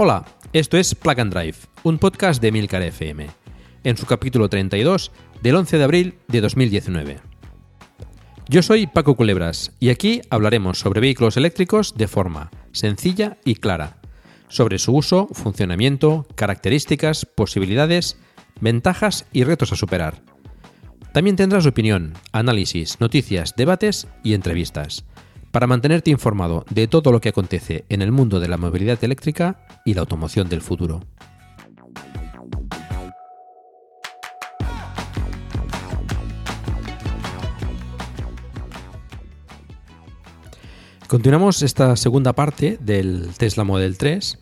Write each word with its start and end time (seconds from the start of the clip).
Hola, 0.00 0.24
esto 0.52 0.76
es 0.76 0.94
Plug 0.94 1.18
and 1.18 1.34
Drive, 1.34 1.56
un 1.82 1.98
podcast 1.98 2.40
de 2.40 2.52
Milcar 2.52 2.82
FM, 2.82 3.26
en 3.82 3.96
su 3.96 4.06
capítulo 4.06 4.48
32 4.48 5.10
del 5.42 5.56
11 5.56 5.76
de 5.76 5.82
abril 5.82 6.14
de 6.28 6.40
2019. 6.40 7.18
Yo 8.48 8.62
soy 8.62 8.86
Paco 8.86 9.16
Culebras 9.16 9.72
y 9.80 9.88
aquí 9.88 10.22
hablaremos 10.30 10.78
sobre 10.78 11.00
vehículos 11.00 11.36
eléctricos 11.36 11.96
de 11.96 12.06
forma 12.06 12.52
sencilla 12.70 13.38
y 13.44 13.56
clara, 13.56 13.98
sobre 14.46 14.78
su 14.78 14.94
uso, 14.94 15.26
funcionamiento, 15.32 16.28
características, 16.36 17.26
posibilidades, 17.26 18.18
ventajas 18.60 19.26
y 19.32 19.42
retos 19.42 19.72
a 19.72 19.76
superar. 19.76 20.22
También 21.12 21.34
tendrás 21.34 21.66
opinión, 21.66 22.14
análisis, 22.30 23.00
noticias, 23.00 23.56
debates 23.56 24.06
y 24.22 24.34
entrevistas 24.34 25.04
para 25.50 25.66
mantenerte 25.66 26.10
informado 26.10 26.64
de 26.70 26.88
todo 26.88 27.12
lo 27.12 27.20
que 27.20 27.30
acontece 27.30 27.84
en 27.88 28.02
el 28.02 28.12
mundo 28.12 28.40
de 28.40 28.48
la 28.48 28.56
movilidad 28.56 29.02
eléctrica 29.02 29.66
y 29.84 29.94
la 29.94 30.00
automoción 30.00 30.48
del 30.48 30.60
futuro. 30.60 31.00
Continuamos 41.08 41.62
esta 41.62 41.96
segunda 41.96 42.34
parte 42.34 42.76
del 42.82 43.30
Tesla 43.38 43.64
Model 43.64 43.96
3 43.96 44.38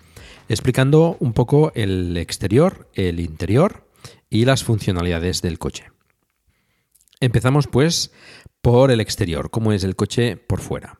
explicando 0.48 1.16
un 1.20 1.32
poco 1.32 1.72
el 1.74 2.16
exterior, 2.16 2.90
el 2.94 3.20
interior 3.20 3.88
y 4.30 4.44
las 4.44 4.64
funcionalidades 4.64 5.42
del 5.42 5.58
coche. 5.58 5.90
Empezamos 7.20 7.66
pues 7.66 8.12
por 8.62 8.90
el 8.90 9.00
exterior, 9.00 9.50
cómo 9.50 9.72
es 9.72 9.84
el 9.84 9.96
coche 9.96 10.36
por 10.36 10.60
fuera. 10.60 10.98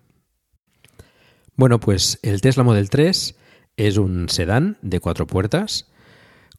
Bueno, 1.57 1.81
pues 1.81 2.19
el 2.23 2.43
Tesla 2.43 2.65
Model 2.65 2.91
3 2.91 3.35
es 3.79 3.97
un 3.97 4.29
sedán 4.29 4.77
de 4.83 5.01
cuatro 5.01 5.27
puertas 5.27 5.91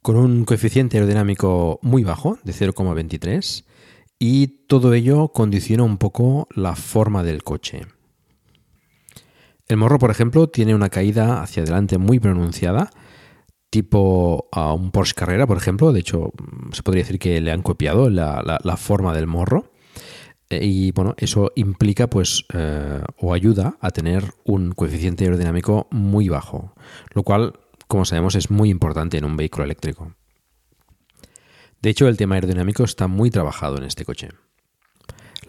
con 0.02 0.16
un 0.16 0.44
coeficiente 0.44 0.98
aerodinámico 0.98 1.80
muy 1.84 2.04
bajo, 2.04 2.40
de 2.44 2.52
0,23, 2.52 3.64
y 4.18 4.48
todo 4.68 4.96
ello 4.96 5.28
condiciona 5.28 5.84
un 5.84 5.98
poco 6.00 6.48
la 6.56 6.76
forma 6.76 7.24
del 7.24 7.44
coche. 7.44 7.86
El 9.68 9.78
morro, 9.78 10.00
por 10.00 10.10
ejemplo, 10.10 10.48
tiene 10.48 10.74
una 10.74 10.90
caída 10.90 11.44
hacia 11.44 11.62
adelante 11.62 12.00
muy 12.00 12.20
pronunciada, 12.20 12.90
tipo 13.70 14.48
a 14.52 14.74
un 14.74 14.90
Porsche 14.90 15.14
Carrera, 15.14 15.46
por 15.46 15.58
ejemplo. 15.58 15.92
De 15.92 16.00
hecho, 16.00 16.32
se 16.72 16.82
podría 16.82 17.04
decir 17.04 17.20
que 17.20 17.40
le 17.40 17.52
han 17.52 17.62
copiado 17.62 18.10
la, 18.10 18.60
la 18.64 18.78
forma 18.78 19.14
del 19.14 19.28
morro. 19.28 19.72
Eh, 20.50 20.60
y 20.64 20.92
bueno, 20.92 21.16
eso 21.18 21.52
implica 21.56 22.10
pues 22.10 22.46
eh, 22.54 23.02
o 23.18 23.34
ayuda 23.34 23.78
a 23.82 23.92
tener 23.92 24.34
un 24.46 24.72
coeficiente 24.72 25.26
aerodinámico 25.26 25.88
muy 25.92 26.30
bajo, 26.30 26.74
lo 27.14 27.24
cual, 27.24 27.54
como 27.88 28.06
sabemos, 28.06 28.36
es 28.36 28.50
muy 28.50 28.70
importante 28.70 29.18
en 29.18 29.26
un 29.26 29.38
vehículo 29.38 29.66
eléctrico. 29.66 30.14
De 31.82 31.90
hecho, 31.90 32.08
el 32.08 32.18
tema 32.18 32.36
aerodinámico 32.36 32.84
está 32.84 33.08
muy 33.08 33.30
trabajado 33.30 33.78
en 33.78 33.84
este 33.84 34.06
coche. 34.06 34.30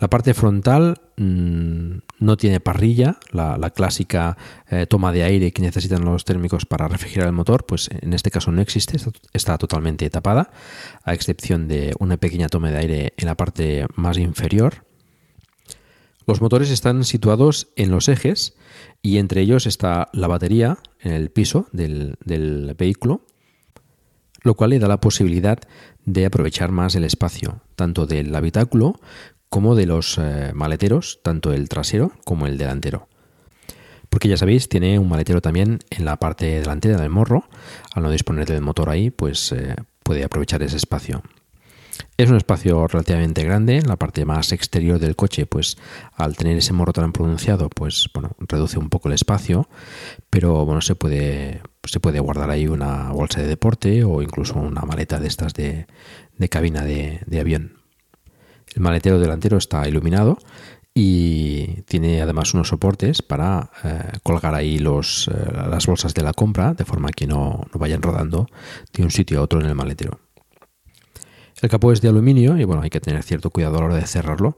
La 0.01 0.09
parte 0.09 0.33
frontal 0.33 1.01
mm, 1.17 1.99
no 2.21 2.37
tiene 2.37 2.61
parrilla, 2.61 3.19
la, 3.33 3.71
clásica 3.71 4.37
eh, 4.71 4.87
toma 4.87 5.11
de 5.11 5.25
aire 5.25 5.53
que 5.53 5.63
necesitan 5.63 6.05
los 6.05 6.25
térmicos 6.25 6.67
para 6.67 6.87
refrigerar 6.87 7.27
el 7.27 7.33
motor, 7.33 7.67
pues 7.67 7.91
en 7.91 8.13
este 8.13 8.31
caso 8.31 8.53
no 8.53 8.61
existe, 8.61 8.97
está, 9.33 9.59
totalmente 9.59 10.09
tapada, 10.09 10.51
a 11.03 11.15
excepción 11.15 11.67
de 11.67 11.95
una 11.99 12.17
pequeña 12.17 12.49
toma 12.49 12.71
de 12.71 12.79
aire 12.79 13.15
en 13.17 13.27
la 13.27 13.37
parte 13.37 13.87
más 13.97 14.19
inferior. 14.19 14.88
Los 16.29 16.43
motores 16.43 16.71
están 16.71 17.05
situados 17.05 17.69
en 17.75 17.91
los 17.91 18.07
ejes 18.07 18.55
y 19.01 19.17
entre 19.17 19.41
ellos 19.41 19.65
está 19.65 20.11
la 20.13 20.27
batería 20.27 20.77
en 21.01 21.13
el 21.13 21.31
piso 21.31 21.69
del, 21.73 22.19
vehículo, 22.77 23.23
lo 24.43 24.53
cual 24.53 24.71
le 24.71 24.79
da 24.79 24.89
la 24.89 25.01
posibilidad 25.01 25.59
de 26.05 26.27
aprovechar 26.27 26.71
más 26.71 26.95
el 26.97 27.05
espacio, 27.05 27.63
tanto 27.77 28.05
del 28.05 28.35
habitáculo 28.35 29.01
como 29.49 29.75
de 29.75 29.87
los 29.87 30.19
eh, 30.19 30.53
maleteros, 30.55 31.21
tanto 31.23 31.55
el 31.55 31.71
trasero 31.71 32.13
como 32.27 32.47
el 32.47 32.59
delantero. 32.59 33.09
Porque 34.11 34.29
ya 34.29 34.37
sabéis, 34.37 34.69
tiene 34.69 34.99
un 34.99 35.09
maletero 35.09 35.41
también 35.41 35.79
en 35.89 36.05
la 36.05 36.19
parte 36.19 36.61
delantera 36.61 37.01
del 37.01 37.09
morro. 37.09 37.49
Al 37.95 38.03
no 38.03 38.11
disponer 38.11 38.47
del 38.47 38.61
motor 38.61 38.91
ahí, 38.91 39.09
pues 39.09 39.51
eh, 39.53 39.77
puede 40.03 40.25
aprovechar 40.25 40.63
ese 40.63 40.77
espacio. 40.77 41.23
Es 42.17 42.31
un 42.31 42.37
espacio 42.37 42.87
relativamente 42.87 43.45
grande, 43.45 43.81
la 43.83 43.97
parte 43.97 44.25
más 44.25 44.53
exterior 44.53 44.99
del 44.99 45.17
coche, 45.17 45.47
pues 45.47 45.79
al 46.15 46.37
tener 46.37 46.57
ese 46.57 46.73
morro 46.73 46.93
tan 46.93 47.13
pronunciado, 47.13 47.69
pues 47.69 48.09
bueno, 48.13 48.33
reduce 48.41 48.79
un 48.79 48.89
poco 48.89 49.09
el 49.09 49.15
espacio, 49.15 49.69
pero 50.29 50.65
bueno, 50.65 50.81
se 50.81 50.95
puede, 50.95 51.63
se 51.85 52.01
puede 52.01 52.21
guardar 52.21 52.51
ahí 52.51 52.67
una 52.67 53.13
bolsa 53.13 53.41
de 53.41 53.49
deporte 53.49 54.05
o 54.05 54.23
incluso 54.23 54.55
una 54.55 54.83
maleta 54.83 55.21
de 55.21 55.29
estas 55.29 55.55
de, 55.55 55.87
cabina 56.51 56.83
de, 56.85 57.41
avión. 57.41 57.79
El 58.75 58.83
maletero 58.83 59.19
delantero 59.19 59.57
está 59.57 59.89
iluminado 59.89 60.39
y 60.95 61.83
tiene 61.83 62.21
además 62.21 62.53
unos 62.55 62.69
soportes 62.69 63.23
para 63.23 63.71
eh, 63.85 64.19
colgar 64.25 64.55
ahí 64.55 64.79
los, 64.79 65.29
eh, 65.29 65.53
las 65.71 65.87
bolsas 65.87 66.15
de 66.15 66.23
la 66.23 66.33
compra 66.33 66.75
de 66.75 66.85
forma 66.85 67.11
que 67.11 67.29
no, 67.29 67.65
no 67.73 67.79
vayan 67.79 68.03
rodando 68.03 68.49
de 68.93 69.05
un 69.05 69.11
sitio 69.13 69.39
a 69.39 69.43
otro 69.43 69.61
en 69.61 69.67
el 69.67 69.77
maletero. 69.77 70.19
El 71.61 71.69
capó 71.69 71.93
es 71.93 72.01
de 72.01 72.09
aluminio 72.09 72.57
y 72.57 72.65
bueno, 72.65 72.83
hay 72.83 72.91
que 72.91 73.01
tener 73.01 73.23
cierto 73.23 73.51
cuidado 73.51 73.79
a 73.79 73.81
la 73.81 73.87
hora 73.87 73.97
de 73.97 74.07
cerrarlo 74.07 74.57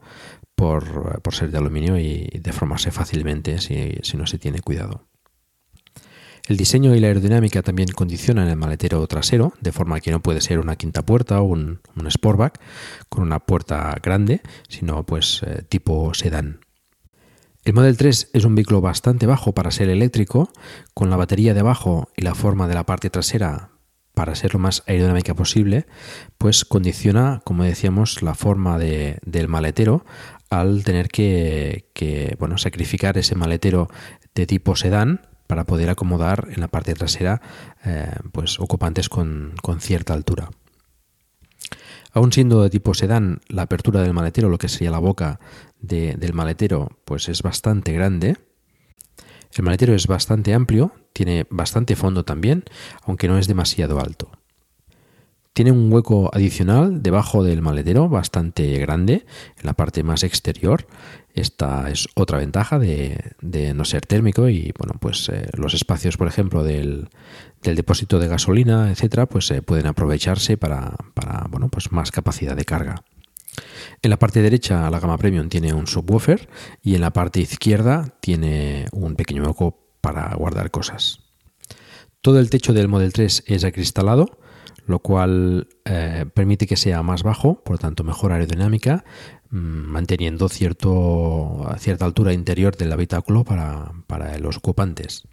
por, 0.55 1.21
ser 1.31 1.49
de 1.49 1.57
aluminio 1.57 1.97
y 1.97 2.29
deformarse 2.41 2.91
fácilmente 2.91 3.59
si, 3.59 4.15
no 4.15 4.27
se 4.27 4.37
tiene 4.37 4.61
cuidado. 4.61 5.07
El 6.47 6.57
diseño 6.57 6.93
y 6.95 6.99
la 6.99 7.07
aerodinámica 7.07 7.61
también 7.61 7.89
condicionan 7.89 8.47
el 8.47 8.57
maletero 8.57 9.05
trasero, 9.07 9.53
de 9.61 9.71
forma 9.71 9.99
que 9.99 10.11
no 10.11 10.21
puede 10.21 10.41
ser 10.41 10.59
una 10.59 10.75
quinta 10.75 11.03
puerta 11.03 11.41
o 11.41 11.45
un, 11.45 11.79
Sportback 12.09 12.59
con 13.09 13.23
una 13.23 13.39
puerta 13.39 13.95
grande, 14.01 14.41
sino 14.67 15.03
pues 15.05 15.41
eh, 15.43 15.63
tipo 15.67 16.13
sedán. 16.13 16.61
El 17.63 17.73
Model 17.73 17.95
3 17.95 18.31
es 18.33 18.43
un 18.43 18.55
vehículo 18.55 18.81
bastante 18.81 19.27
bajo 19.27 19.53
para 19.53 19.71
ser 19.71 19.89
eléctrico, 19.89 20.51
con 20.93 21.09
la 21.09 21.15
batería 21.15 21.53
de 21.53 21.59
abajo 21.59 22.09
y 22.15 22.23
la 22.23 22.35
forma 22.35 22.67
de 22.67 22.73
la 22.73 22.85
parte 22.85 23.09
trasera 23.09 23.70
para 24.21 24.35
ser 24.35 24.53
lo 24.53 24.59
más 24.59 24.83
aerodinámica 24.85 25.33
posible, 25.33 25.87
pues 26.37 26.63
condiciona, 26.63 27.41
como 27.43 27.63
decíamos, 27.63 28.21
la 28.21 28.35
forma 28.35 28.77
del 28.77 29.47
maletero 29.47 30.05
al 30.51 30.83
tener 30.83 31.07
que, 31.07 32.35
bueno, 32.37 32.59
sacrificar 32.59 33.17
ese 33.17 33.33
maletero 33.33 33.89
de 34.35 34.45
tipo 34.45 34.75
sedán 34.75 35.21
para 35.47 35.65
poder 35.65 35.89
acomodar 35.89 36.49
en 36.51 36.59
la 36.59 36.67
parte 36.67 36.93
trasera 36.93 37.41
eh, 37.83 38.11
pues 38.31 38.59
ocupantes 38.59 39.09
con, 39.09 39.55
cierta 39.79 40.13
altura. 40.13 40.51
Aún 42.13 42.31
siendo 42.31 42.61
de 42.61 42.69
tipo 42.69 42.93
sedán, 42.93 43.41
la 43.47 43.63
apertura 43.63 44.03
del 44.03 44.13
maletero, 44.13 44.49
lo 44.49 44.59
que 44.59 44.69
sería 44.69 44.91
la 44.91 44.99
boca 44.99 45.39
del 45.79 46.33
maletero, 46.33 46.89
pues 47.05 47.27
es 47.27 47.41
bastante 47.41 47.91
grande 47.91 48.37
El 49.55 49.63
maletero 49.63 49.95
es 49.95 50.05
bastante 50.05 50.53
amplio, 50.53 50.93
tiene 51.13 51.45
bastante 51.49 51.95
fondo 51.95 52.25
también, 52.25 52.63
aunque 53.03 53.27
no 53.27 53.37
es 53.37 53.47
demasiado 53.47 53.99
alto. 53.99 54.29
Tiene 55.53 55.73
un 55.73 55.91
hueco 55.91 56.29
adicional 56.33 57.03
debajo 57.03 57.43
del 57.43 57.61
maletero, 57.61 58.07
bastante 58.07 58.77
grande, 58.79 59.25
en 59.57 59.65
la 59.65 59.73
parte 59.73 60.01
más 60.01 60.23
exterior. 60.23 60.87
Esta 61.33 61.89
es 61.89 62.07
otra 62.15 62.37
ventaja 62.37 62.79
de, 62.79 63.35
no 63.75 63.83
ser 63.83 64.05
térmico 64.05 64.47
y 64.47 64.73
bueno, 64.77 64.95
pues 64.99 65.27
eh, 65.27 65.49
los 65.57 65.73
espacios, 65.73 66.15
por 66.15 66.27
ejemplo, 66.27 66.63
del, 66.63 67.09
depósito 67.61 68.17
de 68.19 68.29
gasolina, 68.29 68.91
etcétera, 68.91 69.25
pues 69.25 69.51
eh, 69.51 69.61
pueden 69.61 69.87
aprovecharse 69.87 70.55
para, 70.55 70.95
bueno, 71.49 71.67
pues 71.67 71.91
más 71.91 72.11
capacidad 72.11 72.55
de 72.55 72.65
carga. 72.65 73.03
En 74.01 74.09
la 74.09 74.17
parte 74.17 74.41
derecha 74.41 74.89
la 74.89 75.01
gama 75.01 75.17
premium 75.17 75.49
tiene 75.49 75.73
un 75.73 75.85
subwoofer 75.85 76.47
y 76.81 76.95
en 76.95 77.01
la 77.01 77.11
parte 77.11 77.41
izquierda 77.41 78.15
tiene 78.21 78.87
un 78.93 79.15
pequeño 79.15 79.43
hueco 79.43 79.80
para 80.01 80.33
guardar 80.35 80.71
cosas. 80.71 81.19
Todo 82.21 82.39
el 82.39 82.49
techo 82.49 82.73
del 82.73 82.87
Model 82.87 83.13
3 83.13 83.43
es 83.47 83.63
acristalado 83.63 84.41
lo 84.85 84.99
cual 84.99 85.67
eh, 85.85 86.25
permite 86.33 86.67
que 86.67 86.75
sea 86.75 87.03
más 87.03 87.23
bajo, 87.23 87.63
por 87.63 87.79
tanto 87.79 88.03
mejor 88.03 88.31
aerodinámica, 88.31 89.03
mm, 89.49 89.57
manteniendo 89.57 90.49
cierto, 90.49 91.67
cierta 91.79 92.05
altura 92.05 92.33
interior 92.33 92.75
del 92.75 92.91
habitáculo 92.91 93.43
para, 93.43 93.91
para 94.07 94.37
los 94.39 94.57
ocupantes. 94.57 95.27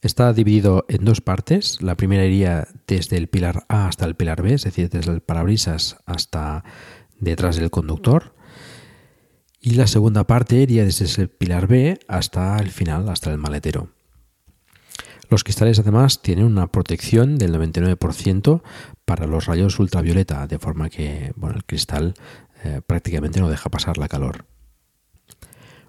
Está 0.00 0.32
dividido 0.32 0.84
en 0.88 1.04
dos 1.04 1.20
partes. 1.20 1.80
La 1.80 1.96
primera 1.96 2.24
iría 2.24 2.66
desde 2.88 3.16
el 3.16 3.28
pilar 3.28 3.64
A 3.68 3.86
hasta 3.86 4.04
el 4.04 4.16
pilar 4.16 4.42
B, 4.42 4.54
es 4.54 4.64
decir, 4.64 4.88
desde 4.88 5.12
el 5.12 5.20
parabrisas 5.20 5.98
hasta 6.06 6.64
detrás 7.20 7.56
del 7.56 7.70
conductor. 7.70 8.34
Y 9.60 9.74
la 9.74 9.86
segunda 9.86 10.24
parte 10.26 10.56
iría 10.56 10.84
desde 10.84 11.22
el 11.22 11.28
pilar 11.28 11.68
B 11.68 12.00
hasta 12.08 12.58
el 12.58 12.70
final, 12.70 13.08
hasta 13.08 13.30
el 13.30 13.38
maletero. 13.38 13.90
Los 15.32 15.44
cristales 15.44 15.78
además 15.78 16.20
tienen 16.20 16.44
una 16.44 16.66
protección 16.66 17.38
del 17.38 17.54
99% 17.54 18.60
para 19.06 19.26
los 19.26 19.46
rayos 19.46 19.78
ultravioleta, 19.78 20.46
de 20.46 20.58
forma 20.58 20.90
que 20.90 21.32
bueno, 21.36 21.56
el 21.56 21.64
cristal 21.64 22.12
eh, 22.62 22.82
prácticamente 22.86 23.40
no 23.40 23.48
deja 23.48 23.70
pasar 23.70 23.96
la 23.96 24.08
calor. 24.08 24.44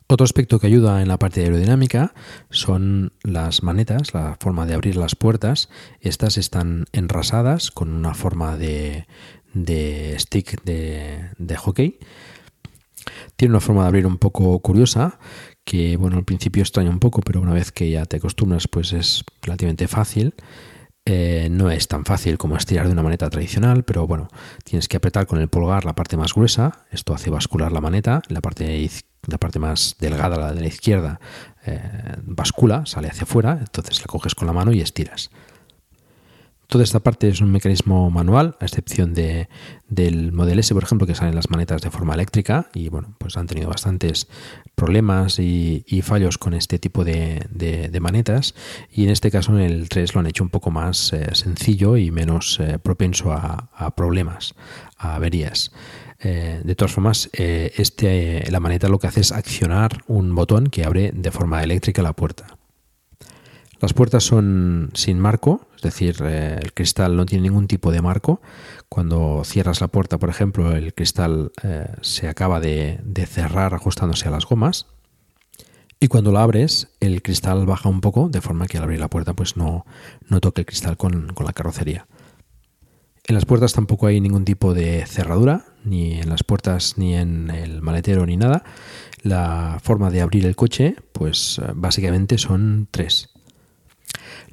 Otro 0.07 0.23
aspecto 0.23 0.59
que 0.59 0.67
ayuda 0.67 1.01
en 1.01 1.09
la 1.09 1.19
parte 1.19 1.43
aerodinámica 1.43 2.13
son 2.51 3.11
las 3.21 3.63
manetas, 3.63 4.13
la 4.13 4.37
forma 4.39 4.65
de 4.65 4.75
abrir 4.75 4.95
las 4.95 5.13
puertas. 5.13 5.67
Estas 5.99 6.37
están 6.37 6.85
enrasadas 6.93 7.69
con 7.69 7.91
una 7.91 8.13
forma 8.13 8.55
de, 8.55 9.05
stick 10.19 10.63
de, 10.63 11.31
de 11.37 11.57
hockey. 11.57 11.99
Tiene 13.35 13.51
una 13.51 13.59
forma 13.59 13.81
de 13.81 13.87
abrir 13.89 14.05
un 14.05 14.19
poco 14.19 14.57
curiosa 14.59 15.19
que 15.63 15.97
bueno, 15.97 16.17
al 16.17 16.25
principio 16.25 16.61
extraña 16.63 16.89
un 16.89 16.99
poco, 16.99 17.21
pero 17.21 17.41
una 17.41 17.53
vez 17.53 17.71
que 17.71 17.89
ya 17.89 18.05
te 18.05 18.17
acostumbras, 18.17 18.67
pues 18.67 18.93
es 18.93 19.23
relativamente 19.41 19.87
fácil. 19.87 20.35
Eh, 21.05 21.49
no 21.51 21.69
es 21.69 21.89
tan 21.89 22.05
fácil 22.05 22.37
como 22.37 22.55
estirar 22.55 22.85
de 22.87 22.93
una 22.93 23.03
maneta 23.03 23.29
tradicional, 23.29 23.83
pero 23.83 24.07
bueno, 24.07 24.29
tienes 24.63 24.87
que 24.87 24.95
apretar 24.95 25.27
con 25.27 25.39
el 25.39 25.49
pulgar 25.49 25.83
la 25.83 25.95
parte 25.95 26.15
más 26.15 26.33
gruesa, 26.33 26.85
esto 26.91 27.13
hace 27.13 27.29
bascular 27.29 27.73
la 27.73 27.81
maneta, 27.81 28.21
la 28.29 28.39
parte, 28.39 28.89
la 29.27 29.37
parte 29.37 29.59
más 29.59 29.97
delgada, 29.99 30.37
la 30.37 30.53
de 30.53 30.61
la 30.61 30.67
izquierda, 30.67 31.19
eh, 31.65 31.81
bascula, 32.23 32.85
sale 32.85 33.09
hacia 33.09 33.23
afuera, 33.23 33.57
entonces 33.59 33.99
la 33.99 34.05
coges 34.05 34.33
con 34.33 34.47
la 34.47 34.53
mano 34.53 34.71
y 34.71 34.79
estiras. 34.79 35.29
Toda 36.67 36.85
esta 36.85 37.01
parte 37.01 37.27
es 37.27 37.41
un 37.41 37.51
mecanismo 37.51 38.09
manual, 38.09 38.55
a 38.59 38.65
excepción 38.65 39.13
de, 39.13 39.49
del 39.89 40.31
Model 40.31 40.59
S, 40.59 40.73
por 40.73 40.83
ejemplo, 40.83 41.05
que 41.05 41.13
salen 41.13 41.35
las 41.35 41.49
manetas 41.49 41.81
de 41.81 41.91
forma 41.91 42.13
eléctrica 42.13 42.69
y 42.73 42.89
bueno, 42.89 43.13
pues 43.19 43.35
han 43.37 43.45
tenido 43.45 43.69
bastantes 43.69 44.27
problemas 44.75 45.39
y, 45.39 46.01
fallos 46.03 46.37
con 46.37 46.53
este 46.53 46.79
tipo 46.79 47.03
de, 47.05 47.97
manetas 48.01 48.55
y 48.91 49.03
en 49.03 49.09
este 49.09 49.31
caso 49.31 49.53
en 49.57 49.61
el 49.61 49.87
3 49.89 50.13
lo 50.13 50.19
han 50.19 50.27
hecho 50.27 50.43
un 50.43 50.49
poco 50.49 50.71
más 50.71 51.13
eh, 51.13 51.29
sencillo 51.33 51.95
y 51.95 52.11
menos 52.11 52.59
eh, 52.59 52.79
propenso 52.79 53.31
a, 53.31 53.69
problemas, 53.95 54.55
a 54.97 55.15
averías. 55.15 55.71
Eh, 56.19 56.61
de 56.63 56.75
todas 56.75 56.93
formas, 56.93 57.29
este, 57.33 58.49
la 58.49 58.59
maneta 58.59 58.87
lo 58.87 58.99
que 58.99 59.07
hace 59.07 59.21
es 59.21 59.31
accionar 59.31 60.03
un 60.07 60.33
botón 60.35 60.67
que 60.67 60.83
abre 60.83 61.11
de 61.13 61.31
forma 61.31 61.63
eléctrica 61.63 62.01
la 62.01 62.13
puerta. 62.13 62.57
Las 63.83 63.91
puertas 63.91 64.23
son 64.23 64.91
sin 64.93 65.19
marco, 65.19 65.67
es 65.75 65.81
decir, 65.81 66.15
eh, 66.23 66.57
el 66.57 66.71
cristal 66.71 67.17
no 67.17 67.25
tiene 67.25 67.49
ningún 67.49 67.67
tipo 67.67 67.91
de 67.91 68.01
marco. 68.01 68.41
Cuando 68.87 69.41
cierras 69.43 69.81
la 69.81 69.89
puerta, 69.89 70.17
por 70.17 70.29
ejemplo, 70.29 70.71
el 70.71 70.93
cristal 70.93 71.51
eh, 71.63 71.93
se 71.99 72.29
acaba 72.29 72.61
de, 72.61 73.01
cerrar 73.27 73.73
ajustándose 73.73 74.29
a 74.29 74.31
las 74.31 74.45
gomas. 74.45 74.85
Y 75.99 76.07
cuando 76.07 76.31
la 76.31 76.43
abres, 76.43 76.95
el 77.01 77.21
cristal 77.21 77.65
baja 77.65 77.89
un 77.89 77.99
poco, 77.99 78.29
de 78.29 78.39
forma 78.39 78.67
que 78.67 78.77
al 78.77 78.85
abrir 78.85 79.01
la 79.01 79.09
puerta 79.09 79.33
pues 79.33 79.57
no, 79.57 79.85
no 80.29 80.39
toque 80.39 80.61
el 80.61 80.65
cristal 80.65 80.95
con, 80.95 81.33
con 81.33 81.45
la 81.45 81.51
carrocería. 81.51 82.07
En 83.27 83.35
las 83.35 83.43
puertas 83.43 83.73
tampoco 83.73 84.07
hay 84.07 84.21
ningún 84.21 84.45
tipo 84.45 84.73
de 84.73 85.05
cerradura, 85.05 85.65
ni 85.83 86.21
en 86.21 86.29
las 86.29 86.45
puertas, 86.45 86.97
ni 86.97 87.15
en 87.15 87.49
el 87.49 87.81
maletero, 87.81 88.25
ni 88.25 88.37
nada. 88.37 88.63
La 89.23 89.77
forma 89.83 90.09
de 90.09 90.21
abrir 90.21 90.45
el 90.45 90.55
coche, 90.55 90.95
pues 91.11 91.59
eh, 91.61 91.71
básicamente 91.75 92.37
son 92.37 92.87
tres. 92.89 93.32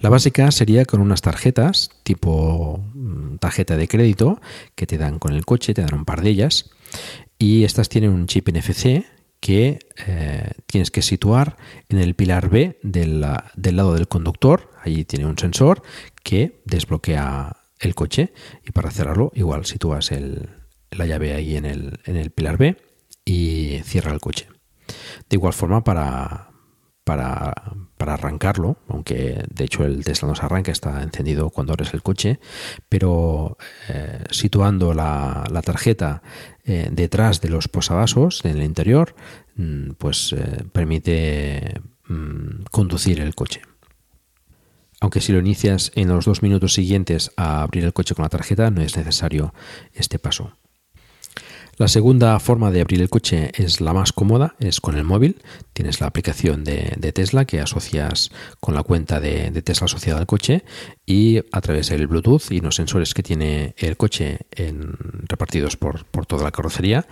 La 0.00 0.08
básica 0.08 0.50
sería 0.50 0.86
con 0.86 1.00
unas 1.00 1.20
tarjetas 1.20 1.90
tipo 2.02 2.82
mm, 2.94 3.36
tarjeta 3.36 3.76
de 3.76 3.86
crédito 3.86 4.40
que 4.74 4.86
te 4.86 4.96
dan 4.96 5.18
con 5.18 5.32
el 5.34 5.44
coche, 5.44 5.74
te 5.74 5.82
dan 5.82 5.94
un 5.94 6.04
par 6.04 6.22
de 6.22 6.30
ellas 6.30 6.70
y 7.38 7.64
estas 7.64 7.88
tienen 7.88 8.10
un 8.10 8.26
chip 8.26 8.48
NFC 8.48 9.04
que 9.40 9.78
eh, 10.06 10.50
tienes 10.66 10.90
que 10.90 11.02
situar 11.02 11.56
en 11.88 11.98
el 11.98 12.14
pilar 12.14 12.48
B 12.48 12.78
del, 12.82 13.20
lado 13.20 13.94
del 13.94 14.08
conductor. 14.08 14.70
Allí 14.82 15.04
tiene 15.04 15.26
un 15.26 15.38
sensor 15.38 15.82
que 16.22 16.62
desbloquea 16.64 17.56
el 17.78 17.94
coche 17.94 18.32
y 18.66 18.72
para 18.72 18.90
cerrarlo 18.90 19.32
igual 19.34 19.64
sitúas 19.64 20.10
la 20.90 21.06
llave 21.06 21.34
ahí 21.34 21.56
en 21.56 21.64
el, 21.64 22.00
en 22.04 22.16
el 22.16 22.30
pilar 22.30 22.58
B 22.58 22.76
y 23.24 23.80
cierra 23.84 24.12
el 24.12 24.20
coche. 24.20 24.48
De 25.28 25.36
igual 25.36 25.52
forma 25.52 25.84
para, 25.84 26.49
para, 27.96 28.14
arrancarlo, 28.14 28.76
aunque 28.86 29.44
de 29.52 29.64
hecho 29.64 29.84
el 29.84 30.04
Tesla 30.04 30.28
no 30.28 30.36
se 30.36 30.44
arranca, 30.44 30.70
está 30.70 31.02
encendido 31.02 31.50
cuando 31.50 31.72
abres 31.72 31.92
el 31.92 32.02
coche, 32.02 32.38
pero 32.88 33.58
eh, 33.88 34.22
situando 34.30 34.94
la, 34.94 35.44
tarjeta 35.64 36.22
eh, 36.64 36.88
detrás 36.92 37.40
de 37.40 37.48
los 37.48 37.66
posavasos 37.66 38.44
en 38.44 38.58
el 38.58 38.62
interior, 38.62 39.16
mm, 39.56 39.90
pues 39.98 40.32
eh, 40.32 40.64
permite 40.72 41.80
mm, 42.06 42.62
conducir 42.70 43.18
el 43.18 43.34
coche. 43.34 43.62
Aunque 45.00 45.20
si 45.20 45.32
lo 45.32 45.40
inicias 45.40 45.90
en 45.96 46.08
los 46.08 46.26
dos 46.26 46.42
minutos 46.42 46.74
siguientes 46.74 47.32
a 47.36 47.62
abrir 47.62 47.84
el 47.84 47.92
coche 47.92 48.14
con 48.14 48.22
la 48.22 48.28
tarjeta, 48.28 48.70
no 48.70 48.82
es 48.82 48.96
necesario 48.96 49.52
este 49.94 50.20
paso. 50.20 50.59
La 51.80 51.88
segunda 51.88 52.38
forma 52.40 52.70
de 52.70 52.82
abrir 52.82 53.00
el 53.00 53.08
coche 53.08 53.52
es 53.54 53.80
la 53.80 53.94
más 53.94 54.12
cómoda, 54.12 54.54
es 54.58 54.82
con 54.82 54.98
el 54.98 55.04
móvil. 55.04 55.40
Tienes 55.72 55.98
la 56.02 56.08
aplicación 56.08 56.62
de, 56.62 57.10
Tesla 57.14 57.46
que 57.46 57.58
asocias 57.58 58.30
con 58.60 58.74
la 58.74 58.82
cuenta 58.82 59.18
de, 59.18 59.50
Tesla 59.62 59.86
asociada 59.86 60.20
al 60.20 60.26
coche 60.26 60.62
y 61.06 61.38
a 61.38 61.60
través 61.62 61.88
del 61.88 62.06
Bluetooth 62.06 62.50
y 62.50 62.60
los 62.60 62.74
sensores 62.74 63.14
que 63.14 63.22
tiene 63.22 63.74
el 63.78 63.96
coche 63.96 64.40
repartidos 65.26 65.78
por, 65.78 66.04
toda 66.26 66.44
la 66.44 66.50
carrocería, 66.50 67.06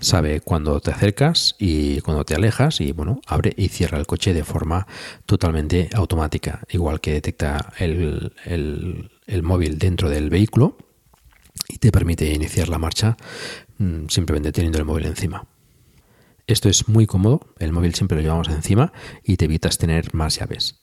sabe 0.00 0.40
cuando 0.40 0.80
te 0.80 0.90
acercas 0.90 1.54
y 1.58 2.00
cuando 2.00 2.24
te 2.24 2.34
alejas 2.34 2.80
y 2.80 2.92
bueno, 2.92 3.20
abre 3.26 3.52
y 3.58 3.68
cierra 3.68 3.98
el 3.98 4.06
coche 4.06 4.32
de 4.32 4.42
forma 4.42 4.86
totalmente 5.26 5.90
automática, 5.92 6.62
igual 6.70 7.02
que 7.02 7.12
detecta 7.12 7.74
el, 7.78 8.32
móvil 9.42 9.78
dentro 9.78 10.08
del 10.08 10.30
vehículo 10.30 10.78
y 11.68 11.76
te 11.76 11.92
permite 11.92 12.32
iniciar 12.32 12.68
la 12.68 12.78
marcha 12.78 13.16
simplemente 14.08 14.52
teniendo 14.52 14.78
el 14.78 14.84
móvil 14.84 15.06
encima. 15.06 15.46
Esto 16.46 16.68
es 16.68 16.88
muy 16.88 17.06
cómodo, 17.06 17.40
el 17.58 17.72
móvil 17.72 17.94
siempre 17.94 18.16
lo 18.16 18.22
llevamos 18.22 18.48
encima 18.48 18.92
y 19.22 19.36
te 19.36 19.46
evitas 19.46 19.78
tener 19.78 20.14
más 20.14 20.36
llaves. 20.38 20.80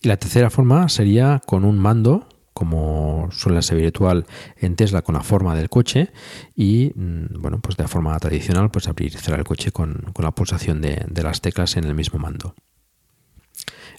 Y 0.00 0.08
la 0.08 0.16
tercera 0.16 0.50
forma 0.50 0.88
sería 0.88 1.40
con 1.46 1.64
un 1.64 1.78
mando, 1.78 2.28
como 2.52 3.28
suele 3.32 3.62
ser 3.62 3.78
virtual 3.78 4.26
en 4.56 4.76
Tesla 4.76 5.02
con 5.02 5.14
la 5.14 5.22
forma 5.22 5.54
del 5.54 5.68
coche 5.68 6.12
y 6.54 6.92
mm, 6.94 7.40
bueno, 7.40 7.60
pues 7.60 7.76
de 7.76 7.88
forma 7.88 8.18
tradicional 8.18 8.70
pues 8.70 8.88
abrir 8.88 9.12
y 9.14 9.18
cerrar 9.18 9.40
el 9.40 9.46
coche 9.46 9.72
con, 9.72 10.12
la 10.18 10.32
pulsación 10.32 10.80
de 10.80 11.22
las 11.22 11.40
teclas 11.40 11.76
en 11.76 11.84
el 11.84 11.94
mismo 11.94 12.18
mando. 12.18 12.54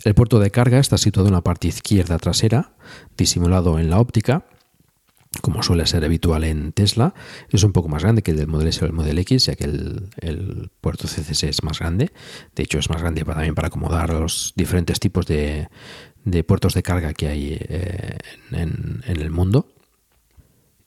El 0.03 0.15
puerto 0.15 0.39
de 0.39 0.51
carga 0.51 0.79
está 0.79 0.97
situado 0.97 1.29
en 1.29 1.33
la 1.33 1.41
parte 1.41 1.67
izquierda 1.67 2.17
trasera, 2.17 2.73
disimulado 3.17 3.79
en 3.79 3.89
la 3.89 3.99
óptica, 3.99 4.45
como 5.41 5.63
suele 5.63 5.85
ser 5.85 6.03
habitual 6.05 6.43
en 6.43 6.71
Tesla, 6.71 7.13
es 7.49 7.63
un 7.63 7.71
poco 7.71 7.89
más 7.89 8.03
grande 8.03 8.21
que 8.21 8.31
el 8.31 8.37
del 8.37 8.47
Model 8.47 8.67
S 8.67 8.83
o 8.83 8.87
el 8.87 8.93
Model 8.93 9.17
X, 9.19 9.47
ya 9.47 9.55
que 9.55 9.65
el, 9.65 10.71
puerto 10.79 11.07
CCS 11.07 11.43
es 11.43 11.63
más 11.63 11.79
grande. 11.79 12.11
De 12.55 12.63
hecho, 12.63 12.79
es 12.79 12.89
más 12.89 13.01
grande 13.01 13.23
también 13.23 13.55
para 13.55 13.67
acomodar 13.67 14.11
los 14.13 14.53
diferentes 14.55 14.99
tipos 14.99 15.25
de, 15.25 15.69
puertos 16.45 16.73
de 16.73 16.83
carga 16.83 17.13
que 17.13 17.27
hay 17.27 17.57
eh, 17.59 18.17
en, 18.51 19.03
el 19.05 19.31
mundo. 19.31 19.67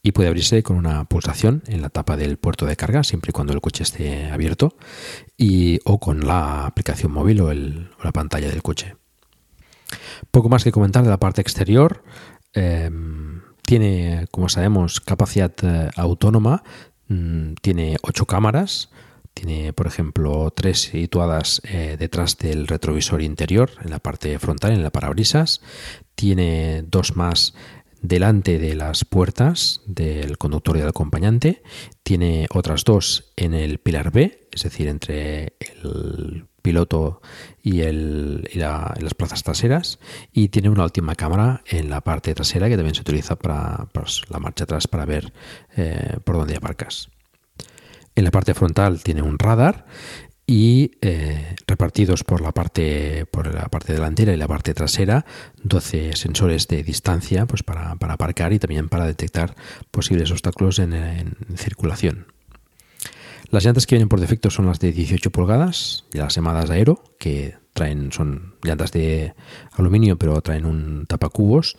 y 0.02 0.12
puede 0.12 0.28
abrirse 0.28 0.62
con 0.62 0.76
una 0.76 1.04
pulsación 1.04 1.62
en 1.66 1.82
la 1.82 1.88
tapa 1.88 2.16
del 2.16 2.36
puerto 2.36 2.64
de 2.66 2.76
carga, 2.76 3.02
siempre 3.02 3.30
y 3.30 3.32
cuando 3.32 3.52
el 3.52 3.60
coche 3.60 3.82
esté 3.82 4.30
abierto, 4.30 4.76
y, 5.36 5.80
o 5.84 5.98
con 5.98 6.26
la 6.26 6.66
aplicación 6.66 7.10
móvil 7.10 7.40
o, 7.40 7.52
la 7.52 8.12
pantalla 8.12 8.48
del 8.48 8.62
coche. 8.62 8.96
Poco 10.30 10.48
más 10.48 10.62
que 10.62 10.72
comentar 10.72 11.02
de 11.02 11.10
la 11.10 11.18
parte 11.18 11.40
exterior. 11.40 12.04
Em, 12.52 13.42
tiene, 13.66 14.26
como 14.30 14.49
sabemos, 14.49 15.00
capacidad 15.00 15.52
eh, 15.62 15.90
autónoma, 15.96 16.62
mm, 17.08 17.54
tiene 17.61 17.96
ocho 18.02 18.25
cámaras, 18.25 18.90
tiene, 19.35 19.75
por 19.75 19.87
ejemplo, 19.87 20.50
tres 20.56 20.80
situadas 20.82 21.61
eh, 21.64 21.96
detrás 21.99 22.38
del 22.38 22.66
retrovisor 22.66 23.20
interior, 23.20 23.70
en 23.85 23.90
la 23.90 23.99
parte 23.99 24.38
frontal, 24.38 24.73
en 24.73 24.82
la 24.82 24.90
parabrisas. 24.90 25.61
Tiene 26.14 26.85
dos 26.88 27.16
más 27.16 27.52
delante 28.00 28.58
de 28.58 28.75
las 28.75 29.04
puertas 29.04 29.82
del 29.87 30.38
conductor 30.38 30.76
y 30.76 30.80
del 30.80 30.88
acompañante, 30.88 31.62
tiene 32.02 32.46
otras 32.54 32.85
dos 32.85 33.32
en 33.37 33.52
el 33.52 33.78
pilar 33.78 34.11
B, 34.12 34.49
es 34.52 34.62
decir, 34.62 34.88
entre 34.88 35.54
el 35.82 36.46
piloto 36.66 37.23
y, 37.62 37.82
el, 37.82 38.50
las 38.54 39.14
plazas 39.14 39.44
traseras, 39.44 40.00
y 40.32 40.49
tiene 40.49 40.68
una 40.68 40.82
última 40.82 41.14
cámara 41.14 41.62
en 41.64 41.90
la 41.90 42.00
parte 42.00 42.35
trasera 42.35 42.68
que 42.68 42.75
también 42.75 42.96
se 42.96 43.02
utiliza 43.02 43.37
para, 43.37 43.87
pues, 43.92 44.23
la 44.30 44.40
marcha 44.40 44.64
atrás 44.64 44.88
para 44.88 45.04
ver 45.04 45.32
eh, 45.76 46.16
por 46.25 46.37
dónde 46.37 46.56
aparcas. 46.56 47.08
En 48.16 48.25
la 48.25 48.32
parte 48.32 48.52
frontal 48.54 49.00
tiene 49.04 49.23
un 49.23 49.38
radar 49.38 49.87
y 50.44 50.92
eh, 51.02 51.54
repartidos 51.68 52.25
por 52.25 52.40
la 52.40 52.52
parte 52.52 53.26
por 53.26 53.52
la 53.52 53.68
parte 53.68 53.92
delantera 53.92 54.32
y 54.32 54.37
la 54.37 54.46
parte 54.46 54.75
trasera 54.75 55.26
12 55.64 56.14
sensores 56.14 56.68
de 56.68 56.85
distancia 56.85 57.46
pues 57.46 57.64
para, 57.64 57.90
aparcar 57.90 58.52
y 58.52 58.61
también 58.61 58.88
para 58.88 59.06
detectar 59.06 59.56
posibles 59.90 60.30
obstáculos 60.30 60.78
en, 60.78 61.37
circulación 61.56 62.26
las 63.50 63.64
llantas 63.64 63.86
que 63.86 63.94
vienen 63.94 64.08
por 64.08 64.20
defecto 64.20 64.50
son 64.50 64.66
las 64.66 64.80
de 64.80 64.92
18 64.92 65.30
pulgadas 65.30 66.04
las 66.12 66.34
llamadas 66.34 66.70
aero 66.70 67.02
que 67.18 67.56
traen 67.72 68.10
son 68.10 68.54
llantas 68.62 68.90
de 68.90 69.34
aluminio 69.72 70.16
pero 70.16 70.40
traen 70.40 70.64
un 70.64 71.06
tapacubos 71.06 71.76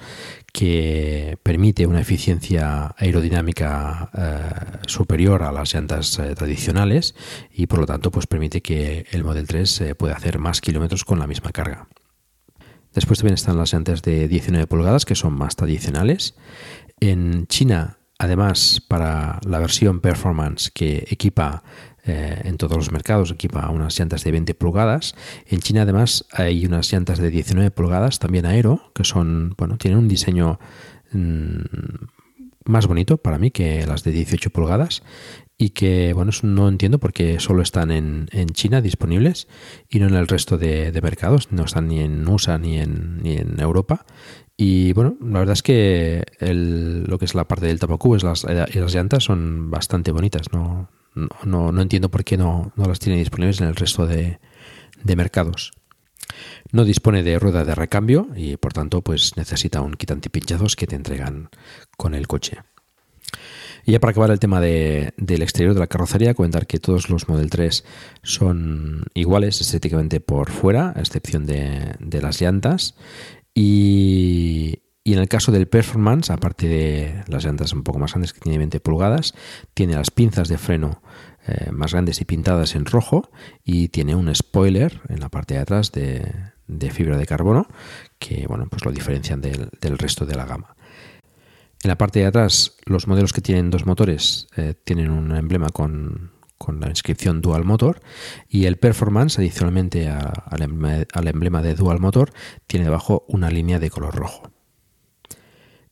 que 0.54 1.38
permite 1.44 1.86
una 1.86 2.00
eficiencia 2.00 2.96
aerodinámica 2.98 4.10
eh, 4.14 4.78
superior 4.88 5.44
a 5.44 5.52
las 5.52 5.74
llantas 5.74 6.18
eh, 6.20 6.36
tradicionales 6.36 7.16
y 7.52 7.68
por 7.68 7.80
lo 7.80 7.86
tanto 7.86 8.12
pues 8.12 8.28
permite 8.28 8.62
que 8.62 9.06
el 9.12 9.24
Model 9.24 9.48
3 9.48 9.82
eh, 9.82 9.96
pueda 9.96 10.16
hacer 10.16 10.40
más 10.40 10.62
kilómetros 10.62 11.04
con 11.04 11.20
la 11.20 11.28
misma 11.28 11.52
carga. 11.52 11.88
Después 12.94 13.20
también 13.20 13.36
están 13.36 13.58
las 13.58 13.74
llantas 13.74 14.02
de 14.02 14.28
19 14.28 14.66
pulgadas 14.66 15.06
que 15.06 15.14
son 15.14 15.34
más 15.34 15.56
tradicionales. 15.56 16.36
En 17.00 17.46
China, 17.46 17.97
además, 18.20 18.82
para 18.88 19.40
la 19.46 19.60
versión 19.60 20.00
Performance 20.00 20.72
que 20.72 21.08
equipa 21.10 21.64
eh, 22.08 22.42
en 22.46 22.56
todos 22.56 22.78
los 22.78 22.92
mercados 22.94 23.32
equipa 23.32 23.70
unas 23.70 24.00
llantas 24.00 24.24
de 24.24 24.32
20 24.32 24.56
pulgadas. 24.56 25.14
En 25.46 25.60
China 25.60 25.82
además 25.82 26.26
hay 26.32 26.66
unas 26.66 26.92
llantas 26.92 27.20
de 27.20 27.30
19 27.30 27.70
pulgadas, 27.72 28.20
también 28.20 28.46
aero, 28.46 28.92
que 28.96 29.04
son, 29.04 29.56
bueno, 29.58 29.78
tienen 29.78 30.00
un 30.00 30.08
diseño 30.08 30.58
mm, 31.12 31.60
más 32.64 32.88
bonito 32.88 33.18
para 33.18 33.38
mí 33.38 33.52
que 33.52 33.86
las 33.86 34.04
de 34.06 34.12
18 34.12 34.52
pulgadas 34.52 35.04
y 35.58 35.72
que, 35.72 36.14
bueno, 36.14 36.32
no 36.44 36.70
entiendo 36.70 37.00
por 37.00 37.12
qué 37.12 37.40
solo 37.40 37.62
están 37.62 37.92
en, 37.92 38.28
China 38.54 38.80
disponibles 38.80 39.48
y 39.90 40.00
no 40.00 40.08
en 40.08 40.14
el 40.14 40.28
resto 40.28 40.58
de, 40.58 40.98
mercados, 41.02 41.52
no 41.52 41.66
están 41.66 41.88
ni 41.90 42.00
en 42.00 42.28
USA 42.28 42.56
en, 42.56 43.22
ni 43.22 43.34
en 43.34 43.60
Europa. 43.60 44.06
Y 44.60 44.92
bueno, 44.94 45.16
la 45.22 45.40
verdad 45.40 45.54
es 45.54 45.62
que 45.62 46.26
lo 46.40 47.20
que 47.20 47.26
es 47.26 47.36
la 47.36 47.48
parte 47.48 47.68
del 47.68 47.80
tapacubos 47.80 48.24
las, 48.24 48.44
y 48.44 48.80
las 48.80 48.94
llantas 48.94 49.24
son 49.24 49.70
bastante 49.70 50.12
bonitas, 50.12 50.52
no, 50.52 50.90
no, 51.46 51.72
no, 51.72 51.82
entiendo 51.82 52.10
por 52.10 52.24
qué 52.24 52.38
no, 52.38 52.72
las 52.76 53.00
tiene 53.00 53.20
disponibles 53.20 53.62
en 53.62 53.68
el 53.68 53.76
resto 53.76 54.08
de, 54.08 54.40
mercados. 55.16 55.74
No 56.72 56.86
dispone 56.86 57.24
de 57.24 57.40
rueda 57.40 57.64
de 57.64 57.76
recambio 57.76 58.28
y 58.36 58.58
por 58.58 58.74
tanto 58.74 59.02
pues 59.02 59.38
necesita 59.38 59.82
un 59.82 59.94
kit 59.94 60.12
antipinchazos 60.12 60.76
que 60.76 60.88
te 60.88 60.96
entregan 60.96 61.50
con 61.96 62.16
el 62.16 62.28
coche. 62.28 62.58
Y 63.86 63.94
ya 63.94 64.00
para 64.00 64.12
acabar 64.12 64.32
el 64.32 64.40
tema 64.40 64.60
del 64.60 65.42
exterior 65.42 65.74
de 65.74 65.80
la 65.80 65.88
carrocería, 65.88 66.34
comentar 66.34 66.68
que 66.68 66.80
todos 66.80 67.10
los 67.10 67.30
Model 67.30 67.50
3 67.50 67.86
son 68.22 69.06
iguales 69.14 69.62
estéticamente 69.62 70.20
por 70.20 70.52
fuera, 70.52 70.92
a 70.94 71.00
excepción 71.00 71.46
de, 71.46 71.96
de 72.00 72.22
las 72.22 72.42
llantas. 72.42 72.96
Y, 73.60 74.84
en 75.04 75.18
el 75.18 75.28
caso 75.28 75.52
del 75.52 75.68
Performance, 75.68 76.30
aparte 76.30 76.68
de 76.68 77.24
las 77.28 77.44
llantas 77.44 77.74
un 77.74 77.82
poco 77.82 77.98
más 77.98 78.12
grandes 78.12 78.32
que 78.32 78.40
tiene 78.40 78.60
20 78.60 78.80
pulgadas, 78.82 79.34
tiene 79.74 79.96
las 79.96 80.12
pinzas 80.12 80.48
de 80.48 80.60
freno 80.60 81.02
eh, 81.48 81.72
más 81.72 81.92
grandes 81.94 82.22
y 82.22 82.26
pintadas 82.26 82.76
en 82.76 82.86
rojo 82.86 83.32
y 83.64 83.88
tiene 83.88 84.14
un 84.14 84.34
spoiler 84.36 85.02
en 85.10 85.22
la 85.22 85.30
parte 85.30 85.56
de 85.56 85.62
atrás 85.62 85.92
de, 85.92 86.52
fibra 86.92 87.18
de 87.18 87.26
carbono 87.26 87.68
que 88.20 88.46
bueno, 88.48 88.68
pues 88.70 88.86
lo 88.86 88.92
diferencian 88.92 89.42
del, 89.42 89.98
resto 89.98 90.28
de 90.28 90.36
la 90.36 90.46
gama. 90.46 90.76
En 91.82 91.88
la 91.88 91.98
parte 91.98 92.20
de 92.20 92.28
atrás, 92.28 92.78
los 92.86 93.08
modelos 93.08 93.34
que 93.34 93.42
tienen 93.42 93.72
dos 93.72 93.88
motores 93.88 94.50
eh, 94.56 94.76
tienen 94.84 95.10
un 95.10 95.36
emblema 95.36 95.70
con, 95.70 96.32
la 96.80 96.90
inscripción 96.90 97.42
Dual 97.42 97.64
Motor 97.64 98.02
y 98.48 98.66
el 98.66 98.78
Performance, 98.78 99.40
adicionalmente 99.40 100.10
al 100.10 101.28
emblema 101.28 101.62
de 101.62 101.76
Dual 101.76 102.00
Motor, 102.00 102.32
tiene 102.68 102.86
debajo 102.86 103.26
una 103.28 103.50
línea 103.50 103.80
de 103.80 103.90
color 103.90 104.16
rojo. 104.16 104.52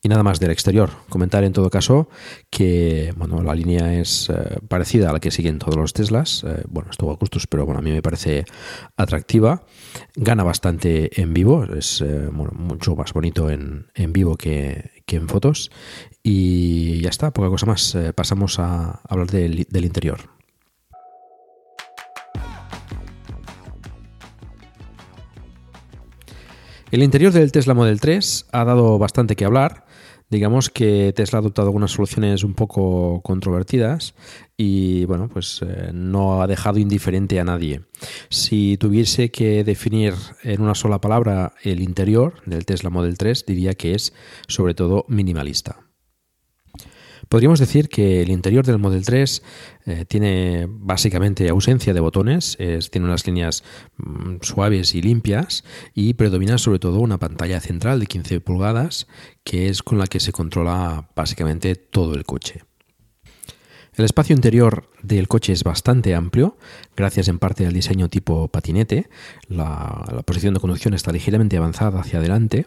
Y 0.06 0.08
nada 0.08 0.22
más 0.22 0.40
del 0.40 0.52
exterior. 0.52 0.92
Comentar 1.10 1.44
en 1.44 1.52
todo 1.52 1.72
caso 1.72 2.10
que 2.52 3.12
bueno, 3.18 3.42
la 3.42 3.56
línea 3.56 4.00
es 4.00 4.30
eh, 4.30 4.60
parecida 4.68 5.10
a 5.10 5.14
la 5.14 5.20
que 5.20 5.32
siguen 5.32 5.58
todos 5.58 5.78
los 5.78 5.94
Teslas. 5.94 6.44
Eh, 6.44 6.62
bueno, 6.68 6.92
estuvo 6.92 7.10
a 7.12 7.16
gustos, 7.16 7.48
pero 7.48 7.66
bueno, 7.66 7.80
a 7.80 7.82
mí 7.82 7.90
me 7.90 8.04
parece 8.04 8.46
atractiva. 8.98 9.64
Gana 10.16 10.44
bastante 10.44 11.20
en 11.20 11.34
vivo, 11.34 11.64
es 11.64 12.02
eh, 12.02 12.30
mucho 12.32 12.96
más 12.96 13.14
bonito 13.14 13.50
en, 13.50 13.88
vivo 14.14 14.38
que, 14.38 14.92
en 15.08 15.28
fotos. 15.28 15.72
Y 16.22 17.02
ya 17.02 17.10
está, 17.10 17.34
poca 17.34 17.50
cosa 17.50 17.66
más. 17.66 17.98
pasamos 18.14 18.60
a 18.60 19.02
hablar 19.10 19.32
del 19.32 19.86
interior. 19.86 20.35
El 26.96 27.04
interior 27.04 27.34
del 27.34 27.52
Tesla 27.52 27.74
Model 27.74 28.00
3 28.00 28.46
ha 28.54 28.64
dado 28.64 28.98
bastante 28.98 29.36
que 29.36 29.44
hablar 29.44 29.84
digamos 30.30 30.70
que 30.70 31.12
Tesla 31.14 31.40
ha 31.40 31.42
adoptado 31.42 31.68
algunas 31.68 31.92
soluciones 31.92 32.46
un 32.46 32.54
poco 32.54 33.20
controvertidas 33.22 34.16
y 34.56 35.04
bueno, 35.04 35.28
pues 35.28 35.62
eh, 35.62 35.92
no 35.94 36.42
ha 36.42 36.48
dejado 36.48 36.80
indiferente 36.80 37.38
a 37.42 37.44
nadie. 37.44 37.82
Si 38.30 38.78
tuviese 38.78 39.30
que 39.30 39.66
definir 39.66 40.14
en 40.44 40.62
una 40.62 40.74
sola 40.74 41.02
palabra 41.02 41.52
el 41.64 41.82
interior 41.82 42.36
del 42.46 42.66
Tesla 42.66 42.90
Model 42.90 43.18
3, 43.18 43.46
diría 43.46 43.74
que 43.74 43.94
es 43.94 44.14
sobre 44.48 44.74
todo 44.74 45.04
minimalista. 45.10 45.85
Podríamos 47.30 47.60
decir 47.60 47.90
que 47.90 48.22
el 48.22 48.30
interior 48.30 48.66
del 48.66 48.80
Model 48.80 49.06
3 49.06 49.44
eh, 49.86 50.06
tiene 50.08 50.68
básicamente 50.70 51.50
ausencia 51.50 51.94
de 51.94 52.00
botones, 52.00 52.58
tiene 52.92 53.08
unas 53.08 53.26
líneas 53.26 53.64
mm, 53.98 54.38
suaves 54.42 54.96
y 54.96 55.02
limpias 55.02 55.64
y 55.94 56.14
predomina 56.14 56.58
sobre 56.58 56.80
todo 56.80 57.00
una 57.00 57.18
pantalla 57.18 57.60
central 57.60 58.00
de 58.00 58.08
15 58.08 58.42
pulgadas 58.42 59.08
que 59.44 59.70
es 59.70 59.84
con 59.84 59.98
la 59.98 60.08
que 60.08 60.20
se 60.20 60.32
controla 60.32 61.10
básicamente 61.16 61.76
todo 61.76 62.16
el 62.16 62.26
coche. 62.26 62.64
El 63.98 64.04
espacio 64.04 64.36
interior 64.36 64.90
del 65.04 65.30
coche 65.30 65.54
es 65.54 65.64
bastante 65.64 66.16
amplio, 66.16 66.58
gracias 66.98 67.30
en 67.30 67.40
parte 67.40 67.66
al 67.66 67.72
diseño 67.72 68.10
tipo 68.10 68.50
patinete. 68.50 69.10
La 69.48 70.22
posición 70.26 70.54
de 70.54 70.60
conducción 70.60 70.94
está 70.94 71.14
ligeramente 71.14 71.56
avanzada 71.56 72.02
hacia 72.02 72.20
adelante 72.20 72.66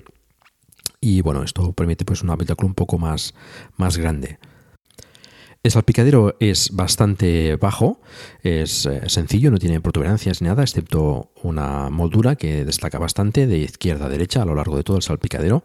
y 1.01 1.21
bueno, 1.21 1.43
esto 1.43 1.73
permite 1.73 2.05
pues 2.05 2.23
un 2.23 2.31
habitáculo 2.31 2.69
un 2.69 2.75
poco 2.75 2.99
más, 2.99 3.35
más 3.77 3.97
grande. 3.97 4.39
El 5.63 5.73
salpicadero 5.73 6.37
es 6.39 6.71
bastante 6.73 7.57
bajo, 7.57 8.01
es 8.43 8.87
eh, 8.87 9.03
sencillo, 9.09 9.51
no 9.51 9.59
tiene 9.59 9.81
protuberancias 9.81 10.41
ni 10.41 10.49
nada, 10.49 10.63
excepto 10.63 11.33
una 11.43 11.91
moldura 11.91 12.37
que 12.37 12.65
destaca 12.65 12.99
bastante 12.99 13.49
de 13.49 13.59
izquierda 13.59 14.07
a 14.07 14.09
derecha 14.09 14.43
a 14.43 14.45
lo 14.45 14.55
largo 14.55 14.77
de 14.77 14.85
todo 14.85 14.97
el 14.97 15.03
salpicadero. 15.03 15.65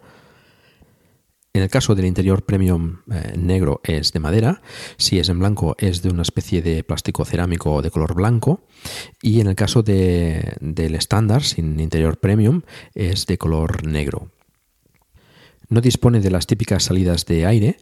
En 1.54 1.62
el 1.62 1.70
caso 1.70 1.94
del 1.94 2.06
interior 2.06 2.44
premium 2.44 3.02
eh, 3.12 3.34
negro 3.38 3.82
es 3.84 4.12
de 4.12 4.20
madera, 4.20 4.64
si 4.98 5.20
es 5.20 5.30
en 5.30 5.38
blanco 5.38 5.76
es 5.78 6.02
de 6.02 6.10
una 6.10 6.24
especie 6.24 6.64
de 6.64 6.84
plástico 6.84 7.24
cerámico 7.26 7.84
de 7.84 7.92
color 7.92 8.16
blanco 8.16 8.66
y 9.22 9.40
en 9.40 9.48
el 9.48 9.56
caso 9.56 9.84
del 9.84 10.96
estándar 10.96 11.44
sin 11.44 11.80
interior 11.80 12.18
premium 12.18 12.64
es 12.96 13.28
de 13.28 13.38
color 13.38 13.86
negro. 13.86 14.32
No 15.74 15.82
dispone 15.82 16.22
de 16.22 16.30
las 16.30 16.48
típicas 16.48 16.84
salidas 16.84 17.26
de 17.26 17.46
aire, 17.46 17.78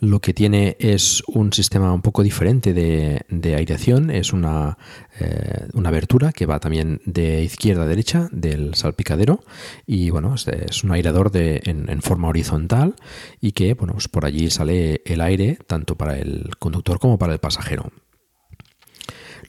lo 0.00 0.20
que 0.20 0.32
tiene 0.32 0.76
es 0.78 1.22
un 1.26 1.52
sistema 1.52 1.92
un 1.92 2.02
poco 2.02 2.22
diferente 2.22 2.72
de, 2.72 3.54
aireación, 3.54 4.10
es 4.10 4.32
una, 4.32 4.78
eh, 5.20 5.66
una, 5.74 5.88
abertura 5.88 6.32
que 6.32 6.46
va 6.46 6.60
también 6.60 7.00
de 7.04 7.42
izquierda 7.42 7.82
a 7.82 7.86
derecha 7.86 8.28
del 8.32 8.74
salpicadero 8.74 9.44
y 9.86 10.10
bueno, 10.10 10.34
es, 10.34 10.84
un 10.84 10.92
aireador 10.92 11.30
en, 11.34 12.02
forma 12.02 12.28
horizontal 12.28 12.94
y 13.40 13.52
que 13.52 13.74
bueno, 13.74 13.94
pues 13.94 14.08
por 14.08 14.24
allí 14.24 14.50
sale 14.50 15.02
el 15.04 15.20
aire 15.20 15.58
tanto 15.66 15.96
para 15.96 16.18
el 16.18 16.50
conductor 16.58 16.98
como 16.98 17.18
para 17.18 17.32
el 17.32 17.38
pasajero. 17.38 17.92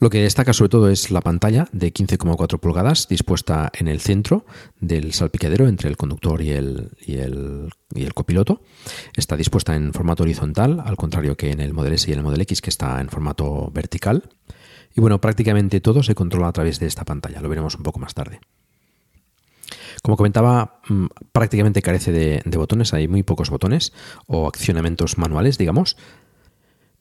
Lo 0.00 0.10
que 0.10 0.22
destaca 0.22 0.52
sobre 0.52 0.70
todo 0.70 0.90
es 0.90 1.10
la 1.10 1.20
pantalla 1.20 1.68
de 1.72 1.92
15,4 1.92 2.58
pulgadas 2.58 3.06
dispuesta 3.08 3.70
en 3.74 3.88
el 3.88 4.00
centro 4.00 4.44
del 4.80 5.12
salpicadero 5.12 5.68
entre 5.68 5.88
el 5.88 5.96
conductor 5.96 6.42
y 6.42 6.50
el, 6.50 6.90
y 7.00 7.16
el, 7.16 8.14
copiloto. 8.14 8.62
Está 9.16 9.36
dispuesta 9.36 9.74
en 9.76 9.92
formato 9.92 10.24
horizontal, 10.24 10.82
al 10.84 10.96
contrario 10.96 11.36
que 11.36 11.50
en 11.50 11.60
el 11.60 11.72
Model 11.72 11.94
S 11.94 12.10
y 12.10 12.14
el 12.14 12.22
Model 12.22 12.40
X 12.42 12.60
que 12.60 12.70
está 12.70 13.00
en 13.00 13.08
formato 13.08 13.70
vertical. 13.72 14.30
Y 14.96 15.00
bueno, 15.00 15.20
prácticamente 15.20 15.80
todo 15.80 16.02
se 16.02 16.14
controla 16.14 16.48
a 16.48 16.52
través 16.52 16.80
de 16.80 16.86
esta 16.86 17.04
pantalla, 17.04 17.40
lo 17.40 17.48
veremos 17.48 17.76
un 17.76 17.82
poco 17.82 17.98
más 17.98 18.14
tarde. 18.14 18.40
Como 20.02 20.16
comentaba, 20.16 20.80
mm, 20.88 21.06
prácticamente 21.32 21.82
carece 21.82 22.12
de, 22.12 22.42
de, 22.44 22.56
botones, 22.58 22.92
hay 22.92 23.08
muy 23.08 23.22
pocos 23.22 23.48
botones 23.48 23.92
o 24.26 24.46
accionamientos 24.46 25.18
manuales, 25.18 25.56
digamos. 25.56 25.96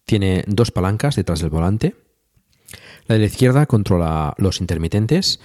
Tiene 0.06 0.44
dos 0.48 0.72
palancas 0.72 1.16
detrás 1.16 1.42
del 1.42 1.50
volante, 1.50 1.96
la 3.08 3.16
de 3.16 3.20
la 3.20 3.26
izquierda 3.26 3.66
controla 3.66 4.34
los 4.38 4.62
intermitentes, 4.62 5.40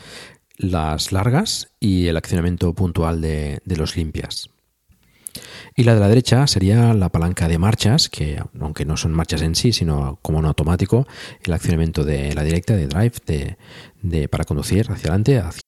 las 0.56 1.12
largas 1.12 1.68
y 1.80 2.06
el 2.06 2.16
accionamiento 2.16 2.74
puntual 2.74 3.20
de, 3.20 3.60
los 3.64 3.96
limpias. 3.96 4.50
Y 5.76 5.84
la 5.84 5.94
de 5.94 6.00
la 6.00 6.08
derecha 6.08 6.46
sería 6.48 6.92
la 6.94 7.10
palanca 7.10 7.46
de 7.46 7.58
marchas, 7.58 8.08
que 8.08 8.42
aunque 8.60 8.84
no 8.84 8.96
son 8.96 9.12
marchas 9.12 9.42
en 9.42 9.54
sí, 9.54 9.72
sino 9.72 10.18
como 10.22 10.38
un 10.38 10.46
automático, 10.46 11.06
el 11.44 11.52
accionamiento 11.52 12.04
de 12.04 12.34
la 12.34 12.42
directa, 12.42 12.74
de 12.74 12.88
drive, 12.88 13.14
de, 13.26 13.56
de 14.02 14.28
para 14.28 14.44
conducir 14.44 14.90
hacia 14.90 15.10
adelante, 15.10 15.38
hacia 15.38 15.67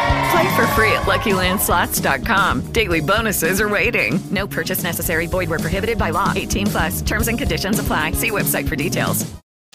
Play 0.31 0.55
for 0.55 0.65
free 0.67 0.93
at 0.93 1.03
LuckyLandSlots.com. 1.03 2.71
Daily 2.71 3.01
bonuses 3.01 3.59
are 3.59 3.67
waiting. 3.67 4.19
No 4.31 4.47
purchase 4.47 4.83
necessary. 4.83 5.27
Void 5.27 5.49
prohibited 5.49 5.97
by 5.97 6.11
law. 6.11 6.31
18 6.35 6.67
plus. 6.67 7.01
Terms 7.01 7.27
and 7.27 7.37
conditions 7.37 7.79
apply. 7.79 8.13
See 8.13 8.31
website 8.31 8.67
for 8.67 8.77
details. 8.77 9.25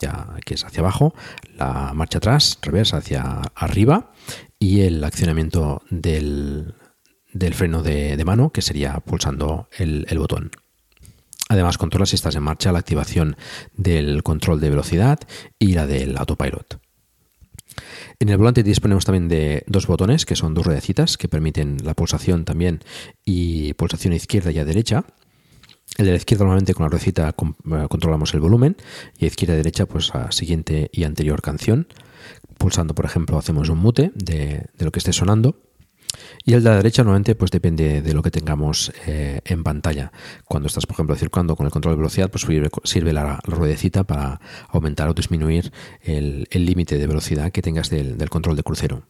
Ya, 0.01 0.27
que 0.45 0.55
es 0.55 0.65
hacia 0.65 0.81
abajo, 0.81 1.15
la 1.57 1.93
marcha 1.95 2.19
atrás, 2.19 2.59
reversa 2.61 2.99
hacia 2.99 3.41
arriba 3.55 4.13
y 4.59 4.83
el 4.83 5.03
accionamiento 5.03 5.83
del, 5.89 6.75
del 7.33 7.55
freno 7.55 7.83
de, 7.83 8.17
de, 8.19 8.25
mano, 8.27 8.51
que 8.51 8.61
sería 8.61 9.01
pulsando 9.01 9.69
el, 9.79 10.07
el 10.11 10.19
botón. 10.19 10.51
Además, 11.49 11.79
controla 11.79 12.05
si 12.05 12.17
estás 12.17 12.35
en 12.35 12.43
marcha 12.43 12.73
la 12.73 12.79
activación 12.79 13.37
del 13.73 14.23
control 14.23 14.61
de 14.61 14.71
velocidad 14.71 15.19
y 15.59 15.73
la 15.73 15.87
del 15.87 16.19
autopilot. 16.19 16.79
En 18.19 18.29
el 18.29 18.37
volante 18.37 18.63
disponemos 18.63 19.05
también 19.05 19.29
de 19.29 19.65
dos 19.67 19.87
botones, 19.87 20.27
que 20.27 20.37
son 20.37 20.55
dos 20.55 20.67
ruedecitas, 20.67 21.17
que 21.17 21.29
permiten 21.29 21.79
la 21.85 21.95
pulsación 21.95 22.45
también 22.45 22.81
y 23.25 23.75
pulsación 23.75 24.13
izquierda 24.13 24.51
y 24.51 24.59
a 24.59 24.65
derecha. 24.65 25.05
El 25.99 26.07
de 26.07 26.11
la 26.13 26.17
izquierda 26.19 26.45
normalmente 26.45 26.75
con 26.75 26.85
la 26.85 26.91
ruedecita 26.91 27.29
eh, 27.29 27.87
controlamos 27.89 28.35
el 28.35 28.41
volumen 28.41 28.77
y 29.19 29.25
a 29.25 29.29
izquierda 29.29 29.55
y 29.55 29.59
derecha 29.59 29.87
pues 29.87 30.15
a 30.15 30.31
siguiente 30.33 30.91
y 30.93 31.05
anterior 31.05 31.41
canción. 31.43 31.89
Pulsando, 32.59 32.95
por 32.95 33.05
ejemplo, 33.05 33.39
hacemos 33.39 33.69
un 33.69 33.79
mute 33.79 34.13
de, 34.15 34.67
de 34.77 34.85
lo 34.85 34.91
que 34.91 34.99
esté 34.99 35.13
sonando. 35.13 35.59
Y 36.45 36.55
el 36.55 36.63
de 36.63 36.71
la 36.71 36.77
derecha 36.77 37.03
normalmente 37.03 37.35
pues 37.35 37.51
depende 37.51 38.03
de 38.03 38.15
lo 38.15 38.23
que 38.23 38.31
tengamos 38.31 38.93
eh, 39.07 39.41
en 39.45 39.65
pantalla. 39.65 40.13
Cuando 40.45 40.69
estás, 40.69 40.87
por 40.87 40.95
ejemplo, 40.95 41.17
circulando 41.17 41.57
con 41.57 41.67
el 41.67 41.73
control 41.73 41.95
de 41.95 41.99
velocidad, 41.99 42.31
pues 42.31 42.47
sirve, 42.85 43.13
la, 43.13 43.41
ruedecita 43.45 44.05
para 44.05 44.41
aumentar 44.69 45.09
o 45.09 45.15
disminuir 45.15 45.73
el 46.03 46.47
límite 46.53 46.99
de 46.99 47.07
velocidad 47.07 47.51
que 47.53 47.63
tengas 47.63 47.91
del, 47.91 48.31
control 48.31 48.57
de 48.57 48.63
crucero. 48.63 49.03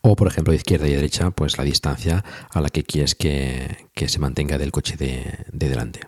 O, 0.00 0.16
por 0.16 0.28
ejemplo, 0.28 0.52
de 0.52 0.56
izquierda 0.56 0.88
y 0.88 0.92
derecha, 0.92 1.30
pues 1.30 1.58
la 1.58 1.64
distancia 1.64 2.24
a 2.50 2.60
la 2.60 2.68
que 2.68 2.84
quieres 2.84 3.14
que, 3.14 3.88
se 3.94 4.18
mantenga 4.18 4.58
del 4.58 4.72
coche 4.72 4.96
de, 4.96 5.46
delante. 5.52 6.00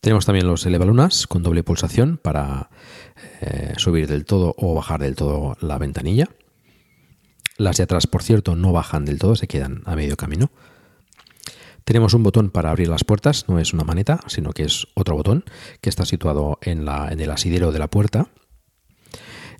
Tenemos 0.00 0.26
también 0.26 0.46
los 0.46 0.64
elevalunas 0.66 1.26
con 1.26 1.42
doble 1.42 1.64
pulsación 1.64 2.18
para 2.18 2.70
eh, 3.40 3.72
subir 3.76 4.06
del 4.06 4.24
todo 4.24 4.54
o 4.56 4.74
bajar 4.74 5.00
del 5.00 5.16
todo 5.16 5.56
la 5.60 5.78
ventanilla. 5.78 6.28
Las 7.58 7.78
de 7.78 7.84
atrás, 7.84 8.06
por 8.06 8.22
cierto, 8.22 8.54
no 8.54 8.72
bajan 8.72 9.04
del 9.04 9.18
todo, 9.18 9.36
se 9.36 9.48
quedan 9.48 9.82
a 9.86 9.96
medio 9.96 10.16
camino. 10.16 10.50
Tenemos 11.84 12.14
un 12.14 12.22
botón 12.22 12.50
para 12.50 12.70
abrir 12.70 12.88
las 12.88 13.04
puertas, 13.04 13.48
no 13.48 13.60
es 13.60 13.72
una 13.72 13.84
maneta, 13.84 14.20
sino 14.26 14.50
que 14.50 14.64
es 14.64 14.88
otro 14.94 15.14
botón 15.14 15.44
que 15.80 15.88
está 15.88 16.04
situado 16.04 16.58
en, 16.62 16.84
la, 16.84 17.08
en 17.10 17.20
el 17.20 17.30
asidero 17.30 17.70
de 17.70 17.78
la 17.78 17.88
puerta. 17.88 18.28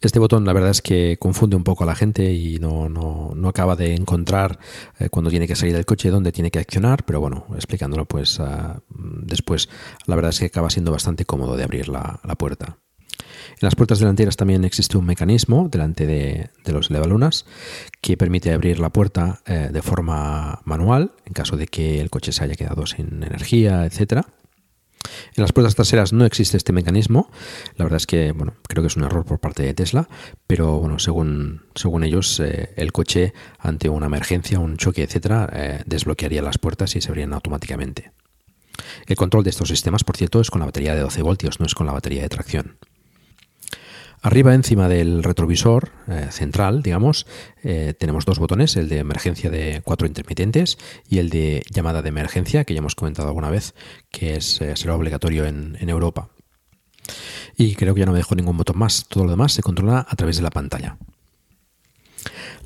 Este 0.00 0.18
botón 0.18 0.44
la 0.44 0.52
verdad 0.52 0.70
es 0.70 0.82
que 0.82 1.18
confunde 1.18 1.56
un 1.56 1.64
poco 1.64 1.84
a 1.84 1.86
la 1.86 1.94
gente 1.94 2.32
y 2.34 2.58
no, 2.58 2.88
no, 2.88 3.48
acaba 3.48 3.76
de 3.76 3.94
encontrar 3.94 4.58
eh, 4.98 5.08
cuando 5.08 5.30
tiene 5.30 5.46
que 5.46 5.56
salir 5.56 5.74
del 5.74 5.86
coche 5.86 6.10
dónde 6.10 6.32
tiene 6.32 6.50
que 6.50 6.58
accionar, 6.58 7.04
pero 7.06 7.20
bueno, 7.20 7.46
explicándolo 7.54 8.04
pues 8.04 8.38
ah, 8.40 8.82
después, 8.88 9.68
la 10.06 10.16
verdad 10.16 10.30
es 10.30 10.40
que 10.40 10.46
acaba 10.46 10.68
siendo 10.68 10.92
bastante 10.92 11.24
cómodo 11.24 11.56
de 11.56 11.64
abrir 11.64 11.88
la 11.88 12.18
puerta. 12.36 12.78
En 13.52 13.58
las 13.60 13.74
puertas 13.74 13.98
delanteras 13.98 14.36
también 14.36 14.64
existe 14.64 14.98
un 14.98 15.06
mecanismo 15.06 15.68
delante 15.70 16.06
de, 16.06 16.50
los 16.66 16.90
elevalunas 16.90 17.46
que 18.00 18.16
permite 18.16 18.52
abrir 18.52 18.78
la 18.78 18.90
puerta 18.90 19.40
eh, 19.46 19.70
de 19.72 19.82
forma 19.82 20.60
manual 20.64 21.12
en 21.24 21.32
caso 21.32 21.56
de 21.56 21.66
que 21.66 22.00
el 22.00 22.10
coche 22.10 22.32
se 22.32 22.44
haya 22.44 22.54
quedado 22.54 22.86
sin 22.86 23.22
energía, 23.22 23.84
etcétera. 23.84 24.26
En 25.36 25.42
las 25.42 25.52
puertas 25.52 25.74
traseras 25.74 26.12
no 26.12 26.24
existe 26.24 26.56
este 26.56 26.72
mecanismo. 26.72 27.30
La 27.76 27.84
verdad 27.84 27.98
es 27.98 28.06
que, 28.06 28.32
bueno, 28.32 28.54
creo 28.68 28.82
que 28.82 28.88
es 28.88 28.96
un 28.96 29.04
error 29.04 29.24
por 29.24 29.38
parte 29.38 29.62
de 29.62 29.74
Tesla, 29.74 30.08
pero 30.46 30.78
bueno, 30.78 30.98
según, 30.98 31.62
según 31.74 32.04
ellos, 32.04 32.40
eh, 32.40 32.72
el 32.76 32.92
coche 32.92 33.32
ante 33.58 33.88
una 33.88 34.06
emergencia, 34.06 34.58
un 34.58 34.76
choque, 34.76 35.02
etcétera, 35.02 35.48
eh, 35.52 35.82
desbloquearía 35.86 36.42
las 36.42 36.58
puertas 36.58 36.96
y 36.96 37.00
se 37.00 37.08
abrían 37.08 37.32
automáticamente. 37.32 38.12
El 39.06 39.16
control 39.16 39.44
de 39.44 39.50
estos 39.50 39.68
sistemas, 39.68 40.04
por 40.04 40.16
cierto, 40.16 40.40
es 40.40 40.50
con 40.50 40.60
la 40.60 40.66
batería 40.66 40.94
de 40.94 41.00
12 41.00 41.22
voltios, 41.22 41.60
no 41.60 41.66
es 41.66 41.74
con 41.74 41.86
la 41.86 41.92
batería 41.92 42.22
de 42.22 42.28
tracción. 42.28 42.76
Arriba, 44.22 44.54
encima 44.54 44.88
del 44.88 45.22
retrovisor 45.22 45.90
eh, 46.08 46.28
central, 46.30 46.82
digamos, 46.82 47.26
eh, 47.62 47.94
tenemos 47.98 48.24
dos 48.24 48.38
botones, 48.38 48.76
el 48.76 48.88
de 48.88 48.98
emergencia 48.98 49.50
de 49.50 49.82
cuatro 49.84 50.06
intermitentes 50.06 50.78
y 51.08 51.18
el 51.18 51.30
de 51.30 51.62
llamada 51.70 52.02
de 52.02 52.08
emergencia, 52.08 52.64
que 52.64 52.74
ya 52.74 52.78
hemos 52.78 52.94
comentado 52.94 53.28
alguna 53.28 53.50
vez, 53.50 53.74
que 54.10 54.36
es, 54.36 54.60
eh, 54.60 54.74
será 54.76 54.94
obligatorio 54.94 55.46
en, 55.46 55.76
en 55.80 55.88
Europa. 55.88 56.30
Y 57.56 57.74
creo 57.74 57.94
que 57.94 58.00
ya 58.00 58.06
no 58.06 58.12
me 58.12 58.18
dejo 58.18 58.34
ningún 58.34 58.56
botón 58.56 58.78
más. 58.78 59.06
Todo 59.08 59.24
lo 59.24 59.30
demás 59.30 59.52
se 59.52 59.62
controla 59.62 60.06
a 60.08 60.16
través 60.16 60.36
de 60.36 60.42
la 60.42 60.50
pantalla. 60.50 60.98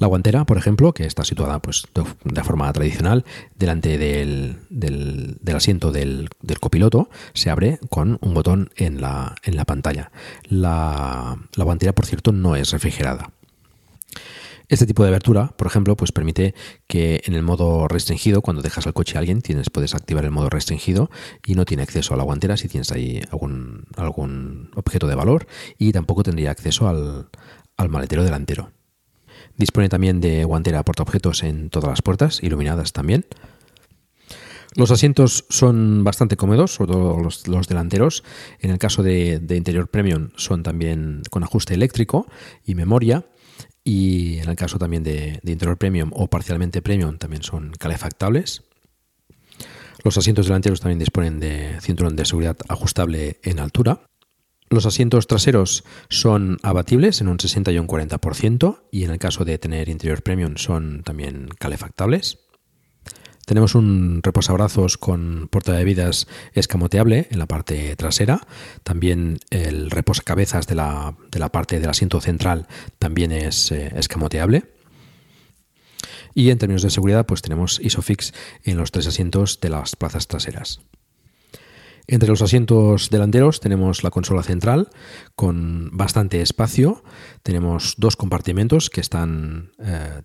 La 0.00 0.06
guantera, 0.06 0.46
por 0.46 0.56
ejemplo, 0.56 0.94
que 0.94 1.04
está 1.04 1.24
situada 1.24 1.60
pues, 1.60 1.84
de, 2.24 2.42
forma 2.42 2.72
tradicional 2.72 3.26
delante 3.54 3.98
del, 3.98 4.56
del, 4.70 5.38
asiento 5.54 5.92
del, 5.92 6.30
copiloto, 6.58 7.10
se 7.34 7.50
abre 7.50 7.78
con 7.90 8.16
un 8.22 8.32
botón 8.32 8.70
en 8.76 9.02
la, 9.02 9.34
en 9.42 9.56
la 9.56 9.66
pantalla. 9.66 10.10
La, 10.48 11.36
la 11.54 11.64
guantera, 11.64 11.94
por 11.94 12.06
cierto, 12.06 12.32
no 12.32 12.56
es 12.56 12.70
refrigerada. 12.70 13.30
Este 14.70 14.86
tipo 14.86 15.02
de 15.02 15.10
abertura, 15.10 15.48
por 15.48 15.66
ejemplo, 15.66 15.94
pues 15.96 16.12
permite 16.12 16.54
que 16.86 17.20
en 17.26 17.34
el 17.34 17.42
modo 17.42 17.86
restringido, 17.86 18.40
cuando 18.40 18.62
dejas 18.62 18.86
el 18.86 18.94
coche 18.94 19.18
a 19.18 19.18
alguien, 19.18 19.42
tienes, 19.42 19.68
puedes 19.68 19.94
activar 19.94 20.24
el 20.24 20.30
modo 20.30 20.48
restringido 20.48 21.10
y 21.44 21.56
no 21.56 21.66
tiene 21.66 21.82
acceso 21.82 22.14
a 22.14 22.16
la 22.16 22.22
guantera 22.22 22.56
si 22.56 22.68
tienes 22.68 22.90
ahí 22.90 23.20
algún, 23.30 23.84
algún 23.98 24.70
objeto 24.76 25.08
de 25.08 25.14
valor 25.14 25.46
y 25.76 25.92
tampoco 25.92 26.22
tendría 26.22 26.52
acceso 26.52 26.88
al, 26.88 27.28
al 27.76 27.88
maletero 27.90 28.24
delantero. 28.24 28.70
Dispone 29.60 29.90
también 29.90 30.22
de 30.22 30.44
guantera 30.44 30.82
portaobjetos 30.82 31.42
en 31.42 31.68
todas 31.68 31.90
las 31.90 32.00
puertas, 32.00 32.42
iluminadas 32.42 32.94
también. 32.94 33.26
Los 34.74 34.90
asientos 34.90 35.44
son 35.50 36.02
bastante 36.02 36.38
cómodos, 36.38 36.72
sobre 36.72 36.92
todo 36.92 37.20
los, 37.20 37.68
delanteros. 37.68 38.24
En 38.60 38.70
el 38.70 38.78
caso 38.78 39.02
de, 39.02 39.38
de, 39.38 39.56
interior 39.56 39.88
premium 39.90 40.30
son 40.36 40.62
también 40.62 41.20
con 41.28 41.42
ajuste 41.42 41.74
eléctrico 41.74 42.26
y 42.64 42.74
memoria. 42.74 43.26
Y 43.84 44.38
en 44.38 44.48
el 44.48 44.56
caso 44.56 44.78
también 44.78 45.02
de, 45.02 45.40
interior 45.44 45.76
premium 45.76 46.10
o 46.14 46.28
parcialmente 46.28 46.80
premium 46.80 47.18
también 47.18 47.42
son 47.42 47.72
calefactables. 47.78 48.62
Los 50.02 50.16
asientos 50.16 50.46
delanteros 50.46 50.80
también 50.80 51.00
disponen 51.00 51.38
de 51.38 51.78
cinturón 51.82 52.16
de 52.16 52.24
seguridad 52.24 52.56
ajustable 52.68 53.40
en 53.42 53.60
altura. 53.60 54.00
Los 54.72 54.86
asientos 54.86 55.26
traseros 55.26 55.82
son 56.08 56.58
abatibles 56.62 57.20
en 57.20 57.26
un 57.26 57.40
60 57.40 57.72
y 57.72 57.78
un 57.80 57.88
40% 57.88 58.82
y 58.92 59.02
en 59.02 59.10
el 59.10 59.18
caso 59.18 59.44
de 59.44 59.58
tener 59.58 59.88
interior 59.88 60.22
premium 60.22 60.56
son 60.58 61.02
también 61.02 61.48
calefactables. 61.58 62.38
Tenemos 63.46 63.74
un 63.74 64.20
reposabrazos 64.22 64.96
con 64.96 65.48
porta 65.50 65.72
de 65.72 65.78
bebidas 65.78 66.28
escamoteable 66.52 67.26
en 67.32 67.40
la 67.40 67.46
parte 67.46 67.96
trasera. 67.96 68.46
También 68.84 69.40
el 69.50 69.90
reposacabezas 69.90 70.68
de 70.68 70.76
la, 70.76 71.16
de 71.32 71.40
la 71.40 71.48
parte 71.48 71.80
del 71.80 71.90
asiento 71.90 72.20
central 72.20 72.68
también 73.00 73.32
es 73.32 73.72
eh, 73.72 73.92
escamoteable. 73.96 74.70
Y 76.32 76.50
en 76.50 76.58
términos 76.58 76.82
de 76.82 76.90
seguridad, 76.90 77.26
pues 77.26 77.42
tenemos 77.42 77.80
ISOFIX 77.82 78.32
en 78.62 78.76
los 78.76 78.92
tres 78.92 79.08
asientos 79.08 79.58
de 79.60 79.70
las 79.70 79.96
plazas 79.96 80.28
traseras. 80.28 80.80
Entre 82.12 82.28
los 82.28 82.42
asientos 82.42 83.08
delanteros 83.08 83.60
tenemos 83.60 84.02
la 84.02 84.10
consola 84.10 84.42
central 84.42 84.88
con 85.36 85.90
bastante 85.92 86.42
espacio. 86.42 87.04
Tenemos 87.44 87.94
dos 87.98 88.16
compartimentos 88.16 88.90
que 88.90 89.00
están 89.00 89.70
eh, 89.78 90.22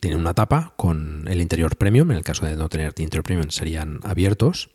tiene 0.00 0.16
una 0.16 0.32
tapa 0.32 0.72
con 0.78 1.28
el 1.28 1.42
interior 1.42 1.76
premium, 1.76 2.10
en 2.10 2.16
el 2.16 2.24
caso 2.24 2.46
de 2.46 2.56
no 2.56 2.70
tener 2.70 2.94
interior 2.96 3.22
premium 3.22 3.50
serían 3.50 4.00
abiertos. 4.02 4.70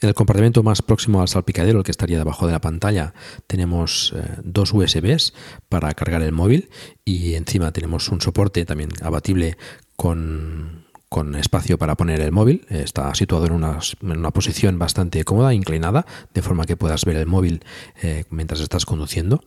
En 0.00 0.08
el 0.08 0.14
compartimento 0.14 0.62
más 0.62 0.80
próximo 0.80 1.20
al 1.20 1.28
salpicadero, 1.28 1.80
el 1.80 1.84
que 1.84 1.90
estaría 1.90 2.16
debajo 2.16 2.46
de 2.46 2.52
la 2.52 2.62
pantalla, 2.62 3.12
tenemos 3.46 4.14
eh, 4.16 4.38
dos 4.42 4.72
USBs 4.72 5.34
para 5.68 5.92
cargar 5.92 6.22
el 6.22 6.32
móvil 6.32 6.70
y 7.04 7.34
encima 7.34 7.72
tenemos 7.72 8.08
un 8.08 8.22
soporte 8.22 8.64
también 8.64 8.88
abatible 9.02 9.58
con, 9.96 10.86
espacio 11.34 11.78
para 11.78 11.96
poner 11.96 12.20
el 12.20 12.32
móvil. 12.32 12.66
Está 12.68 13.14
situado 13.14 13.46
en 13.46 13.52
una, 13.52 13.78
en 14.02 14.18
una, 14.18 14.30
posición 14.30 14.78
bastante 14.78 15.24
cómoda, 15.24 15.54
inclinada, 15.54 16.06
de 16.34 16.42
forma 16.42 16.64
que 16.64 16.76
puedas 16.76 17.04
ver 17.04 17.16
el 17.16 17.26
móvil 17.26 17.64
eh, 18.02 18.24
mientras 18.30 18.60
estás 18.60 18.86
conduciendo, 18.86 19.44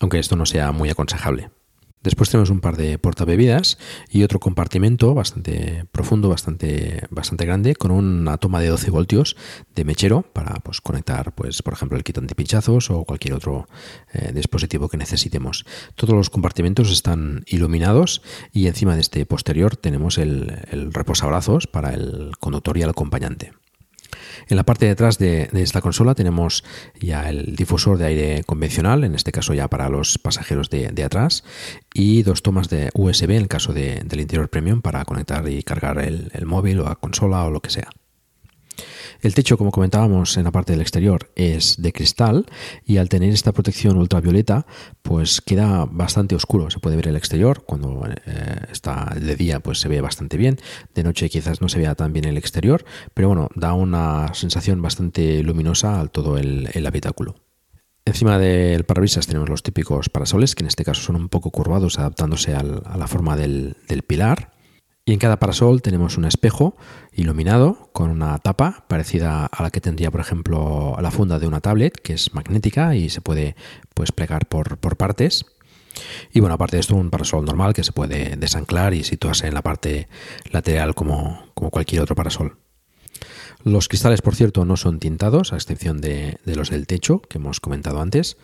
aunque 0.00 0.18
esto 0.18 0.36
no 0.36 0.46
sea 0.46 0.72
muy 0.72 0.90
aconsejable. 0.90 1.50
Después 2.08 2.30
tenemos 2.30 2.48
un 2.48 2.60
par 2.60 2.78
de 2.78 2.96
portabebidas 2.96 3.76
y 4.08 4.22
otro 4.22 4.40
compartimento 4.40 5.12
bastante 5.12 5.84
profundo, 5.92 6.30
bastante, 6.30 7.02
bastante 7.10 7.44
grande, 7.44 7.74
con 7.74 7.90
una 7.90 8.38
toma 8.38 8.60
de 8.60 8.68
12 8.68 8.90
voltios 8.90 9.36
de 9.74 9.84
mechero 9.84 10.22
para 10.22 10.54
pues, 10.60 10.80
conectar, 10.80 11.34
pues, 11.34 11.60
por 11.60 11.74
ejemplo, 11.74 11.98
el 11.98 12.04
kit 12.04 12.16
antipinchazos 12.16 12.90
o 12.90 13.04
cualquier 13.04 13.34
otro 13.34 13.68
eh, 14.14 14.32
dispositivo 14.32 14.88
que 14.88 14.96
necesitemos. 14.96 15.66
Todos 15.96 16.14
los 16.14 16.30
compartimentos 16.30 16.90
están 16.90 17.44
iluminados 17.46 18.22
y 18.54 18.68
encima 18.68 18.94
de 18.94 19.02
este 19.02 19.26
posterior 19.26 19.76
tenemos 19.76 20.16
el, 20.16 20.62
el 20.70 20.94
reposabrazos 20.94 21.66
para 21.66 21.92
el 21.92 22.32
conductor 22.40 22.78
y 22.78 22.82
el 22.84 22.88
acompañante. 22.88 23.52
En 24.48 24.56
la 24.56 24.64
parte 24.64 24.86
de 24.86 24.92
atrás 24.92 25.18
de, 25.18 25.50
esta 25.52 25.80
consola 25.80 26.14
tenemos 26.14 26.64
ya 27.00 27.28
el 27.28 27.56
difusor 27.56 27.98
de 27.98 28.06
aire 28.06 28.44
convencional, 28.44 29.04
en 29.04 29.14
este 29.14 29.32
caso 29.32 29.54
ya 29.54 29.68
para 29.68 29.88
los 29.88 30.18
pasajeros 30.18 30.70
de, 30.70 31.04
atrás, 31.04 31.44
y 31.94 32.22
dos 32.22 32.42
tomas 32.42 32.68
de 32.68 32.90
USB 32.94 33.30
en 33.30 33.42
el 33.42 33.48
caso 33.48 33.72
del 33.72 34.20
interior 34.20 34.48
premium 34.48 34.80
para 34.80 35.04
conectar 35.04 35.48
y 35.48 35.62
cargar 35.62 35.98
el, 35.98 36.30
móvil 36.46 36.80
o 36.80 36.84
la 36.84 36.94
consola 36.94 37.44
o 37.44 37.50
lo 37.50 37.60
que 37.60 37.70
sea. 37.70 37.90
El 39.20 39.34
techo, 39.34 39.58
como 39.58 39.72
comentábamos 39.72 40.36
en 40.36 40.44
la 40.44 40.52
parte 40.52 40.72
del 40.72 40.80
exterior, 40.80 41.32
es 41.34 41.82
de 41.82 41.92
cristal 41.92 42.46
y 42.84 42.98
al 42.98 43.08
tener 43.08 43.32
esta 43.32 43.52
protección 43.52 43.96
ultravioleta, 43.98 44.64
pues 45.02 45.40
queda 45.40 45.86
bastante 45.90 46.36
oscuro. 46.36 46.70
Se 46.70 46.78
puede 46.78 46.94
ver 46.94 47.08
el 47.08 47.16
exterior. 47.16 47.64
Cuando 47.64 48.06
eh, 48.06 48.60
está 48.70 49.12
de 49.20 49.34
día, 49.34 49.58
pues 49.58 49.80
se 49.80 49.88
ve 49.88 50.00
bastante 50.00 50.36
bien. 50.36 50.58
De 50.94 51.02
noche 51.02 51.28
quizás 51.28 51.60
no 51.60 51.68
se 51.68 51.78
vea 51.78 51.96
tan 51.96 52.12
bien 52.12 52.26
el 52.26 52.36
exterior, 52.36 52.84
pero 53.12 53.28
bueno, 53.28 53.48
da 53.56 53.72
una 53.72 54.32
sensación 54.34 54.80
bastante 54.82 55.42
luminosa 55.42 55.98
al 55.98 56.10
todo 56.10 56.38
el, 56.38 56.68
habitáculo. 56.86 57.34
Encima 58.04 58.38
del 58.38 58.84
parabrisas 58.84 59.26
tenemos 59.26 59.48
los 59.48 59.64
típicos 59.64 60.08
parasoles, 60.08 60.54
que 60.54 60.62
en 60.62 60.68
este 60.68 60.84
caso 60.84 61.02
son 61.02 61.16
un 61.16 61.28
poco 61.28 61.50
curvados, 61.50 61.98
adaptándose 61.98 62.54
a 62.54 62.62
la 62.62 63.08
forma 63.08 63.36
del 63.36 63.74
pilar. 64.06 64.57
Y 65.08 65.14
en 65.14 65.18
cada 65.18 65.38
parasol 65.38 65.80
tenemos 65.80 66.18
un 66.18 66.26
espejo 66.26 66.76
iluminado 67.14 67.88
con 67.94 68.10
una 68.10 68.36
tapa 68.40 68.84
parecida 68.88 69.46
a 69.46 69.62
la 69.62 69.70
que 69.70 69.80
tendría, 69.80 70.10
por 70.10 70.20
ejemplo, 70.20 70.98
la 71.00 71.10
funda 71.10 71.38
de 71.38 71.46
una 71.46 71.62
tablet, 71.62 71.98
que 71.98 72.12
es 72.12 72.34
magnética 72.34 72.94
y 72.94 73.08
se 73.08 73.22
puede 73.22 73.56
pues, 73.94 74.12
plegar 74.12 74.44
por, 74.48 74.76
partes. 74.98 75.46
Y 76.30 76.40
bueno, 76.40 76.56
aparte 76.56 76.76
de 76.76 76.80
esto, 76.80 76.94
un 76.94 77.08
parasol 77.08 77.46
normal 77.46 77.72
que 77.72 77.84
se 77.84 77.92
puede 77.92 78.36
desanclar 78.36 78.92
y 78.92 79.02
situarse 79.02 79.46
en 79.46 79.54
la 79.54 79.62
parte 79.62 80.08
lateral 80.50 80.94
como, 80.94 81.42
como 81.54 81.70
cualquier 81.70 82.02
otro 82.02 82.14
parasol. 82.14 82.58
Los 83.64 83.88
cristales, 83.88 84.20
por 84.20 84.34
cierto, 84.34 84.66
no 84.66 84.76
son 84.76 84.98
tintados, 84.98 85.54
a 85.54 85.56
excepción 85.56 86.02
de 86.02 86.38
los 86.44 86.68
del 86.68 86.86
techo 86.86 87.22
que 87.22 87.38
hemos 87.38 87.60
comentado 87.60 88.02
antes. 88.02 88.36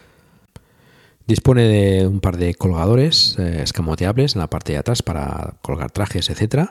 Dispone 1.26 1.62
de 1.62 2.06
un 2.06 2.20
par 2.20 2.36
de 2.36 2.54
colgadores 2.54 3.36
eh, 3.38 3.60
escamoteables 3.62 4.34
en 4.34 4.40
la 4.40 4.50
parte 4.50 4.72
de 4.72 4.78
atrás 4.78 5.02
para 5.02 5.54
colgar 5.62 5.90
trajes, 5.90 6.28
etc. 6.28 6.68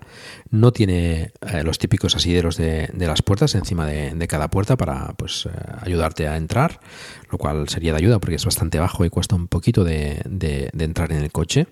No 0.52 0.72
tiene 0.72 1.32
eh, 1.42 1.64
los 1.64 1.80
típicos 1.80 2.16
asideros 2.16 2.58
de, 2.58 2.88
las 2.96 3.24
puertas 3.24 3.56
encima 3.56 3.88
de, 3.88 4.28
cada 4.28 4.50
puerta 4.50 4.78
para 4.78 5.14
pues, 5.18 5.48
eh, 5.48 5.50
ayudarte 5.82 6.28
a 6.28 6.38
entrar, 6.38 6.82
lo 7.32 7.40
cual 7.40 7.68
sería 7.68 7.94
de 7.94 7.98
ayuda 7.98 8.20
porque 8.20 8.36
es 8.36 8.46
bastante 8.46 8.80
bajo 8.80 9.04
y 9.06 9.10
cuesta 9.10 9.36
un 9.36 9.48
poquito 9.48 9.84
de 9.84 10.22
entrar 10.78 11.12
en 11.12 11.24
el 11.24 11.32
coche. 11.32 11.66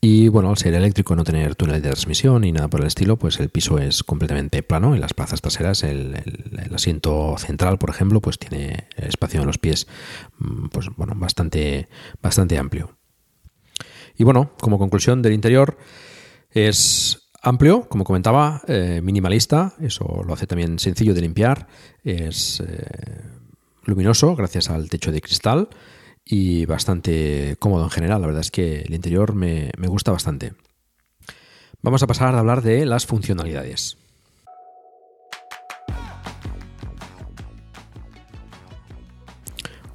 Y 0.00 0.28
bueno, 0.28 0.50
al 0.50 0.56
ser 0.56 0.74
eléctrico, 0.74 1.16
no 1.16 1.24
tener 1.24 1.56
túnel 1.56 1.82
de 1.82 1.88
transmisión 1.90 2.42
ni 2.42 2.52
nada 2.52 2.68
por 2.68 2.80
el 2.80 2.86
estilo, 2.86 3.16
pues 3.16 3.40
el 3.40 3.48
piso 3.48 3.78
es 3.78 4.04
completamente 4.04 4.62
plano. 4.62 4.94
En 4.94 5.00
las 5.00 5.12
plazas 5.12 5.40
traseras, 5.40 5.82
el, 5.82 6.14
asiento 6.72 7.36
central, 7.36 7.78
por 7.78 7.90
ejemplo, 7.90 8.20
pues 8.20 8.38
tiene 8.38 8.86
espacio 8.96 9.40
en 9.40 9.46
los 9.48 9.58
pies, 9.58 9.88
mm, 10.38 10.68
pues 10.68 10.88
bueno, 10.96 11.14
bastante, 11.16 11.88
bastante 12.22 12.58
amplio. 12.58 12.96
Y 14.16 14.22
bueno, 14.22 14.52
como 14.60 14.78
conclusión 14.78 15.20
del 15.20 15.32
interior, 15.32 15.78
es 16.50 17.30
amplio, 17.42 17.88
como 17.88 18.04
comentaba, 18.04 18.62
eh, 18.68 19.00
minimalista, 19.02 19.74
eso 19.80 20.22
lo 20.24 20.32
hace 20.32 20.46
también 20.46 20.78
sencillo 20.78 21.12
de 21.12 21.22
limpiar, 21.22 21.66
es 22.04 22.60
eh, 22.60 23.22
luminoso 23.84 24.36
gracias 24.36 24.70
al 24.70 24.88
techo 24.88 25.10
de 25.10 25.20
cristal 25.20 25.68
y 26.28 26.66
bastante 26.66 27.56
cómodo 27.58 27.84
en 27.84 27.90
general. 27.90 28.20
La 28.20 28.26
verdad 28.26 28.42
es 28.42 28.50
que 28.50 28.82
el 28.82 28.94
interior 28.94 29.34
me, 29.34 29.70
gusta 29.78 30.12
bastante. 30.12 30.52
Vamos 31.80 32.02
a 32.02 32.06
pasar 32.06 32.34
a 32.34 32.38
hablar 32.38 32.62
de 32.62 32.84
las 32.84 33.06
funcionalidades. 33.06 33.96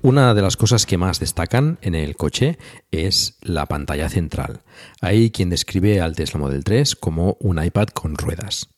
Una 0.02 0.34
de 0.34 0.42
las 0.42 0.58
cosas 0.58 0.86
que 0.86 0.98
más 0.98 1.20
destacan 1.20 1.78
en 1.82 1.96
el 1.96 2.18
coche 2.18 2.58
es 2.92 3.38
la 3.42 3.68
pantalla 3.68 4.10
central. 4.10 4.62
Hay 5.00 5.32
quien 5.32 5.50
describe 5.50 6.02
al 6.02 6.16
Tesla 6.16 6.42
Model 6.42 6.66
3 6.66 6.98
como 6.98 7.38
un 7.40 7.64
iPad 7.64 7.88
con 7.88 8.18
ruedas. 8.18 8.74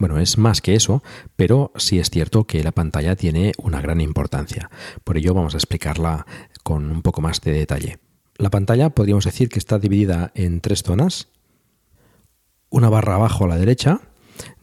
Bueno, 0.00 0.18
es 0.18 0.38
más 0.38 0.62
que 0.62 0.74
eso, 0.74 1.02
pero 1.36 1.72
sí 1.76 1.98
es 1.98 2.08
cierto 2.08 2.46
que 2.46 2.64
la 2.64 2.72
pantalla 2.72 3.16
tiene 3.16 3.52
una 3.58 3.82
gran 3.82 4.00
importancia. 4.00 4.70
Por 5.04 5.18
ello 5.18 5.34
vamos 5.34 5.52
a 5.52 5.58
explicarla 5.58 6.24
con 6.62 6.90
un 6.90 7.02
poco 7.02 7.20
más 7.20 7.40
de 7.40 7.52
detalle. 7.52 7.98
La 8.36 8.50
pantalla 8.50 8.90
podríamos 8.90 9.24
decir 9.24 9.48
que 9.48 9.58
está 9.58 9.78
dividida 9.78 10.32
en 10.34 10.60
tres 10.60 10.82
zonas. 10.82 11.28
Una 12.70 12.88
barra 12.88 13.16
abajo 13.16 13.44
a 13.44 13.48
la 13.48 13.56
derecha, 13.56 14.00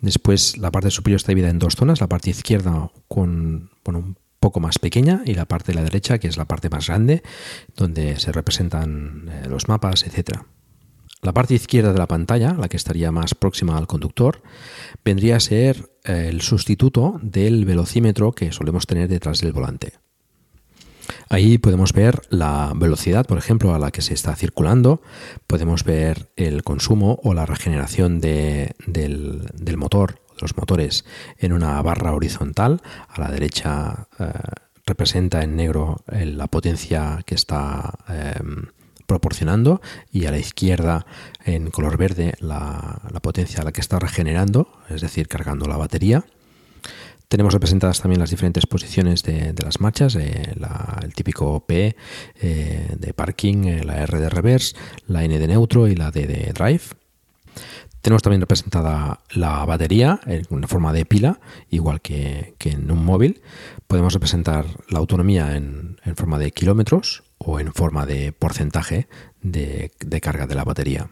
después 0.01 0.57
la 0.57 0.71
parte 0.71 0.91
superior 0.91 1.17
está 1.17 1.29
dividida 1.29 1.49
en 1.49 1.59
dos 1.59 1.75
zonas, 1.75 2.01
la 2.01 2.07
parte 2.07 2.29
izquierda 2.29 2.91
con 3.07 3.69
un 3.85 4.17
poco 4.39 4.59
más 4.59 4.79
pequeña 4.79 5.21
y 5.25 5.33
la 5.33 5.45
parte 5.45 5.71
de 5.71 5.75
la 5.75 5.83
derecha 5.83 6.19
que 6.19 6.27
es 6.27 6.37
la 6.37 6.45
parte 6.45 6.69
más 6.69 6.87
grande 6.87 7.23
donde 7.75 8.19
se 8.19 8.31
representan 8.31 9.29
eh, 9.29 9.47
los 9.49 9.67
mapas, 9.67 10.03
etcétera. 10.03 10.45
La 11.21 11.33
parte 11.33 11.55
izquierda 11.55 11.93
de 11.93 11.99
la 11.99 12.07
pantalla, 12.07 12.53
la 12.53 12.69
que 12.69 12.77
estaría 12.77 13.11
más 13.11 13.33
próxima 13.33 13.77
al 13.77 13.87
conductor, 13.87 14.43
vendría 15.03 15.37
a 15.37 15.39
ser 15.39 15.89
eh, 16.03 16.27
el 16.29 16.41
sustituto 16.41 17.19
del 17.23 17.65
velocímetro 17.65 18.31
que 18.31 18.51
solemos 18.51 18.85
tener 18.85 19.09
detrás 19.09 19.41
del 19.41 19.53
volante. 19.53 19.93
Ahí 21.29 21.57
podemos 21.57 21.93
ver 21.93 22.21
la 22.29 22.73
velocidad, 22.75 23.25
por 23.25 23.37
ejemplo, 23.37 23.73
a 23.73 23.79
la 23.79 23.91
que 23.91 24.01
se 24.01 24.13
está 24.13 24.35
circulando, 24.35 25.01
podemos 25.45 25.83
ver 25.83 26.29
el 26.35 26.63
consumo 26.63 27.19
o 27.23 27.33
la 27.33 27.45
regeneración 27.45 28.21
del, 28.21 28.73
motor, 29.77 30.21
de 30.35 30.41
los 30.41 30.55
motores, 30.55 31.05
en 31.37 31.53
una 31.53 31.81
barra 31.81 32.13
horizontal. 32.13 32.81
A 33.09 33.19
la 33.19 33.31
derecha 33.31 34.07
eh, 34.19 34.31
representa 34.85 35.43
en 35.43 35.55
negro 35.57 36.03
eh, 36.11 36.25
la 36.25 36.47
potencia 36.47 37.19
que 37.25 37.35
está 37.35 37.93
em, 38.07 38.67
proporcionando 39.05 39.81
y 40.11 40.25
a 40.25 40.31
la 40.31 40.39
izquierda 40.39 41.05
en 41.43 41.71
color 41.71 41.97
verde 41.97 42.35
la, 42.39 43.01
la 43.11 43.19
potencia 43.19 43.61
a 43.61 43.65
la 43.65 43.71
que 43.73 43.81
está 43.81 43.99
regenerando, 43.99 44.69
es 44.89 45.01
decir, 45.01 45.27
cargando 45.27 45.67
la 45.67 45.77
batería. 45.77 46.25
Tenemos 47.27 47.53
representadas 47.53 48.01
también 48.01 48.21
las 48.21 48.29
diferentes 48.29 48.65
posiciones 48.65 49.21
de, 49.23 49.53
las 49.61 49.81
marchas, 49.81 50.15
eh, 50.15 50.53
el 51.01 51.13
típico 51.13 51.59
P 51.65 51.97
eh, 52.39 52.95
de 52.97 53.13
parking, 53.13 53.65
eh, 53.65 53.83
la 53.83 54.01
R 54.03 54.17
de 54.19 54.29
reverse, 54.29 54.77
la 55.07 55.25
N 55.25 55.37
de 55.37 55.47
neutro 55.47 55.89
y 55.89 55.95
la 55.95 56.09
D 56.09 56.25
de 56.25 56.53
drive. 56.53 56.83
Tenemos 57.99 58.23
también 58.23 58.39
representada 58.39 59.19
la 59.31 59.65
batería 59.65 60.21
en 60.25 60.45
una 60.51 60.69
forma 60.69 60.93
de 60.93 61.05
pila, 61.05 61.41
igual 61.69 61.99
que, 61.99 62.55
en 62.63 62.89
un 62.89 63.03
móvil. 63.03 63.41
Podemos 63.87 64.13
representar 64.13 64.65
la 64.87 64.99
autonomía 64.99 65.57
en, 65.57 65.97
forma 66.15 66.39
de 66.39 66.51
kilómetros 66.51 67.23
o 67.39 67.59
en 67.59 67.73
forma 67.73 68.05
de 68.05 68.31
porcentaje 68.31 69.09
de 69.41 70.21
carga 70.21 70.47
de 70.47 70.55
la 70.55 70.63
batería. 70.63 71.09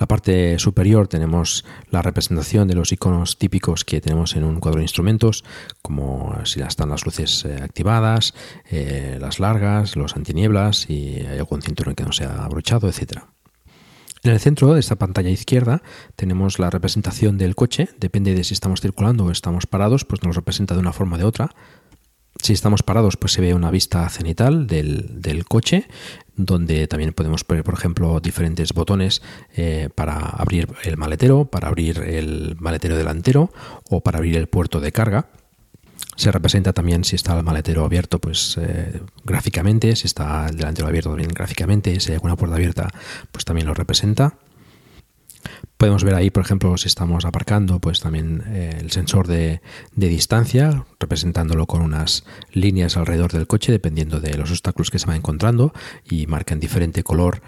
La 0.00 0.06
parte 0.06 0.58
superior 0.58 1.08
tenemos 1.08 1.66
la 1.90 2.00
representación 2.00 2.66
de 2.66 2.74
los 2.74 2.90
iconos 2.90 3.36
típicos 3.36 3.84
que 3.84 4.00
tenemos 4.00 4.34
en 4.34 4.44
un 4.44 4.58
cuadro 4.58 4.78
de 4.78 4.84
instrumentos, 4.84 5.44
como 5.82 6.34
si 6.46 6.62
están 6.62 6.88
las 6.88 7.04
luces 7.04 7.44
eh, 7.44 7.58
activadas, 7.62 8.32
eh, 8.70 9.18
las 9.20 9.40
largas, 9.40 9.96
los 9.96 10.16
antinieblas 10.16 10.88
y 10.88 11.20
hay 11.20 11.36
algún 11.36 11.60
cinturón 11.60 11.94
que 11.94 12.04
no 12.04 12.12
se 12.12 12.24
ha 12.24 12.44
abrochado, 12.46 12.88
etc. 12.88 13.24
En 14.22 14.32
el 14.32 14.40
centro 14.40 14.72
de 14.72 14.80
esta 14.80 14.96
pantalla 14.96 15.28
izquierda 15.28 15.82
tenemos 16.16 16.58
la 16.58 16.70
representación 16.70 17.36
del 17.36 17.54
coche, 17.54 17.90
depende 17.98 18.34
de 18.34 18.42
si 18.42 18.54
estamos 18.54 18.80
circulando 18.80 19.26
o 19.26 19.30
estamos 19.30 19.66
parados, 19.66 20.06
pues 20.06 20.22
nos 20.22 20.34
representa 20.34 20.72
de 20.72 20.80
una 20.80 20.94
forma 20.94 21.16
o 21.16 21.18
de 21.18 21.24
otra. 21.24 21.50
Si 22.42 22.52
estamos 22.52 22.82
parados, 22.82 23.16
pues 23.16 23.32
se 23.32 23.40
ve 23.40 23.54
una 23.54 23.70
vista 23.70 24.08
cenital 24.08 24.66
del, 24.66 25.20
del 25.20 25.44
coche 25.44 25.86
donde 26.46 26.86
también 26.88 27.12
podemos 27.12 27.44
poner, 27.44 27.64
por 27.64 27.74
ejemplo, 27.74 28.20
diferentes 28.20 28.72
botones 28.72 29.22
eh, 29.56 29.88
para 29.94 30.18
abrir 30.18 30.68
el 30.84 30.96
maletero, 30.96 31.44
para 31.46 31.68
abrir 31.68 31.98
el 31.98 32.56
maletero 32.58 32.96
delantero 32.96 33.52
o 33.88 34.00
para 34.00 34.18
abrir 34.18 34.36
el 34.36 34.46
puerto 34.46 34.80
de 34.80 34.92
carga. 34.92 35.28
Se 36.16 36.30
representa 36.30 36.72
también 36.72 37.04
si 37.04 37.16
está 37.16 37.36
el 37.36 37.44
maletero 37.44 37.84
abierto, 37.84 38.18
pues 38.18 38.58
eh, 38.60 39.00
gráficamente, 39.24 39.96
si 39.96 40.06
está 40.06 40.48
el 40.48 40.56
delantero 40.56 40.88
abierto 40.88 41.10
también 41.10 41.30
gráficamente, 41.30 41.98
si 42.00 42.10
hay 42.10 42.16
alguna 42.16 42.36
puerta 42.36 42.56
abierta, 42.56 42.88
pues 43.32 43.44
también 43.44 43.66
lo 43.66 43.74
representa. 43.74 44.38
Podemos 45.76 46.04
ver 46.04 46.14
ahí, 46.14 46.30
por 46.30 46.44
ejemplo, 46.44 46.76
si 46.76 46.88
estamos 46.88 47.24
aparcando, 47.24 47.80
pues 47.80 48.00
también 48.00 48.42
eh, 48.48 48.76
el 48.80 48.90
sensor 48.90 49.26
de, 49.26 49.62
distancia, 49.94 50.84
representándolo 50.98 51.66
con 51.66 51.80
unas 51.80 52.24
líneas 52.52 52.96
alrededor 52.96 53.32
del 53.32 53.46
coche, 53.46 53.72
dependiendo 53.72 54.20
de 54.20 54.36
los 54.36 54.50
obstáculos 54.50 54.90
que 54.90 54.98
se 54.98 55.06
va 55.06 55.16
encontrando, 55.16 55.72
y 56.04 56.26
marca 56.26 56.52
en 56.52 56.60
diferente 56.60 57.02
color 57.02 57.40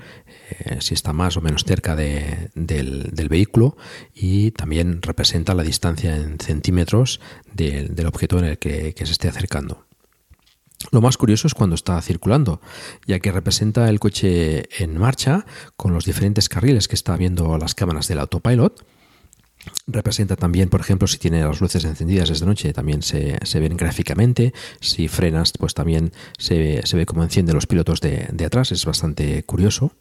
eh, 0.50 0.78
si 0.80 0.94
está 0.94 1.12
más 1.12 1.36
o 1.36 1.42
menos 1.42 1.64
cerca 1.64 1.94
del, 1.94 2.50
vehículo, 3.28 3.76
y 4.14 4.52
también 4.52 5.02
representa 5.02 5.54
la 5.54 5.62
distancia 5.62 6.16
en 6.16 6.38
centímetros 6.40 7.20
del, 7.52 8.06
objeto 8.06 8.38
en 8.38 8.44
el 8.46 8.58
que 8.58 8.94
se 8.96 9.12
esté 9.12 9.28
acercando. 9.28 9.91
Lo 10.90 11.00
más 11.00 11.16
curioso 11.16 11.46
es 11.46 11.54
cuando 11.54 11.74
está 11.74 12.00
circulando, 12.02 12.60
ya 13.06 13.20
que 13.20 13.32
representa 13.32 13.88
el 13.88 14.00
coche 14.00 14.68
en 14.82 14.98
marcha 14.98 15.46
con 15.76 15.92
los 15.92 16.04
diferentes 16.04 16.48
carriles 16.48 16.88
que 16.88 16.94
está 16.94 17.16
viendo 17.16 17.56
las 17.58 17.74
cámaras 17.74 18.08
del 18.08 18.18
autopilot. 18.18 18.84
Representa 19.86 20.34
también, 20.34 20.68
por 20.68 20.80
ejemplo, 20.80 21.06
si 21.06 21.18
tiene 21.18 21.44
las 21.44 21.60
luces 21.60 21.84
encendidas 21.84 22.28
desde 22.28 22.46
noche, 22.46 22.72
también 22.72 23.02
se, 23.02 23.38
ven 23.54 23.76
gráficamente. 23.76 24.52
Si 24.80 25.06
frenas, 25.06 25.52
pues 25.58 25.74
también 25.74 26.12
se, 26.36 26.82
ve 26.92 27.06
cómo 27.06 27.22
encienden 27.22 27.54
los 27.54 27.66
pilotos 27.66 28.00
de, 28.00 28.28
de 28.32 28.44
atrás. 28.44 28.72
Es 28.72 28.84
bastante 28.84 29.44
curioso. 29.44 29.92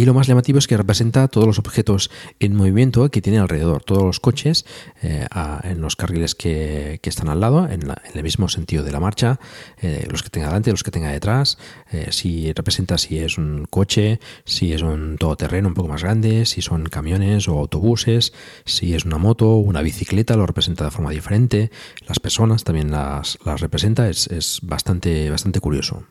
Y 0.00 0.06
lo 0.06 0.14
más 0.14 0.26
llamativo 0.26 0.58
es 0.58 0.66
que 0.66 0.78
representa 0.78 1.28
todos 1.28 1.46
los 1.46 1.58
objetos 1.58 2.10
en 2.38 2.56
movimiento 2.56 3.10
que 3.10 3.20
tiene 3.20 3.38
alrededor, 3.38 3.84
todos 3.84 4.02
los 4.02 4.18
coches 4.18 4.64
eh, 5.02 5.26
en 5.62 5.82
los 5.82 5.94
carriles 5.94 6.34
que, 6.34 6.98
están 7.02 7.28
al 7.28 7.40
lado, 7.40 7.68
en, 7.68 7.82
el 8.14 8.22
mismo 8.22 8.48
sentido 8.48 8.82
de 8.82 8.92
la 8.92 8.98
marcha, 9.00 9.38
eh, 9.82 10.06
los 10.10 10.22
que 10.22 10.30
tenga 10.30 10.46
delante, 10.46 10.70
los 10.70 10.84
que 10.84 10.90
tenga 10.90 11.10
detrás, 11.10 11.58
eh, 11.92 12.06
si 12.12 12.50
representa 12.54 12.96
si 12.96 13.18
es 13.18 13.36
un 13.36 13.66
coche, 13.68 14.20
si 14.46 14.72
es 14.72 14.80
un 14.80 15.18
todoterreno 15.18 15.68
un 15.68 15.74
poco 15.74 15.88
más 15.88 16.02
grande, 16.02 16.46
si 16.46 16.62
son 16.62 16.84
camiones 16.84 17.46
o 17.46 17.58
autobuses, 17.58 18.32
si 18.64 18.94
es 18.94 19.04
una 19.04 19.18
moto 19.18 19.56
una 19.56 19.82
bicicleta, 19.82 20.34
lo 20.34 20.46
representa 20.46 20.86
de 20.86 20.92
forma 20.92 21.10
diferente, 21.10 21.70
las 22.08 22.20
personas 22.20 22.64
también 22.64 22.90
las, 22.90 23.38
representa, 23.44 24.08
es, 24.08 24.28
es 24.28 24.60
bastante, 24.62 25.28
bastante 25.28 25.60
curioso. 25.60 26.06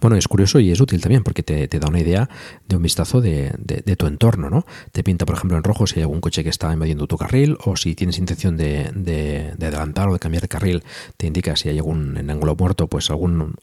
Bueno, 0.00 0.16
es 0.16 0.28
curioso 0.28 0.60
y 0.60 0.70
es 0.70 0.80
útil 0.80 1.00
también 1.00 1.22
porque 1.22 1.42
te, 1.42 1.66
da 1.66 1.88
una 1.88 2.00
idea 2.00 2.28
de 2.66 2.76
un 2.76 2.82
vistazo 2.82 3.20
de, 3.20 3.52
tu 3.96 4.06
entorno, 4.06 4.50
¿no? 4.50 4.66
Te 4.92 5.02
pinta, 5.02 5.26
por 5.26 5.36
ejemplo, 5.36 5.56
en 5.56 5.64
rojo 5.64 5.86
si 5.86 5.96
hay 5.96 6.02
algún 6.02 6.20
coche 6.20 6.42
que 6.44 6.50
está 6.50 6.72
invadiendo 6.72 7.06
tu 7.06 7.16
carril 7.16 7.56
o 7.64 7.76
si 7.76 7.94
tienes 7.94 8.18
intención 8.18 8.56
de, 8.56 9.54
adelantar 9.60 10.08
o 10.08 10.12
de 10.12 10.18
cambiar 10.18 10.42
de 10.42 10.48
carril, 10.48 10.82
te 11.16 11.26
indica 11.26 11.56
si 11.56 11.68
hay 11.68 11.78
algún 11.78 12.16
en 12.16 12.30
ángulo 12.30 12.56
muerto, 12.56 12.86
pues 12.88 13.10
algún, 13.10 13.54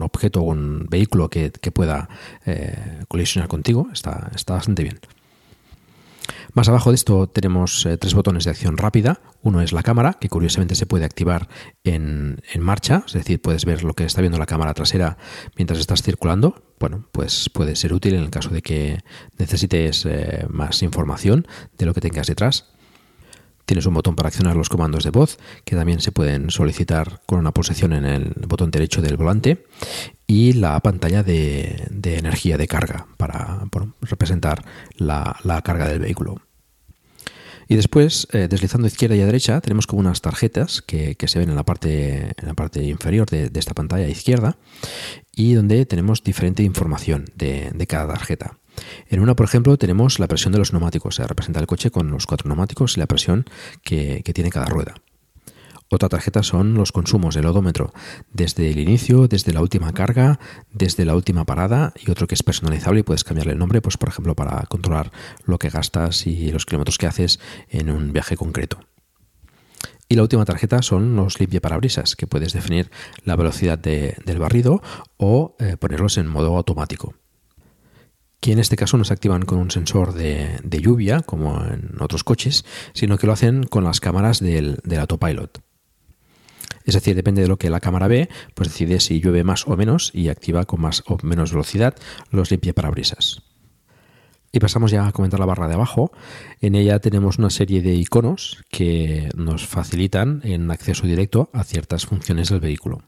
objeto, 0.00 0.40
algún 0.40 0.86
vehículo 0.88 1.28
que, 1.28 1.50
pueda 1.72 2.08
eh, 2.46 3.02
colisionar 3.08 3.48
contigo. 3.48 3.88
Está, 3.92 4.30
está 4.34 4.54
bastante 4.54 4.82
bien. 4.82 4.98
Más 6.56 6.70
abajo 6.70 6.90
de 6.90 6.94
esto 6.94 7.26
tenemos 7.26 7.84
eh, 7.84 7.98
tres 7.98 8.14
botones 8.14 8.44
de 8.44 8.50
acción 8.50 8.78
rápida. 8.78 9.20
Uno 9.42 9.60
es 9.60 9.74
la 9.74 9.82
cámara, 9.82 10.14
que 10.14 10.30
curiosamente 10.30 10.74
se 10.74 10.86
puede 10.86 11.04
activar 11.04 11.50
en, 11.84 12.40
marcha, 12.60 13.04
es 13.06 13.12
decir, 13.12 13.42
puedes 13.42 13.66
ver 13.66 13.84
lo 13.84 13.92
que 13.92 14.04
está 14.04 14.22
viendo 14.22 14.38
la 14.38 14.46
cámara 14.46 14.72
trasera 14.72 15.18
mientras 15.54 15.78
estás 15.78 16.00
circulando. 16.00 16.64
Bueno, 16.80 17.10
pues 17.12 17.50
puede 17.50 17.76
ser 17.76 17.92
útil 17.92 18.14
en 18.14 18.22
el 18.22 18.30
caso 18.30 18.48
de 18.48 18.62
que 18.62 19.00
necesites 19.36 20.06
eh, 20.06 20.46
más 20.48 20.82
información 20.82 21.46
de 21.76 21.84
lo 21.84 21.92
que 21.92 22.00
tengas 22.00 22.26
detrás. 22.26 22.72
Tienes 23.66 23.84
un 23.84 23.92
botón 23.92 24.16
para 24.16 24.28
accionar 24.28 24.56
los 24.56 24.70
comandos 24.70 25.04
de 25.04 25.10
voz 25.10 25.38
que 25.64 25.76
también 25.76 26.00
se 26.00 26.12
pueden 26.12 26.50
solicitar 26.50 27.20
con 27.26 27.40
una 27.40 27.52
posición 27.52 27.92
en 27.92 28.06
el 28.06 28.32
botón 28.46 28.70
derecho 28.70 29.02
del 29.02 29.18
volante 29.18 29.66
y 30.26 30.52
la 30.54 30.78
pantalla 30.80 31.22
de, 31.22 31.88
energía 32.02 32.56
de 32.56 32.68
carga 32.68 33.08
para 33.16 33.66
representar 34.00 34.64
la, 34.96 35.36
carga 35.64 35.88
del 35.88 35.98
vehículo. 35.98 36.45
Y 37.68 37.76
después, 37.76 38.28
eh, 38.32 38.46
deslizando 38.48 38.86
izquierda 38.86 39.16
y 39.16 39.20
a 39.20 39.26
derecha, 39.26 39.60
tenemos 39.60 39.86
como 39.86 40.00
unas 40.00 40.20
tarjetas 40.20 40.82
que, 40.82 41.16
se 41.26 41.38
ven 41.38 41.50
en 41.50 41.56
la 41.56 41.64
parte, 41.64 42.32
en 42.36 42.46
la 42.46 42.54
parte 42.54 42.82
inferior 42.84 43.28
de, 43.28 43.50
esta 43.54 43.74
pantalla 43.74 44.08
izquierda 44.08 44.56
y 45.32 45.54
donde 45.54 45.84
tenemos 45.86 46.22
diferente 46.22 46.62
información 46.62 47.24
de, 47.34 47.70
de 47.74 47.86
cada 47.86 48.12
tarjeta. 48.12 48.58
En 49.08 49.20
una, 49.20 49.36
por 49.36 49.46
ejemplo, 49.46 49.76
tenemos 49.76 50.18
la 50.18 50.28
presión 50.28 50.52
de 50.52 50.58
los 50.58 50.72
neumáticos. 50.72 51.16
Se 51.16 51.26
representa 51.26 51.60
el 51.60 51.66
coche 51.66 51.90
con 51.90 52.10
los 52.10 52.26
cuatro 52.26 52.48
neumáticos 52.48 52.96
y 52.96 53.00
la 53.00 53.06
presión 53.06 53.46
que, 53.82 54.22
tiene 54.34 54.50
cada 54.50 54.66
rueda. 54.66 54.94
Otra 55.90 56.08
tarjeta 56.08 56.42
son 56.42 56.74
los 56.74 56.90
consumos, 56.90 57.36
el 57.36 57.46
odómetro, 57.46 57.92
desde 58.32 58.70
el 58.70 58.78
inicio, 58.78 59.28
desde 59.28 59.52
la 59.52 59.60
última 59.60 59.92
carga, 59.92 60.40
desde 60.72 61.04
la 61.04 61.14
última 61.14 61.44
parada 61.44 61.92
y 62.04 62.10
otro 62.10 62.26
que 62.26 62.34
es 62.34 62.42
personalizable 62.42 63.00
y 63.00 63.02
puedes 63.04 63.22
cambiarle 63.22 63.52
el 63.52 63.58
nombre, 63.58 63.80
pues 63.80 63.96
por 63.96 64.08
ejemplo 64.08 64.34
para 64.34 64.62
controlar 64.66 65.12
lo 65.44 65.58
que 65.58 65.70
gastas 65.70 66.26
y 66.26 66.50
los 66.50 66.66
kilómetros 66.66 66.98
que 66.98 67.06
haces 67.06 67.38
en 67.68 67.90
un 67.90 68.12
viaje 68.12 68.36
concreto. 68.36 68.80
Y 70.08 70.16
la 70.16 70.22
última 70.22 70.44
tarjeta 70.44 70.82
son 70.82 71.16
los 71.16 71.40
limpiaparabrisas, 71.40 72.16
que 72.16 72.26
puedes 72.26 72.52
definir 72.52 72.90
la 73.24 73.36
velocidad 73.36 73.78
del 73.78 74.38
barrido 74.38 74.82
o 75.16 75.56
eh, 75.58 75.76
ponerlos 75.76 76.18
en 76.18 76.28
modo 76.28 76.56
automático 76.56 77.14
que 78.40 78.52
en 78.52 78.58
este 78.58 78.76
caso 78.76 78.96
no 78.96 79.04
se 79.04 79.12
activan 79.12 79.42
con 79.42 79.58
un 79.58 79.70
sensor 79.70 80.12
de, 80.12 80.60
lluvia, 80.80 81.22
como 81.22 81.64
en 81.64 81.96
otros 82.00 82.22
coches, 82.22 82.64
sino 82.92 83.18
que 83.18 83.26
lo 83.26 83.32
hacen 83.32 83.64
con 83.64 83.82
las 83.82 83.98
cámaras 83.98 84.38
del, 84.40 84.78
autopilot. 84.96 85.65
Es 86.86 86.94
decir, 86.94 87.14
depende 87.14 87.42
de 87.42 87.48
lo 87.48 87.58
que 87.58 87.68
la 87.68 87.80
cámara 87.80 88.08
ve, 88.08 88.30
pues 88.54 88.70
decide 88.70 89.00
si 89.00 89.20
llueve 89.20 89.44
más 89.44 89.66
o 89.66 89.76
menos 89.76 90.10
y 90.14 90.28
activa 90.28 90.64
con 90.64 90.80
más 90.80 91.02
o 91.06 91.18
menos 91.22 91.52
velocidad 91.52 91.94
los 92.30 92.50
limpiaparabrisas. 92.50 93.42
Y 94.52 94.60
pasamos 94.60 94.90
ya 94.90 95.06
a 95.06 95.12
comentar 95.12 95.38
la 95.38 95.44
barra 95.44 95.68
de 95.68 95.74
abajo. 95.74 96.12
En 96.60 96.74
ella 96.74 96.98
tenemos 97.00 97.38
una 97.38 97.50
serie 97.50 97.82
de 97.82 97.94
iconos 97.94 98.64
que 98.70 99.28
nos 99.36 99.66
facilitan 99.66 100.40
en 100.44 100.70
acceso 100.70 101.06
directo 101.06 101.50
a 101.52 101.62
ciertas 101.64 102.06
funciones 102.06 102.48
del 102.48 102.60
vehículo. 102.60 103.02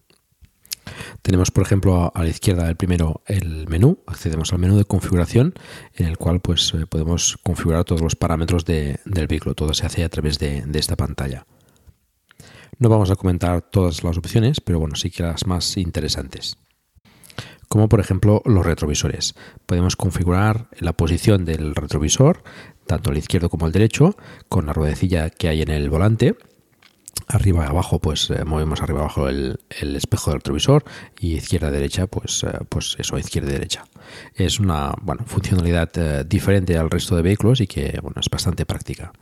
Tenemos, 1.22 1.50
por 1.50 1.64
ejemplo, 1.64 2.12
a 2.14 2.22
la 2.22 2.28
izquierda 2.28 2.66
del 2.66 2.76
primero 2.76 3.22
el 3.26 3.68
menú. 3.68 3.98
Accedemos 4.06 4.52
al 4.52 4.58
menú 4.58 4.76
de 4.76 4.84
configuración 4.84 5.54
en 5.94 6.06
el 6.06 6.18
cual 6.18 6.40
pues, 6.40 6.72
eh, 6.74 6.86
podemos 6.86 7.38
configurar 7.42 7.84
todos 7.84 8.02
los 8.02 8.16
parámetros 8.16 8.64
del 8.64 9.26
vehículo. 9.28 9.54
Todo 9.54 9.74
se 9.74 9.86
hace 9.86 10.04
a 10.04 10.08
través 10.08 10.38
de, 10.38 10.64
esta 10.74 10.96
pantalla. 10.96 11.46
No 12.78 12.88
vamos 12.88 13.10
a 13.10 13.16
comentar 13.16 13.62
todas 13.62 14.04
las 14.04 14.16
opciones, 14.16 14.60
pero 14.60 14.78
bueno, 14.78 14.94
sí 14.94 15.10
que 15.10 15.24
las 15.24 15.46
más 15.46 15.76
interesantes. 15.76 16.56
Como 17.68 17.88
por 17.88 18.00
ejemplo 18.00 18.40
los 18.44 18.64
retrovisores. 18.64 19.34
Podemos 19.66 19.96
configurar 19.96 20.68
la 20.78 20.92
posición 20.92 21.44
del 21.44 21.74
retrovisor, 21.74 22.42
tanto 22.86 23.10
el 23.10 23.18
izquierdo 23.18 23.50
como 23.50 23.66
el 23.66 23.72
derecho, 23.72 24.16
con 24.48 24.66
la 24.66 24.72
ruedecilla 24.72 25.28
que 25.28 25.48
hay 25.48 25.62
en 25.62 25.70
el 25.70 25.90
volante 25.90 26.36
arriba 27.26 27.64
y 27.64 27.68
abajo 27.68 27.98
pues 27.98 28.30
eh, 28.30 28.44
movemos 28.44 28.80
arriba 28.80 29.00
y 29.00 29.02
abajo 29.02 29.28
el, 29.28 29.58
espejo 29.80 30.30
del 30.30 30.40
retrovisor 30.40 30.84
y 31.18 31.34
izquierda 31.34 31.70
derecha 31.70 32.06
pues 32.06 32.44
eh, 32.44 32.58
pues 32.68 32.96
eso 32.98 33.18
izquierda 33.18 33.50
y 33.50 33.52
derecha 33.52 33.84
es 34.34 34.60
una 34.60 34.94
bueno, 35.02 35.24
funcionalidad 35.26 35.90
eh, 35.96 36.24
diferente 36.24 36.78
al 36.78 36.90
resto 36.90 37.16
de 37.16 37.22
vehículos 37.22 37.60
y 37.60 37.66
que 37.66 37.98
bueno 38.02 38.20
es 38.20 38.30
bastante 38.30 38.64
práctica 38.64 39.12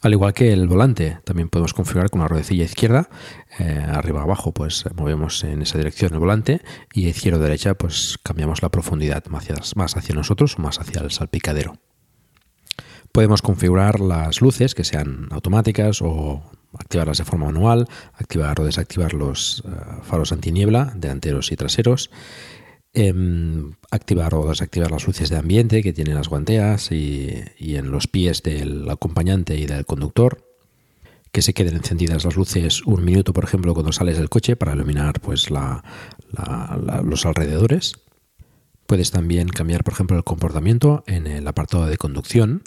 al 0.00 0.12
igual 0.12 0.32
que 0.32 0.52
el 0.52 0.66
volante 0.66 1.18
también 1.24 1.48
podemos 1.48 1.74
configurar 1.74 2.10
con 2.10 2.20
la 2.20 2.28
ruedecilla 2.28 2.64
izquierda 2.64 3.08
arriba 3.88 4.22
abajo 4.22 4.52
pues 4.52 4.84
movemos 4.94 5.44
en 5.44 5.62
esa 5.62 5.78
dirección 5.78 6.14
el 6.14 6.20
volante 6.20 6.62
y 6.92 7.08
izquierda 7.08 7.38
derecha 7.38 7.74
pues 7.74 8.18
cambiamos 8.22 8.62
la 8.62 8.70
profundidad 8.70 9.24
más 9.26 9.44
hacia, 9.44 9.56
más 9.76 9.96
hacia 9.96 10.14
nosotros 10.14 10.56
o 10.58 10.62
más 10.62 10.80
hacia 10.80 11.02
el 11.02 11.10
salpicadero. 11.10 11.74
Podemos 13.12 13.42
configurar 13.42 13.98
las 13.98 14.40
luces 14.40 14.74
que 14.74 14.84
sean 14.84 15.26
automáticas 15.30 16.00
o 16.00 16.44
activarlas 16.78 17.18
de 17.18 17.24
forma 17.24 17.46
manual, 17.46 17.88
activar 18.14 18.60
o 18.60 18.64
desactivar 18.64 19.14
los 19.14 19.64
eh, 19.66 19.70
faros 20.02 20.30
antiniebla 20.30 20.92
delanteros 20.94 21.50
y 21.50 21.56
traseros, 21.56 22.10
em, 22.92 23.72
activar 23.90 24.34
o 24.34 24.48
desactivar 24.48 24.90
las 24.90 25.06
luces 25.06 25.30
de 25.30 25.36
ambiente 25.36 25.82
que 25.82 25.92
tienen 25.92 26.14
las 26.14 26.28
guanteas 26.28 26.90
y, 26.92 27.42
en 27.58 27.90
los 27.90 28.06
pies 28.06 28.42
del 28.42 28.88
acompañante 28.90 29.56
y 29.56 29.66
del 29.66 29.86
conductor, 29.86 30.46
que 31.32 31.42
se 31.42 31.54
queden 31.54 31.76
encendidas 31.76 32.24
las 32.24 32.36
luces 32.36 32.82
un 32.84 33.04
minuto, 33.04 33.32
por 33.32 33.44
ejemplo, 33.44 33.74
cuando 33.74 33.92
sales 33.92 34.18
del 34.18 34.28
coche 34.28 34.56
para 34.56 34.74
iluminar 34.74 35.20
pues, 35.20 35.48
los 35.50 37.26
alrededores. 37.26 37.94
Puedes 38.86 39.12
también 39.12 39.48
cambiar, 39.48 39.84
por 39.84 39.94
ejemplo, 39.94 40.16
el 40.16 40.24
comportamiento 40.24 41.04
en 41.06 41.28
el 41.28 41.46
apartado 41.46 41.86
de 41.86 41.96
conducción, 41.96 42.64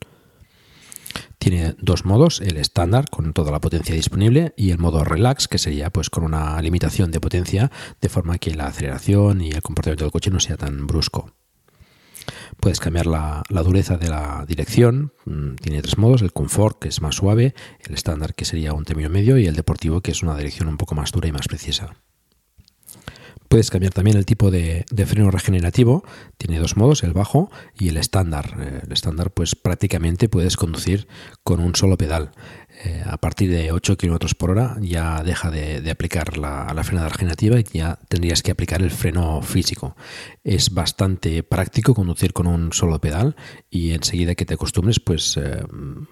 tiene 1.43 1.75
dos 1.77 2.05
modos, 2.05 2.39
el 2.39 2.55
estándar 2.55 3.09
con 3.09 3.33
toda 3.33 3.51
la 3.51 3.59
potencia 3.59 3.93
disponible 3.93 4.53
y 4.55 4.71
el 4.71 4.77
modo 4.77 5.03
relax 5.03 5.49
que 5.49 5.57
sería 5.57 5.89
pues 5.89 6.09
con 6.09 6.23
una 6.23 6.61
limitación 6.61 7.11
de 7.11 7.19
potencia 7.19 7.69
de 7.99 8.07
forma 8.07 8.37
que 8.37 8.55
la 8.55 8.67
aceleración 8.67 9.41
y 9.41 9.51
el 9.51 9.61
comportamiento 9.61 10.05
del 10.05 10.13
coche 10.13 10.31
no 10.31 10.39
sea 10.39 10.55
tan 10.55 10.87
brusco. 10.87 11.33
Puedes 12.61 12.79
cambiar 12.79 13.07
la, 13.07 13.43
dureza 13.49 13.97
de 13.97 14.07
la 14.07 14.45
dirección, 14.47 15.11
mm, 15.25 15.55
tiene 15.55 15.81
tres 15.81 15.97
modos, 15.97 16.21
el 16.21 16.31
confort 16.31 16.79
que 16.79 16.87
es 16.87 17.01
más 17.01 17.15
suave, 17.15 17.53
el 17.81 17.93
estándar 17.93 18.35
que 18.35 18.45
sería 18.45 18.71
un 18.71 18.85
término 18.85 19.09
medio 19.09 19.37
y 19.37 19.45
el 19.45 19.57
deportivo 19.57 19.99
que 19.99 20.11
es 20.11 20.23
una 20.23 20.37
dirección 20.37 20.69
un 20.69 20.77
poco 20.77 20.95
más 20.95 21.11
dura 21.11 21.27
y 21.27 21.33
más 21.33 21.49
precisa. 21.49 21.93
Puedes 23.53 23.69
cambiar 23.69 23.93
también 23.93 24.17
el 24.17 24.25
tipo 24.25 24.49
de, 24.49 24.83
freno 25.05 25.29
regenerativo. 25.29 26.03
Tiene 26.39 26.57
dos 26.57 26.75
modos, 26.75 27.03
el 27.03 27.13
bajo 27.13 27.51
y 27.77 27.89
el 27.89 27.97
estándar. 27.97 28.57
Eh, 28.59 28.81
el 28.83 28.91
estándar, 28.91 29.29
pues 29.29 29.53
prácticamente 29.53 30.27
puedes 30.27 30.57
conducir 30.57 31.07
con 31.43 31.59
un 31.59 31.75
solo 31.75 31.95
pedal. 31.95 32.31
Eh, 32.83 33.03
a 33.05 33.17
partir 33.17 33.51
de 33.51 33.71
8 33.71 33.95
km 33.95 34.33
por 34.33 34.49
hora 34.49 34.77
ya 34.81 35.21
deja 35.21 35.51
de, 35.51 35.87
aplicar 35.91 36.39
la, 36.39 36.83
frenada 36.83 37.09
regenerativa 37.09 37.59
y 37.59 37.63
ya 37.71 37.99
tendrías 38.07 38.41
que 38.41 38.49
aplicar 38.49 38.81
el 38.81 38.89
freno 38.89 39.43
físico. 39.43 39.95
Es 40.43 40.73
bastante 40.73 41.43
práctico 41.43 41.93
conducir 41.93 42.33
con 42.33 42.47
un 42.47 42.73
solo 42.73 42.99
pedal 42.99 43.35
y 43.69 43.91
enseguida 43.91 44.33
que 44.33 44.47
te 44.47 44.55
acostumbres, 44.55 44.99
pues 44.99 45.37
eh, 45.37 45.63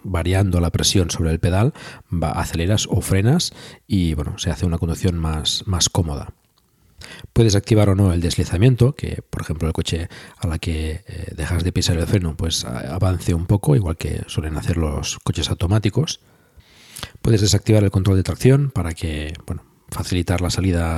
variando 0.04 0.62
la 0.62 0.70
presión 0.70 1.10
sobre 1.10 1.32
el 1.32 1.40
pedal, 1.40 1.74
aceleras 2.22 2.86
o 2.88 3.02
frenas 3.02 3.52
y 3.88 4.14
bueno, 4.14 4.38
se 4.38 4.52
hace 4.52 4.68
una 4.68 4.78
conducción 4.78 5.18
más, 5.18 5.64
más 5.66 5.90
cómoda. 5.90 6.36
Puedes 7.34 7.56
activar 7.56 7.89
o 7.89 7.95
no 7.95 8.13
el 8.13 8.21
deslizamiento, 8.21 8.95
que 8.95 9.21
por 9.30 9.41
ejemplo 9.41 9.67
el 9.67 9.74
coche 9.74 10.10
a 10.38 10.47
la 10.47 10.60
que 10.60 11.04
eh, 11.08 11.34
dejas 11.36 11.63
de 11.63 11.71
pisar 11.71 11.97
el 11.97 12.08
freno 12.08 12.36
pues 12.36 12.65
avance 12.65 13.34
un 13.34 13.45
poco, 13.45 13.76
igual 13.76 13.97
que 13.97 14.24
suelen 14.28 14.58
hacer 14.58 14.78
los 14.78 15.19
coches 15.19 15.50
automáticos. 15.50 16.19
Puedes 17.21 17.41
desactivar 17.41 17.84
el 17.84 17.91
control 17.91 18.17
de 18.17 18.24
tracción 18.24 18.71
para 18.71 18.93
que, 18.93 19.34
bueno, 19.45 19.63
facilitar 19.89 20.41
la 20.41 20.50
salida 20.50 20.97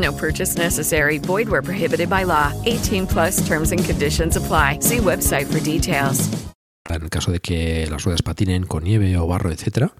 No 0.00 0.12
purchase 0.12 0.56
necessary. 0.56 1.18
Void 1.18 1.48
where 1.48 1.62
prohibited 1.62 2.08
by 2.08 2.24
law. 2.24 2.52
18 2.66 3.06
plus 3.06 3.46
terms 3.46 3.72
and 3.72 3.84
conditions 3.84 4.36
apply. 4.36 4.78
See 4.80 4.98
website 4.98 5.46
for 5.46 5.60
details. 5.60 6.28
En 6.88 7.02
el 7.02 7.10
caso 7.10 7.30
de 7.30 7.40
que 7.40 7.86
las 7.88 8.04
ruedas 8.04 8.22
patinen 8.22 8.66
con 8.66 8.82
nieve 8.82 9.16
o 9.16 9.26
barro, 9.26 9.52
etcétera, 9.52 9.92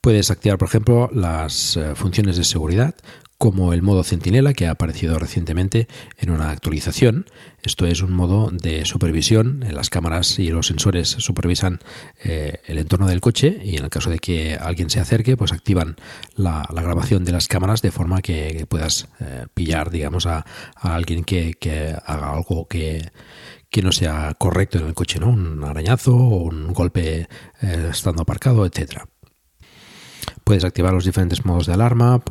puedes 0.00 0.30
activar, 0.30 0.58
por 0.58 0.68
ejemplo, 0.68 1.10
las 1.12 1.76
uh, 1.76 1.94
funciones 1.94 2.36
de 2.36 2.44
seguridad 2.44 2.94
como 3.38 3.72
el 3.72 3.82
modo 3.82 4.02
centinela 4.02 4.54
que 4.54 4.66
ha 4.66 4.70
aparecido 4.70 5.18
recientemente 5.18 5.88
en 6.18 6.30
una 6.30 6.50
actualización. 6.50 7.26
Esto 7.62 7.86
es 7.86 8.00
un 8.00 8.12
modo 8.12 8.50
de 8.50 8.84
supervisión. 8.84 9.64
Las 9.70 9.90
cámaras 9.90 10.38
y 10.38 10.48
los 10.48 10.68
sensores 10.68 11.08
supervisan 11.08 11.80
eh, 12.22 12.60
el 12.66 12.78
entorno 12.78 13.06
del 13.06 13.20
coche 13.20 13.60
y 13.62 13.76
en 13.76 13.84
el 13.84 13.90
caso 13.90 14.10
de 14.10 14.18
que 14.18 14.54
alguien 14.54 14.88
se 14.88 15.00
acerque, 15.00 15.36
pues 15.36 15.52
activan 15.52 15.96
la, 16.34 16.66
grabación 16.72 17.24
de 17.24 17.32
las 17.32 17.48
cámaras 17.48 17.82
de 17.82 17.90
forma 17.90 18.22
que, 18.22 18.66
puedas 18.68 19.08
eh, 19.20 19.46
pillar, 19.52 19.90
digamos, 19.90 20.26
a, 20.26 20.44
alguien 20.76 21.24
que, 21.24 21.96
haga 22.04 22.32
algo 22.32 22.66
que, 22.66 23.10
no 23.82 23.92
sea 23.92 24.32
correcto 24.38 24.78
en 24.78 24.86
el 24.86 24.94
coche, 24.94 25.20
¿no? 25.20 25.28
Un 25.28 25.62
arañazo 25.62 26.16
o 26.16 26.44
un 26.44 26.72
golpe 26.72 27.28
eh, 27.60 27.88
estando 27.90 28.22
aparcado, 28.22 28.64
etcétera. 28.64 29.06
Puedes 30.46 30.62
activar 30.62 30.92
los 30.92 31.04
diferentes 31.04 31.44
modos 31.44 31.66
de 31.66 31.72
alarma, 31.72 32.22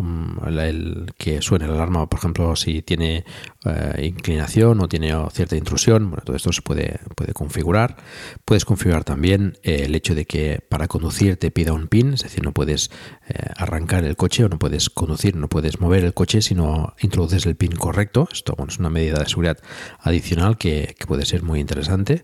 el, 0.48 1.12
que 1.18 1.42
suene 1.42 1.68
la 1.68 1.74
alarma, 1.74 2.08
por 2.08 2.18
ejemplo, 2.18 2.56
si 2.56 2.82
tiene 2.82 3.26
eh, 3.66 4.06
inclinación 4.06 4.80
o 4.80 4.88
tiene 4.88 5.14
cierta 5.34 5.58
intrusión. 5.58 6.10
Bueno, 6.10 6.24
todo 6.24 6.38
esto 6.38 6.54
se 6.54 6.62
puede, 6.62 7.02
puede 7.14 7.34
configurar. 7.34 7.98
Puedes 8.46 8.64
configurar 8.64 9.04
también 9.04 9.58
eh, 9.64 9.82
el 9.84 9.96
hecho 9.96 10.16
de 10.16 10.24
que 10.24 10.62
para 10.70 10.88
conducir 10.88 11.36
te 11.36 11.52
pida 11.52 11.74
un 11.74 11.90
PIN, 11.90 12.14
es 12.14 12.24
decir, 12.24 12.42
no 12.42 12.54
puedes 12.54 12.90
eh, 13.28 13.34
arrancar 13.58 14.06
el 14.06 14.16
coche 14.16 14.46
o 14.46 14.48
no 14.48 14.60
puedes 14.60 14.90
conducir, 14.90 15.36
no 15.36 15.50
puedes 15.50 15.82
mover 15.82 16.06
el 16.06 16.14
coche 16.14 16.42
si 16.42 16.56
no 16.56 16.96
introduces 17.02 17.46
el 17.46 17.58
PIN 17.58 17.74
correcto. 17.74 18.30
Esto 18.32 18.54
bueno, 18.56 18.72
es 18.72 18.80
una 18.80 18.90
medida 18.90 19.20
de 19.20 19.28
seguridad 19.28 19.58
adicional 20.00 20.58
que, 20.58 20.96
que 20.98 21.06
puede 21.06 21.26
ser 21.26 21.44
muy 21.44 21.60
interesante. 21.60 22.24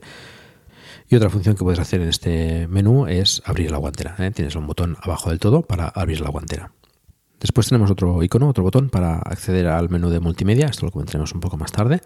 Y 1.12 1.18
otra 1.18 1.30
función 1.30 1.58
que 1.58 1.66
puedes 1.66 1.80
hacer 1.82 2.00
en 2.00 2.08
este 2.08 2.70
menú 2.70 3.06
es 3.06 3.42
abrir 3.44 3.70
la 3.70 3.78
guantera. 3.78 4.16
¿eh? 4.18 4.32
Tienes 4.32 4.56
un 4.56 4.66
botón 4.66 4.96
abajo 5.02 5.30
del 5.30 5.40
todo 5.40 5.62
para 5.62 5.90
abrir 5.90 6.22
la 6.22 6.30
guantera. 6.30 6.72
Después 7.38 7.68
tenemos 7.68 7.92
otro 7.92 8.24
icono, 8.24 8.48
otro 8.48 8.64
botón 8.64 8.90
para 8.90 9.18
acceder 9.18 9.68
al 9.68 9.90
menú 9.90 10.10
de 10.10 10.22
multimedia. 10.22 10.68
Esto 10.68 10.86
lo 10.86 10.92
comentaremos 10.94 11.34
un 11.34 11.42
poco 11.42 11.58
más 11.58 11.74
tarde. 11.74 12.00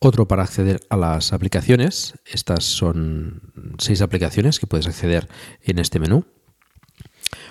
Otro 0.00 0.26
para 0.26 0.42
acceder 0.42 0.80
a 0.88 0.96
las 0.96 1.34
aplicaciones. 1.34 2.14
Estas 2.24 2.64
son 2.64 3.42
seis 3.76 4.00
aplicaciones 4.00 4.58
que 4.58 4.66
puedes 4.66 4.86
acceder 4.86 5.28
en 5.60 5.78
este 5.78 5.98
menú. 5.98 6.24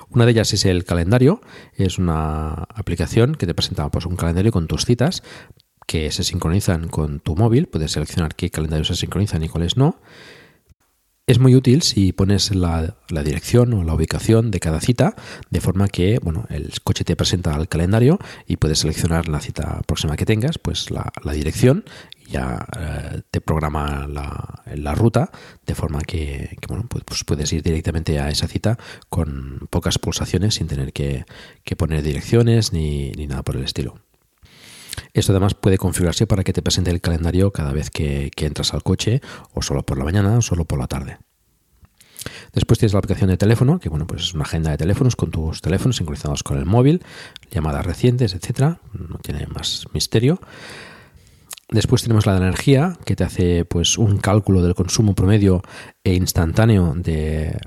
Una 0.09 0.25
de 0.25 0.31
ellas 0.31 0.53
es 0.53 0.65
el 0.65 0.85
calendario. 0.85 1.41
Es 1.75 1.99
una 1.99 2.65
aplicación 2.73 3.35
que 3.35 3.45
te 3.45 3.53
presenta 3.53 3.91
pues, 3.91 4.07
un 4.07 4.15
calendario 4.15 4.51
con 4.51 4.65
tus 4.65 4.85
citas 4.85 5.21
que 5.85 6.09
se 6.09 6.23
sincronizan 6.23 6.87
con 6.87 7.19
tu 7.19 7.35
móvil. 7.35 7.67
Puedes 7.67 7.91
seleccionar 7.91 8.33
qué 8.33 8.49
calendarios 8.49 8.87
se 8.87 8.95
sincronizan 8.95 9.43
y 9.43 9.49
cuáles 9.49 9.77
no. 9.77 9.99
Es 11.25 11.39
muy 11.39 11.55
útil 11.55 11.83
si 11.83 12.11
pones 12.11 12.53
la, 12.53 12.97
dirección 13.07 13.73
o 13.73 13.85
la 13.85 13.93
ubicación 13.93 14.51
de 14.51 14.59
cada 14.59 14.81
cita, 14.81 15.15
de 15.49 15.61
forma 15.61 15.87
que 15.87 16.19
bueno, 16.21 16.45
el 16.49 16.73
coche 16.83 17.05
te 17.05 17.15
presenta 17.15 17.55
el 17.55 17.69
calendario 17.69 18.19
y 18.45 18.57
puedes 18.57 18.79
seleccionar 18.79 19.29
la 19.29 19.39
cita 19.39 19.79
próxima 19.87 20.17
que 20.17 20.25
tengas, 20.25 20.57
pues 20.57 20.91
la, 20.91 21.13
dirección, 21.31 21.85
ya 22.27 22.67
eh, 22.77 23.21
te 23.31 23.39
programa 23.39 24.05
la, 24.05 24.95
ruta, 24.95 25.31
de 25.65 25.75
forma 25.75 26.01
que, 26.01 26.57
bueno, 26.67 26.87
pues, 26.89 27.05
pues, 27.05 27.23
puedes 27.23 27.53
ir 27.53 27.63
directamente 27.63 28.19
a 28.19 28.29
esa 28.29 28.49
cita 28.49 28.77
con 29.07 29.67
pocas 29.69 29.99
pulsaciones 29.99 30.55
sin 30.55 30.67
tener 30.67 30.91
que, 30.91 31.23
poner 31.77 32.03
direcciones 32.03 32.73
ni 32.73 33.11
nada 33.27 33.43
por 33.43 33.55
el 33.55 33.63
estilo. 33.63 34.02
Esto 35.13 35.31
además 35.31 35.53
puede 35.53 35.77
configurarse 35.77 36.25
para 36.25 36.43
que 36.43 36.53
te 36.53 36.63
presente 36.63 36.89
el 36.89 36.99
calendario 36.99 37.51
cada 37.51 37.71
vez 37.71 37.91
que, 37.91 38.31
entras 38.35 38.73
al 38.73 38.81
coche, 38.81 39.21
o 39.53 39.61
solo 39.61 39.83
por 39.83 39.97
la 39.97 40.05
mañana 40.05 40.37
o 40.37 40.41
solo 40.41 40.65
por 40.65 40.79
la 40.79 40.87
tarde. 40.87 41.19
Después 42.53 42.79
tienes 42.79 42.93
la 42.93 42.99
aplicación 42.99 43.29
de 43.29 43.37
teléfono, 43.37 43.79
que 43.79 43.89
bueno, 43.89 44.07
pues 44.07 44.23
es 44.23 44.33
una 44.33 44.43
agenda 44.43 44.71
de 44.71 44.77
teléfonos 44.77 45.15
con 45.15 45.29
tus 45.29 45.61
teléfonos 45.61 45.97
sincronizados 45.97 46.41
con 46.41 46.57
el 46.57 46.65
móvil, 46.65 47.03
llamadas 47.51 47.85
recientes, 47.85 48.33
etcétera. 48.33 48.79
No 48.93 49.17
tiene 49.19 49.45
más 49.47 49.85
misterio. 49.93 50.39
Después 51.69 52.03
tenemos 52.03 52.25
la 52.25 52.33
de 52.33 52.39
energía, 52.39 52.97
que 53.05 53.15
te 53.15 53.23
hace 53.23 53.65
pues 53.65 53.97
un 53.97 54.17
cálculo 54.17 54.61
del 54.61 54.75
consumo 54.75 55.15
promedio 55.15 55.63
e 56.03 56.13
instantáneo 56.13 56.93
de, 56.93 57.57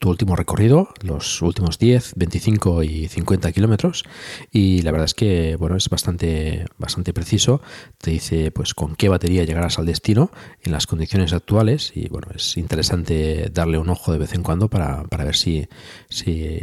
tu 0.00 0.10
último 0.10 0.34
recorrido, 0.34 0.88
los 1.02 1.40
últimos 1.40 1.78
10, 1.78 2.14
25 2.16 2.82
y 2.82 3.06
50 3.06 3.52
kilómetros. 3.52 4.04
Y 4.50 4.82
la 4.82 4.90
verdad 4.90 5.06
es 5.06 5.14
que 5.14 5.56
bueno, 5.56 5.76
es 5.76 5.88
bastante, 5.88 6.66
bastante 6.78 7.14
preciso. 7.14 7.62
Te 7.96 8.10
dice 8.10 8.50
pues 8.50 8.74
con 8.74 8.96
qué 8.96 9.08
batería 9.08 9.44
llegarás 9.44 9.78
al 9.78 9.86
destino 9.86 10.30
en 10.62 10.72
las 10.72 10.86
condiciones 10.86 11.32
actuales. 11.32 11.92
Y 11.94 12.08
bueno, 12.08 12.28
es 12.34 12.56
interesante 12.56 13.50
darle 13.54 13.78
un 13.78 13.88
ojo 13.88 14.12
de 14.12 14.18
vez 14.18 14.34
en 14.34 14.42
cuando 14.42 14.68
para, 14.68 15.04
ver 15.04 15.36
si, 15.36 15.68
si 16.10 16.58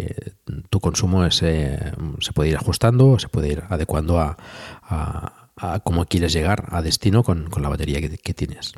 tu 0.69 0.81
consumo 0.81 1.25
es, 1.25 1.41
eh, 1.41 1.93
se 2.19 2.33
puede 2.33 2.49
ir 2.49 2.57
ajustando 2.57 3.11
o 3.11 3.19
se 3.19 3.29
puede 3.29 3.53
ir 3.53 3.63
adecuando 3.69 4.19
a 4.19 5.44
cómo 5.83 6.05
quieres 6.05 6.33
llegar 6.33 6.67
a 6.71 6.81
destino 6.81 7.23
con, 7.23 7.49
la 7.61 7.69
batería 7.69 8.01
que, 8.01 8.33
tienes. 8.33 8.73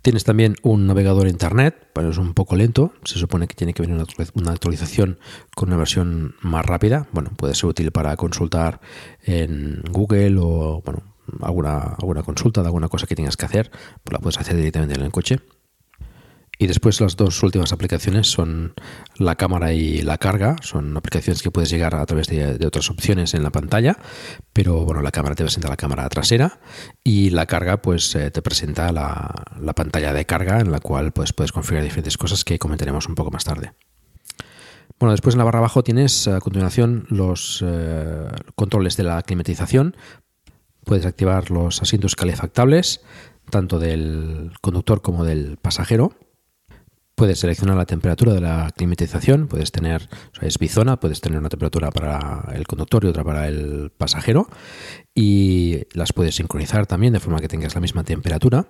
Tienes 0.00 0.24
también 0.24 0.56
un 0.62 0.86
navegador 0.86 1.28
internet, 1.28 1.90
pero 1.92 2.10
es 2.10 2.18
un 2.18 2.34
poco 2.34 2.56
lento. 2.56 2.92
Se 3.04 3.18
supone 3.18 3.46
que 3.46 3.54
tiene 3.54 3.74
que 3.74 3.82
venir 3.82 4.04
una 4.34 4.52
actualización 4.52 5.18
con 5.54 5.68
una 5.68 5.76
versión 5.76 6.34
más 6.40 6.64
rápida. 6.64 7.06
Bueno, 7.12 7.30
puede 7.36 7.54
ser 7.54 7.66
útil 7.66 7.92
para 7.92 8.16
consultar 8.16 8.80
en 9.22 9.82
Google 9.90 10.38
o 10.40 10.82
bueno, 10.84 11.02
alguna, 11.40 11.78
alguna 11.78 12.22
consulta 12.22 12.62
de 12.62 12.68
alguna 12.68 12.88
cosa 12.88 13.06
que 13.06 13.14
tengas 13.14 13.36
que 13.36 13.46
hacer. 13.46 13.70
Pues 14.02 14.12
la 14.12 14.18
puedes 14.18 14.38
hacer 14.38 14.56
directamente 14.56 14.94
en 14.94 15.02
el 15.02 15.12
coche. 15.12 15.40
Y 16.58 16.66
después 16.66 17.00
las 17.00 17.16
dos 17.16 17.42
últimas 17.42 17.72
aplicaciones 17.72 18.30
son 18.30 18.74
la 19.16 19.34
cámara 19.36 19.72
y 19.72 20.02
la 20.02 20.18
carga. 20.18 20.56
Son 20.62 20.96
aplicaciones 20.96 21.42
que 21.42 21.50
puedes 21.50 21.70
llegar 21.70 21.94
a 21.94 22.06
través 22.06 22.28
de, 22.28 22.64
otras 22.66 22.88
opciones 22.90 23.34
en 23.34 23.42
la 23.42 23.50
pantalla, 23.50 23.98
pero 24.52 24.84
bueno, 24.84 25.02
la 25.02 25.10
cámara 25.10 25.34
te 25.34 25.42
presenta 25.42 25.68
la 25.68 25.76
cámara 25.76 26.08
trasera 26.08 26.60
y 27.02 27.30
la 27.30 27.46
carga 27.46 27.82
pues 27.82 28.14
eh, 28.14 28.30
te 28.30 28.42
presenta 28.42 28.92
la, 28.92 29.34
pantalla 29.74 30.12
de 30.12 30.24
carga 30.24 30.60
en 30.60 30.70
la 30.70 30.80
cual 30.80 31.12
pues, 31.12 31.32
puedes 31.32 31.52
configurar 31.52 31.84
diferentes 31.84 32.16
cosas 32.16 32.44
que 32.44 32.58
comentaremos 32.58 33.08
un 33.08 33.14
poco 33.14 33.30
más 33.30 33.44
tarde. 33.44 33.72
Bueno, 35.00 35.12
después 35.12 35.34
en 35.34 35.38
la 35.38 35.44
barra 35.44 35.58
abajo 35.58 35.82
tienes 35.82 36.28
a 36.28 36.38
continuación 36.38 37.06
los 37.08 37.64
eh, 37.66 38.28
controles 38.54 38.96
de 38.96 39.02
la 39.02 39.20
climatización. 39.22 39.96
Puedes 40.84 41.06
activar 41.06 41.50
los 41.50 41.82
asientos 41.82 42.14
calefactables, 42.14 43.00
tanto 43.50 43.80
del 43.80 44.52
conductor 44.60 45.02
como 45.02 45.24
del 45.24 45.56
pasajero 45.56 46.12
Puedes 47.22 47.38
seleccionar 47.38 47.76
la 47.76 47.86
temperatura 47.86 48.34
de 48.34 48.40
la 48.40 48.72
climatización, 48.76 49.46
puedes 49.46 49.70
tener, 49.70 50.08
o 50.32 50.40
sea, 50.40 50.48
es 50.48 50.58
bizona, 50.58 50.98
puedes 50.98 51.20
tener 51.20 51.38
una 51.38 51.48
temperatura 51.48 51.92
para 51.92 52.52
el 52.52 52.66
conductor 52.66 53.04
y 53.04 53.06
otra 53.06 53.22
para 53.22 53.46
el 53.46 53.92
pasajero 53.96 54.48
y 55.14 55.82
las 55.92 56.12
puedes 56.12 56.34
sincronizar 56.34 56.88
también 56.88 57.12
de 57.12 57.20
forma 57.20 57.38
que 57.38 57.46
tengas 57.46 57.76
la 57.76 57.80
misma 57.80 58.02
temperatura. 58.02 58.66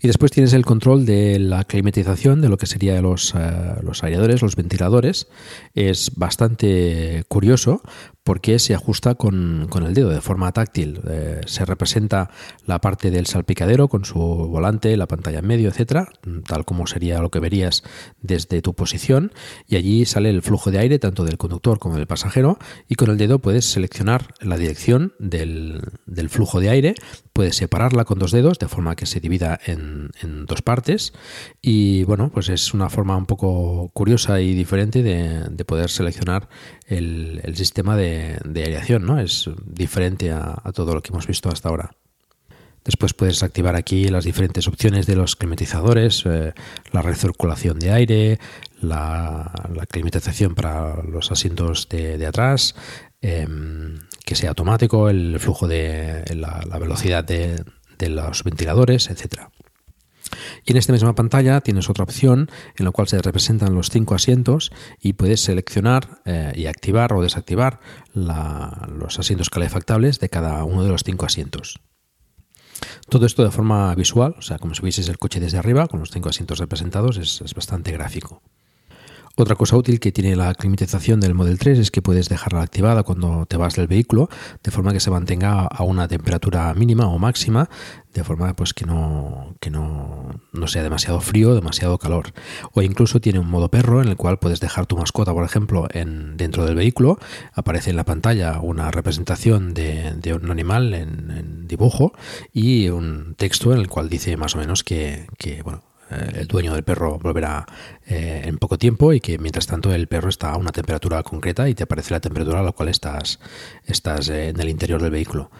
Y 0.00 0.06
después 0.06 0.32
tienes 0.32 0.52
el 0.52 0.64
control 0.64 1.06
de 1.06 1.38
la 1.38 1.64
climatización 1.64 2.40
de 2.40 2.48
lo 2.48 2.56
que 2.56 2.66
serían 2.66 3.02
los, 3.02 3.34
eh, 3.34 3.74
los 3.82 4.02
aireadores, 4.02 4.42
los 4.42 4.56
ventiladores. 4.56 5.28
Es 5.74 6.12
bastante 6.16 7.24
curioso 7.28 7.82
porque 8.26 8.58
se 8.58 8.74
ajusta 8.74 9.14
con, 9.14 9.68
el 9.72 9.94
dedo 9.94 10.10
de 10.10 10.20
forma 10.20 10.50
táctil. 10.50 11.00
Eh, 11.08 11.42
se 11.46 11.64
representa 11.64 12.28
la 12.66 12.80
parte 12.80 13.12
del 13.12 13.26
salpicadero 13.26 13.86
con 13.86 14.04
su 14.04 14.18
volante, 14.18 14.96
la 14.96 15.06
pantalla 15.06 15.38
en 15.38 15.46
medio, 15.46 15.68
etcétera, 15.68 16.08
tal 16.44 16.64
como 16.64 16.88
sería 16.88 17.20
lo 17.20 17.30
que 17.30 17.38
verías 17.38 17.84
desde 18.20 18.62
tu 18.62 18.74
posición. 18.74 19.32
Y 19.68 19.76
allí 19.76 20.04
sale 20.06 20.30
el 20.30 20.42
flujo 20.42 20.72
de 20.72 20.80
aire 20.80 20.98
tanto 20.98 21.24
del 21.24 21.38
conductor 21.38 21.78
como 21.78 21.94
del 21.94 22.08
pasajero. 22.08 22.58
Y 22.88 22.96
con 22.96 23.10
el 23.10 23.16
dedo 23.16 23.38
puedes 23.38 23.64
seleccionar 23.66 24.34
la 24.40 24.58
dirección 24.58 25.12
del, 25.20 25.82
del 26.06 26.28
flujo 26.28 26.58
de 26.58 26.70
aire. 26.70 26.94
Puedes 27.32 27.54
separarla 27.54 28.04
con 28.04 28.18
dos 28.18 28.32
dedos 28.32 28.58
de 28.58 28.66
forma 28.66 28.96
que 28.96 29.06
se 29.06 29.20
divida 29.20 29.60
en, 29.66 29.75
dos 30.46 30.62
partes. 30.62 31.12
Y 31.60 32.04
bueno, 32.04 32.30
pues 32.32 32.48
es 32.48 32.74
una 32.74 32.88
forma 32.88 33.16
un 33.16 33.26
poco 33.26 33.90
curiosa 33.92 34.40
y 34.40 34.54
diferente 34.54 35.02
de, 35.02 35.64
poder 35.64 35.90
seleccionar 35.90 36.48
el 36.86 37.56
sistema 37.56 37.96
de 37.96 38.26
de, 38.44 38.64
aireación, 38.64 39.04
¿no? 39.06 39.18
Es 39.20 39.50
diferente 39.64 40.32
a, 40.32 40.60
todo 40.74 40.94
lo 40.94 41.02
que 41.02 41.10
hemos 41.10 41.26
visto 41.26 41.48
hasta 41.48 41.68
ahora. 41.68 41.90
Después 42.84 43.14
puedes 43.14 43.42
activar 43.42 43.74
aquí 43.74 44.08
las 44.08 44.24
diferentes 44.24 44.68
opciones 44.68 45.06
de 45.06 45.16
los 45.16 45.34
climatizadores, 45.34 46.24
eh, 46.24 46.52
la 46.92 47.02
recirculación 47.02 47.80
de 47.80 47.90
aire, 47.90 48.38
la, 48.80 49.50
climatización 49.90 50.54
para 50.54 51.02
los 51.02 51.32
asientos 51.32 51.88
de, 51.88 52.24
atrás, 52.24 52.76
em, 53.20 53.98
que 54.24 54.36
sea 54.36 54.50
automático, 54.50 55.08
el 55.08 55.40
flujo 55.40 55.66
de 55.66 56.22
la, 56.36 56.78
velocidad 56.78 57.24
de, 57.24 57.64
de, 57.98 58.08
los 58.08 58.44
ventiladores, 58.44 59.10
etcétera. 59.10 59.50
Y 60.64 60.72
en 60.72 60.76
esta 60.76 60.92
misma 60.92 61.14
pantalla 61.14 61.60
tienes 61.60 61.88
otra 61.90 62.04
opción 62.04 62.50
en 62.76 62.84
la 62.84 62.90
cual 62.90 63.08
se 63.08 63.20
representan 63.20 63.74
los 63.74 63.90
cinco 63.90 64.14
asientos 64.14 64.72
y 65.00 65.14
puedes 65.14 65.40
seleccionar 65.40 66.20
eh, 66.24 66.52
y 66.54 66.66
activar 66.66 67.12
o 67.12 67.22
desactivar 67.22 67.80
los 68.14 69.18
asientos 69.18 69.50
calefactables 69.50 70.20
de 70.20 70.28
cada 70.28 70.64
uno 70.64 70.82
de 70.82 70.90
los 70.90 71.02
cinco 71.04 71.26
asientos. 71.26 71.80
Todo 73.08 73.26
esto 73.26 73.44
de 73.44 73.50
forma 73.50 73.94
visual, 73.94 74.34
o 74.38 74.42
sea, 74.42 74.58
como 74.58 74.74
si 74.74 74.82
vieses 74.82 75.08
el 75.08 75.18
coche 75.18 75.40
desde 75.40 75.58
arriba, 75.58 75.86
con 75.86 76.00
los 76.00 76.10
cinco 76.10 76.28
asientos 76.28 76.58
representados, 76.58 77.16
es 77.16 77.54
bastante 77.54 77.92
gráfico. 77.92 78.42
Otra 79.38 79.54
cosa 79.54 79.76
útil 79.76 80.00
que 80.00 80.12
tiene 80.12 80.34
la 80.34 80.54
climatización 80.54 81.20
del 81.20 81.34
Model 81.34 81.58
3 81.58 81.78
es 81.78 81.90
que 81.90 82.00
puedes 82.00 82.30
dejarla 82.30 82.62
activada 82.62 83.02
cuando 83.02 83.44
te 83.44 83.58
vas 83.58 83.76
del 83.76 83.86
vehículo, 83.86 84.30
de 84.64 84.70
forma 84.70 84.94
que 84.94 85.00
se 85.00 85.10
mantenga 85.10 85.66
a 85.66 85.82
una 85.82 86.08
temperatura 86.08 86.72
mínima 86.72 87.06
o 87.06 87.18
máxima, 87.18 87.68
de 88.14 88.24
forma 88.24 88.56
pues 88.56 88.72
que 88.72 88.86
no, 88.86 89.54
que 89.60 89.68
no, 89.68 90.40
no 90.54 90.68
sea 90.68 90.82
demasiado 90.82 91.20
frío, 91.20 91.54
demasiado 91.54 91.98
calor. 91.98 92.32
O 92.72 92.80
incluso 92.80 93.20
tiene 93.20 93.38
un 93.38 93.50
modo 93.50 93.68
perro 93.68 94.00
en 94.00 94.08
el 94.08 94.16
cual 94.16 94.38
puedes 94.38 94.60
dejar 94.60 94.86
tu 94.86 94.96
mascota, 94.96 95.34
por 95.34 95.44
ejemplo, 95.44 95.86
en, 95.92 96.38
dentro 96.38 96.64
del 96.64 96.74
vehículo. 96.74 97.18
Aparece 97.52 97.90
en 97.90 97.96
la 97.96 98.04
pantalla 98.04 98.60
una 98.62 98.90
representación 98.90 99.74
de, 99.74 100.40
un 100.42 100.50
animal 100.50 100.94
en, 100.94 101.68
dibujo 101.68 102.14
y 102.54 102.88
un 102.88 103.34
texto 103.36 103.74
en 103.74 103.80
el 103.80 103.88
cual 103.88 104.08
dice 104.08 104.38
más 104.38 104.54
o 104.54 104.58
menos 104.58 104.82
que, 104.82 105.26
que 105.36 105.62
bueno, 105.62 105.82
el 106.10 106.46
dueño 106.46 106.74
del 106.74 106.84
perro 106.84 107.18
volverá 107.18 107.66
eh, 108.06 108.42
en 108.44 108.58
poco 108.58 108.78
tiempo 108.78 109.12
y 109.12 109.20
que 109.20 109.38
mientras 109.38 109.66
tanto 109.66 109.92
el 109.92 110.06
perro 110.06 110.28
está 110.28 110.50
a 110.50 110.56
una 110.56 110.70
temperatura 110.70 111.22
concreta 111.22 111.68
y 111.68 111.74
te 111.74 111.82
aparece 111.82 112.12
la 112.12 112.20
temperatura 112.20 112.60
a 112.60 112.62
la 112.62 112.72
cual 112.72 112.88
estás, 112.88 113.40
estás 113.84 114.28
eh, 114.28 114.48
en 114.50 114.60
el 114.60 114.68
interior 114.68 115.02
del 115.02 115.10
vehículo. 115.10 115.50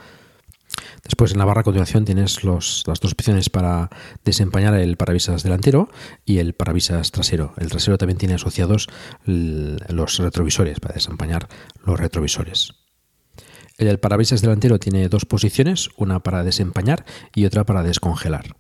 Después 1.03 1.33
en 1.33 1.39
la 1.39 1.45
barra 1.45 1.61
a 1.61 1.65
continuación 1.65 2.05
tienes 2.05 2.43
las 2.43 2.83
dos 2.85 3.13
opciones 3.13 3.49
para 3.49 3.91
desempañar 4.25 4.75
el 4.75 4.97
parabrisas 4.97 5.43
delantero 5.43 5.89
y 6.25 6.39
el 6.39 6.55
parabrisas 6.55 7.13
trasero. 7.13 7.55
El 7.57 7.71
trasero 7.71 7.97
también 7.97 8.19
tiene 8.19 8.35
asociados 8.35 8.89
los 9.25 10.19
retrovisores 10.19 10.81
para 10.81 10.95
desempañar 10.95 11.49
los 11.85 11.99
retrovisores. 11.99 12.73
El 13.79 13.99
parabrisas 14.01 14.41
delantero 14.41 14.79
tiene 14.79 15.09
dos 15.09 15.27
posiciones, 15.27 15.91
una 15.97 16.21
para 16.21 16.43
desempañar 16.43 17.05
y 17.35 17.45
otra 17.45 17.65
para 17.65 17.83
descongelar. 17.83 18.57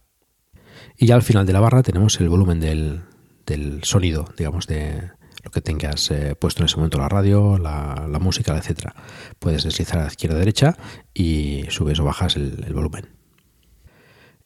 Y 0.96 1.06
ya 1.06 1.14
al 1.14 1.22
final 1.22 1.46
de 1.46 1.52
la 1.52 1.60
barra 1.60 1.82
tenemos 1.82 2.20
el 2.20 2.28
volumen 2.28 2.60
del, 2.60 3.02
del 3.44 3.84
sonido, 3.84 4.26
digamos, 4.36 4.66
de 4.66 5.10
lo 5.44 5.50
que 5.50 5.60
tengas 5.60 6.10
eh, 6.10 6.34
puesto 6.34 6.62
en 6.62 6.66
ese 6.66 6.76
momento, 6.76 6.98
la 6.98 7.08
radio, 7.08 7.58
la, 7.58 8.06
la 8.10 8.18
música, 8.18 8.56
etcétera. 8.56 8.94
Puedes 9.38 9.64
deslizar 9.64 10.00
a 10.00 10.06
izquierda 10.06 10.36
o 10.36 10.38
derecha 10.38 10.76
y 11.14 11.64
subes 11.68 12.00
o 12.00 12.04
bajas 12.04 12.36
el, 12.36 12.64
el 12.66 12.74
volumen. 12.74 13.08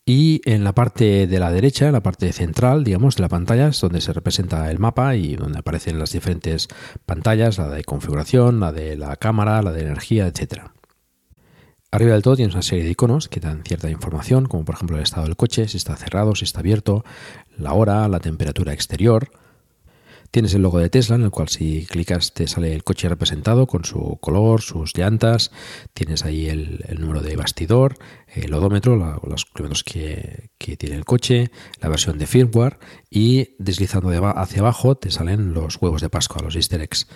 Y 0.04 0.40
en 0.44 0.64
la 0.64 0.74
parte 0.74 1.26
de 1.26 1.38
la 1.38 1.52
derecha, 1.52 1.86
en 1.86 1.92
la 1.92 2.02
parte 2.02 2.32
central, 2.32 2.82
digamos, 2.82 3.16
de 3.16 3.22
la 3.22 3.28
pantalla, 3.28 3.68
es 3.68 3.80
donde 3.80 4.00
se 4.00 4.12
representa 4.12 4.70
el 4.70 4.80
mapa 4.80 5.14
y 5.14 5.36
donde 5.36 5.60
aparecen 5.60 5.98
las 6.00 6.10
diferentes 6.10 6.68
pantallas, 7.06 7.58
la 7.58 7.68
de 7.68 7.84
configuración, 7.84 8.58
la 8.58 8.72
de 8.72 8.96
la 8.96 9.14
cámara, 9.16 9.62
la 9.62 9.72
de 9.72 9.82
energía, 9.82 10.26
etcétera. 10.26 10.74
Arriba 11.92 12.12
del 12.12 12.22
todo 12.22 12.36
tienes 12.36 12.54
una 12.54 12.62
serie 12.62 12.84
de 12.84 12.90
iconos 12.90 13.28
que 13.28 13.40
dan 13.40 13.64
cierta 13.64 13.90
información, 13.90 14.46
como 14.46 14.64
por 14.64 14.76
ejemplo 14.76 14.96
el 14.96 15.02
estado 15.02 15.24
del 15.24 15.34
coche, 15.34 15.66
si 15.66 15.76
está 15.76 15.96
cerrado, 15.96 16.36
si 16.36 16.44
está 16.44 16.60
abierto, 16.60 17.04
la 17.58 17.72
hora, 17.72 18.06
la 18.06 18.20
temperatura 18.20 18.72
exterior. 18.72 19.32
Tienes 20.30 20.54
el 20.54 20.62
logo 20.62 20.78
de 20.78 20.88
Tesla, 20.88 21.16
en 21.16 21.22
el 21.22 21.32
cual 21.32 21.48
si 21.48 21.86
clicas 21.86 22.32
te 22.32 22.46
sale 22.46 22.72
el 22.72 22.84
coche 22.84 23.08
representado 23.08 23.66
con 23.66 23.84
su 23.84 24.18
color, 24.20 24.60
sus 24.60 24.96
llantas. 24.96 25.50
Tienes 25.92 26.24
ahí 26.24 26.48
el, 26.48 26.84
número 27.00 27.22
de 27.22 27.34
bastidor, 27.34 27.96
el 28.28 28.54
odómetro, 28.54 28.94
los 29.26 29.46
kilómetros 29.46 29.82
que, 29.82 30.50
que, 30.58 30.76
tiene 30.76 30.94
el 30.94 31.04
coche, 31.04 31.50
la 31.80 31.88
versión 31.88 32.18
de 32.18 32.28
firmware 32.28 32.78
y 33.10 33.56
deslizando 33.58 34.10
de 34.10 34.18
hacia 34.36 34.60
abajo 34.60 34.96
te 34.96 35.10
salen 35.10 35.52
los 35.52 35.82
huevos 35.82 36.00
de 36.00 36.08
Pascua, 36.08 36.40
los 36.40 36.54
easter 36.54 36.80
eggs. 36.80 37.08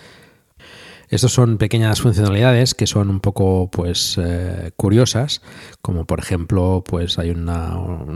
Estos 1.09 1.33
son 1.33 1.57
pequeñas 1.57 2.01
funcionalidades 2.01 2.73
que 2.73 2.87
son 2.87 3.09
un 3.09 3.19
poco 3.19 3.69
pues 3.71 4.17
eh, 4.17 4.71
curiosas, 4.75 5.41
como 5.81 6.05
por 6.05 6.19
ejemplo 6.19 6.83
pues 6.85 7.19
hay 7.19 7.29
un 7.29 7.45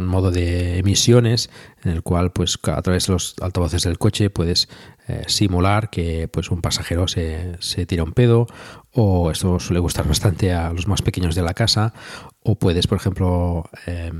modo 0.08 0.32
de 0.32 0.78
emisiones 0.80 1.50
en 1.84 1.92
el 1.92 2.04
cual 2.04 2.32
pues 2.32 2.58
a 2.64 2.82
través 2.82 3.08
de 3.08 3.14
los 3.14 3.36
altavoces 3.42 3.84
del 3.84 3.98
coche 3.98 4.30
puedes 4.30 4.70
eh, 5.08 5.24
simular 5.28 5.90
que 5.90 6.28
pues 6.28 6.52
un 6.52 6.62
pasajero 6.62 7.08
se, 7.08 7.56
se 7.60 7.86
tira 7.86 8.04
un 8.04 8.14
pedo 8.14 8.48
o 8.94 9.32
esto 9.32 9.60
suele 9.60 9.80
gustar 9.80 10.08
bastante 10.08 10.54
a 10.54 10.74
los 10.74 10.88
más 10.88 11.02
pequeños 11.02 11.36
de 11.36 11.42
la 11.42 11.54
casa 11.54 11.94
o 12.42 12.56
puedes 12.56 12.88
por 12.88 12.98
ejemplo 12.98 13.70
eh, 13.86 14.12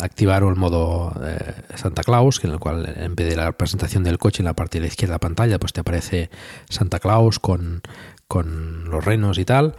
activar 0.00 0.42
el 0.42 0.56
modo 0.56 1.14
eh, 1.24 1.54
Santa 1.76 2.02
Claus 2.02 2.42
en 2.44 2.50
el 2.50 2.58
cual 2.58 2.92
en 2.96 3.14
vez 3.14 3.28
de 3.28 3.36
la 3.36 3.52
presentación 3.52 4.04
del 4.04 4.18
coche 4.18 4.42
en 4.42 4.46
la 4.46 4.54
parte 4.54 4.78
de 4.78 4.82
la 4.82 4.88
izquierda 4.88 5.12
de 5.12 5.16
la 5.16 5.20
pantalla 5.20 5.58
pues 5.58 5.72
te 5.72 5.80
aparece 5.80 6.30
Santa 6.68 6.98
Claus 6.98 7.38
con, 7.38 7.82
con 8.28 8.90
los 8.90 9.04
renos 9.04 9.38
y 9.38 9.44
tal 9.44 9.76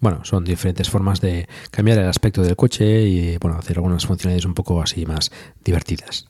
bueno, 0.00 0.24
son 0.24 0.44
diferentes 0.44 0.88
formas 0.88 1.20
de 1.20 1.48
cambiar 1.70 1.98
el 1.98 2.08
aspecto 2.08 2.42
del 2.42 2.56
coche 2.56 3.02
y 3.02 3.36
bueno, 3.38 3.58
hacer 3.58 3.76
algunas 3.76 4.06
funcionalidades 4.06 4.46
un 4.46 4.54
poco 4.54 4.80
así 4.80 5.04
más 5.04 5.30
divertidas. 5.62 6.26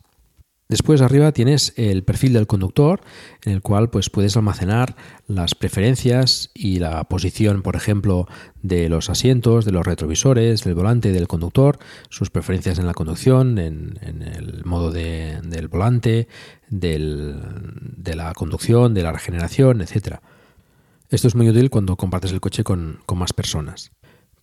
Después 0.68 1.00
arriba 1.00 1.32
tienes 1.32 1.72
el 1.76 2.04
perfil 2.04 2.34
del 2.34 2.46
conductor 2.46 3.00
en 3.42 3.54
el 3.54 3.62
cual 3.62 3.88
pues 3.88 4.10
puedes 4.10 4.36
almacenar 4.36 4.96
las 5.26 5.54
preferencias 5.54 6.50
y 6.52 6.78
la 6.78 7.04
posición, 7.04 7.62
por 7.62 7.74
ejemplo, 7.74 8.28
de 8.62 8.90
los 8.90 9.08
asientos, 9.08 9.64
de 9.64 9.72
los 9.72 9.86
retrovisores, 9.86 10.64
del 10.64 10.74
volante 10.74 11.10
del 11.10 11.26
conductor, 11.26 11.78
sus 12.10 12.28
preferencias 12.28 12.78
en 12.78 12.86
la 12.86 12.92
conducción, 12.92 13.58
en, 13.58 13.98
el 14.02 14.62
modo 14.66 14.92
de, 14.92 15.40
del 15.42 15.68
volante, 15.68 16.28
de 16.68 16.98
la 18.14 18.34
conducción, 18.34 18.92
de 18.92 19.02
la 19.02 19.12
regeneración, 19.12 19.80
etcétera. 19.80 20.20
Esto 21.08 21.28
es 21.28 21.34
muy 21.34 21.48
útil 21.48 21.70
cuando 21.70 21.96
compartes 21.96 22.32
el 22.32 22.42
coche 22.42 22.62
con 22.62 23.00
más 23.14 23.32
personas. 23.32 23.90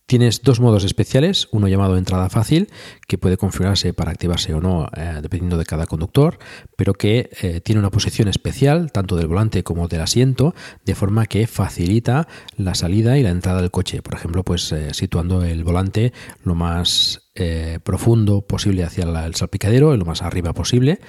Tienes 0.08 0.42
dos 0.42 0.60
modos 0.60 0.84
especiales, 0.84 1.48
uno 1.50 1.66
llamado 1.66 1.96
entrada 1.96 2.30
fácil, 2.30 2.70
que 3.08 3.18
puede 3.18 3.36
configurarse 3.36 3.92
para 3.92 4.12
activarse 4.12 4.54
o 4.54 4.60
no 4.60 4.88
eh, 4.96 5.18
dependiendo 5.20 5.58
de 5.58 5.64
cada 5.64 5.86
conductor, 5.86 6.38
pero 6.76 6.94
que 6.94 7.28
eh, 7.42 7.60
tiene 7.60 7.80
una 7.80 7.90
posición 7.90 8.28
especial 8.28 8.92
tanto 8.92 9.16
del 9.16 9.26
volante 9.26 9.64
como 9.64 9.88
del 9.88 10.02
asiento, 10.02 10.54
de 10.84 10.94
forma 10.94 11.26
que 11.26 11.48
facilita 11.48 12.28
la 12.56 12.76
salida 12.76 13.18
y 13.18 13.24
la 13.24 13.30
entrada 13.30 13.60
del 13.60 13.72
coche. 13.72 14.00
Por 14.00 14.14
ejemplo, 14.14 14.44
pues 14.44 14.70
eh, 14.70 14.94
situando 14.94 15.42
el 15.42 15.64
volante 15.64 16.12
lo 16.44 16.54
más 16.54 17.22
profundo 17.82 18.46
posible 18.46 18.82
hacia 18.82 19.04
el 19.04 19.34
salpicadero 19.34 19.94
lo 19.94 20.06
más 20.06 20.22
arriba 20.22 20.54
posible 20.54 21.00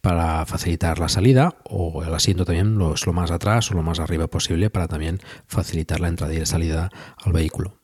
para 0.00 0.46
facilitar 0.46 1.00
la 1.00 1.08
salida 1.08 1.56
o 1.64 2.04
el 2.04 2.14
asiento 2.14 2.44
también 2.44 2.78
lo, 2.78 2.94
lo 3.04 3.12
más 3.12 3.32
atrás 3.32 3.68
o 3.72 3.74
lo 3.74 3.82
más 3.82 3.98
arriba 3.98 4.28
posible 4.28 4.70
para 4.70 4.86
también 4.86 5.18
facilitar 5.48 5.98
la 5.98 6.06
entrada 6.06 6.34
y 6.34 6.38
la 6.38 6.46
salida 6.46 6.88
al 7.24 7.32
vehículo. 7.32 7.81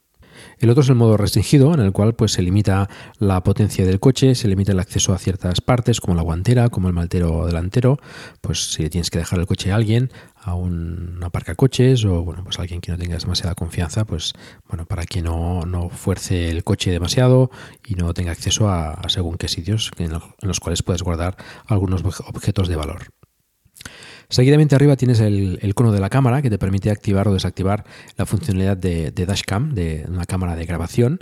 El 0.61 0.70
otro 0.70 0.82
es 0.82 0.88
el 0.88 0.96
modo 0.96 1.16
restringido, 1.16 1.72
en 1.74 1.80
el 1.80 1.92
cual 1.92 2.14
pues, 2.14 2.32
se 2.32 2.42
limita 2.42 2.88
la 3.18 3.42
potencia 3.42 3.84
del 3.86 4.00
coche, 4.00 4.34
se 4.34 4.48
limita 4.48 4.72
el 4.72 4.80
acceso 4.80 5.12
a 5.12 5.18
ciertas 5.18 5.61
partes, 5.61 6.00
como 6.00 6.16
la 6.16 6.22
guantera, 6.22 6.68
como 6.68 6.88
el 6.88 6.94
maltero 6.94 7.46
delantero. 7.46 7.98
Pues 8.40 8.72
si 8.72 8.88
tienes 8.90 9.11
que 9.11 9.18
dejar 9.18 9.38
el 9.38 9.46
coche 9.46 9.70
a 9.70 9.76
alguien, 9.76 10.11
a 10.42 10.54
un 10.54 11.20
aparcacoches 11.22 12.04
o 12.04 12.24
bueno, 12.24 12.42
pues 12.44 12.59
alguien 12.59 12.80
que 12.80 12.90
no 12.90 12.98
tenga 12.98 13.16
demasiada 13.16 13.54
confianza, 13.54 14.04
pues 14.04 14.32
bueno, 14.68 14.86
para 14.86 15.04
que 15.04 15.22
no, 15.22 15.64
no 15.66 15.90
fuerce 15.90 16.50
el 16.50 16.64
coche 16.64 16.90
demasiado 16.90 17.50
y 17.86 17.94
no 17.94 18.12
tenga 18.14 18.32
acceso 18.32 18.68
a, 18.68 19.00
según 19.09 19.36
qué 19.36 19.48
sitios 19.48 19.90
en 19.98 20.12
los 20.42 20.61
cuales 20.61 20.82
puedes 20.82 21.02
guardar 21.02 21.36
algunos 21.66 22.02
objetos 22.04 22.68
de 22.68 22.76
valor. 22.76 23.02
Seguidamente 24.30 24.74
arriba 24.74 24.96
tienes 24.96 25.20
el, 25.20 25.58
icono 25.62 25.90
de 25.90 26.00
la 26.00 26.10
cámara 26.10 26.42
que 26.42 26.50
te 26.50 26.58
permite 26.58 26.90
activar 26.90 27.28
o 27.28 27.32
desactivar 27.32 27.84
la 28.16 28.26
funcionalidad 28.26 28.76
de, 28.76 29.10
dashcam, 29.10 29.74
de 29.74 30.04
una 30.06 30.26
cámara 30.26 30.54
de 30.54 30.66
grabación. 30.66 31.20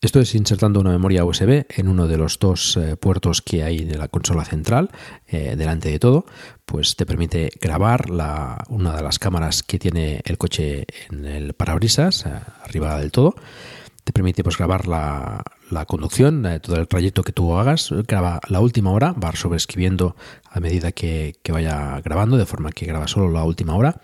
Esto 0.00 0.20
es 0.20 0.34
insertando 0.34 0.80
una 0.80 0.90
memoria 0.90 1.24
USB 1.24 1.66
en 1.68 1.88
uno 1.88 2.08
de 2.08 2.16
los 2.16 2.38
dos 2.40 2.76
eh, 2.76 2.96
puertos 2.96 3.40
que 3.40 3.62
hay 3.62 3.84
de 3.84 3.98
la 3.98 4.08
consola 4.08 4.44
central, 4.44 4.90
eh, 5.26 5.54
delante 5.56 5.90
de 5.90 5.98
todo, 6.00 6.26
pues 6.64 6.96
te 6.96 7.06
permite 7.06 7.50
grabar 7.60 8.06
una 8.68 8.96
de 8.96 9.02
las 9.02 9.18
cámaras 9.18 9.62
que 9.62 9.78
tiene 9.78 10.20
el 10.24 10.38
coche 10.38 10.86
en 11.10 11.24
el 11.24 11.54
parabrisas, 11.54 12.26
eh, 12.26 12.30
arriba 12.64 12.98
del 12.98 13.12
todo. 13.12 13.34
Te 14.08 14.12
permite 14.14 14.42
pues, 14.42 14.56
grabar 14.56 14.88
la, 14.88 15.44
conducción, 15.86 16.46
eh, 16.46 16.60
todo 16.60 16.76
el 16.76 16.88
trayecto 16.88 17.22
que 17.22 17.32
tú 17.32 17.54
hagas, 17.58 17.90
graba 18.06 18.40
la 18.48 18.60
última 18.60 18.90
hora, 18.90 19.12
va 19.12 19.36
sobreescribiendo 19.36 20.16
a 20.50 20.60
medida 20.60 20.92
que, 20.92 21.34
vaya 21.50 22.00
grabando, 22.00 22.38
de 22.38 22.46
forma 22.46 22.72
que 22.72 22.86
graba 22.86 23.06
solo 23.06 23.30
la 23.30 23.44
última 23.44 23.76
hora. 23.76 24.00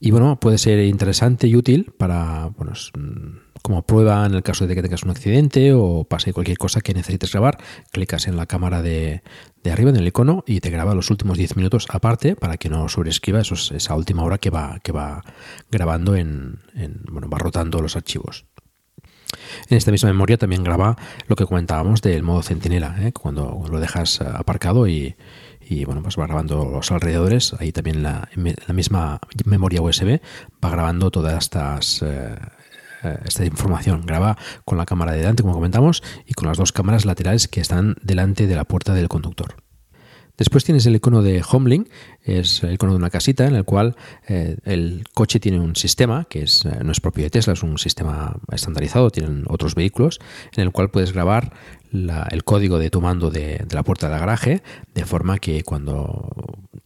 Y 0.00 0.10
bueno, 0.10 0.40
puede 0.40 0.58
ser 0.58 0.80
interesante 0.80 1.46
y 1.46 1.54
útil 1.54 1.92
para, 1.96 2.46
bueno, 2.56 2.72
como 3.62 3.82
prueba 3.82 4.26
en 4.26 4.34
el 4.34 4.42
caso 4.42 4.66
de 4.66 4.74
que 4.74 4.82
tengas 4.82 5.04
un 5.04 5.10
accidente 5.10 5.72
o 5.74 6.02
pase 6.02 6.32
cualquier 6.32 6.58
cosa 6.58 6.80
que 6.80 6.92
necesites 6.92 7.30
grabar, 7.30 7.56
clicas 7.92 8.26
en 8.26 8.36
la 8.36 8.46
cámara 8.46 8.82
de, 8.82 9.22
arriba, 9.70 9.90
en 9.90 9.96
el 9.96 10.08
icono, 10.08 10.42
y 10.44 10.58
te 10.58 10.70
graba 10.70 10.92
los 10.96 11.08
últimos 11.12 11.38
10 11.38 11.54
minutos 11.54 11.86
aparte 11.88 12.34
para 12.34 12.56
que 12.56 12.68
no 12.68 12.88
sobreescriba 12.88 13.42
esa 13.42 13.94
última 13.94 14.24
hora 14.24 14.38
que 14.38 14.50
va, 14.50 15.22
grabando 15.70 16.16
en, 16.16 16.58
bueno, 17.12 17.30
va 17.30 17.38
rotando 17.38 17.80
los 17.80 17.94
archivos. 17.94 18.44
En 19.68 19.76
esta 19.76 19.90
misma 19.90 20.10
memoria 20.10 20.36
también 20.36 20.64
graba 20.64 20.96
lo 21.26 21.36
que 21.36 21.46
comentábamos 21.46 22.02
del 22.02 22.22
modo 22.22 22.42
centinela, 22.42 22.96
¿eh? 23.00 23.12
cuando 23.12 23.64
lo 23.68 23.80
dejas 23.80 24.20
aparcado 24.20 24.86
y, 24.86 25.16
y, 25.60 25.84
bueno, 25.84 26.02
pues 26.02 26.18
va 26.18 26.26
grabando 26.26 26.64
los 26.64 26.90
alrededores. 26.92 27.54
Ahí 27.58 27.72
también 27.72 28.02
la, 28.02 28.28
misma 28.72 29.20
memoria 29.44 29.82
USB 29.82 30.20
va 30.64 30.70
grabando 30.70 31.10
todas 31.10 31.36
estas 31.36 32.02
eh, 32.02 32.36
esta 33.24 33.44
información. 33.44 34.02
Graba 34.06 34.36
con 34.64 34.78
la 34.78 34.86
cámara 34.86 35.12
de 35.12 35.18
delante, 35.18 35.42
como 35.42 35.54
comentamos, 35.54 36.02
y 36.26 36.34
con 36.34 36.48
las 36.48 36.58
dos 36.58 36.72
cámaras 36.72 37.04
laterales 37.04 37.48
que 37.48 37.60
están 37.60 37.96
delante 38.02 38.46
de 38.46 38.54
la 38.54 38.64
puerta 38.64 38.94
del 38.94 39.08
conductor. 39.08 39.65
Después 40.36 40.64
tienes 40.64 40.84
el 40.84 40.96
icono 40.96 41.22
de 41.22 41.42
Homelink, 41.50 41.88
es 42.22 42.62
el 42.62 42.74
icono 42.74 42.92
de 42.92 42.98
una 42.98 43.08
casita 43.08 43.46
en 43.46 43.54
el 43.54 43.64
cual 43.64 43.96
eh, 44.28 44.56
el 44.64 45.04
coche 45.14 45.40
tiene 45.40 45.58
un 45.60 45.76
sistema 45.76 46.26
que 46.28 46.42
es, 46.42 46.64
eh, 46.66 46.80
no 46.84 46.92
es 46.92 47.00
propio 47.00 47.24
de 47.24 47.30
Tesla, 47.30 47.54
es 47.54 47.62
un 47.62 47.78
sistema 47.78 48.36
estandarizado, 48.52 49.10
tienen 49.10 49.44
otros 49.48 49.74
vehículos, 49.74 50.20
en 50.54 50.64
el 50.64 50.72
cual 50.72 50.90
puedes 50.90 51.12
grabar 51.12 51.54
el 51.90 52.44
código 52.44 52.78
de 52.78 52.90
tu 52.90 53.00
mando 53.00 53.30
de, 53.30 53.64
la 53.70 53.82
puerta 53.82 54.10
del 54.10 54.18
garaje, 54.18 54.62
de 54.94 55.04
forma 55.06 55.38
que 55.38 55.62
cuando 55.62 56.30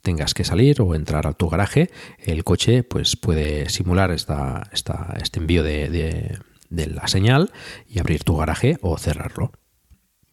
tengas 0.03 0.35
que 0.35 0.45
salir 0.45 0.81
o 0.81 0.95
entrar 0.95 1.27
a 1.27 1.33
tu 1.33 1.49
garaje, 1.49 1.91
el 2.19 2.45
coche 2.45 2.85
pues 2.85 3.17
puede 3.17 3.69
simular 3.69 4.13
este 4.13 5.41
envío 5.41 5.65
de 5.65 6.39
la 6.71 7.09
señal 7.09 7.51
y 7.89 7.99
abrir 7.99 8.23
tu 8.23 8.37
garaje 8.37 8.79
o 8.83 8.97
cerrarlo 8.97 9.51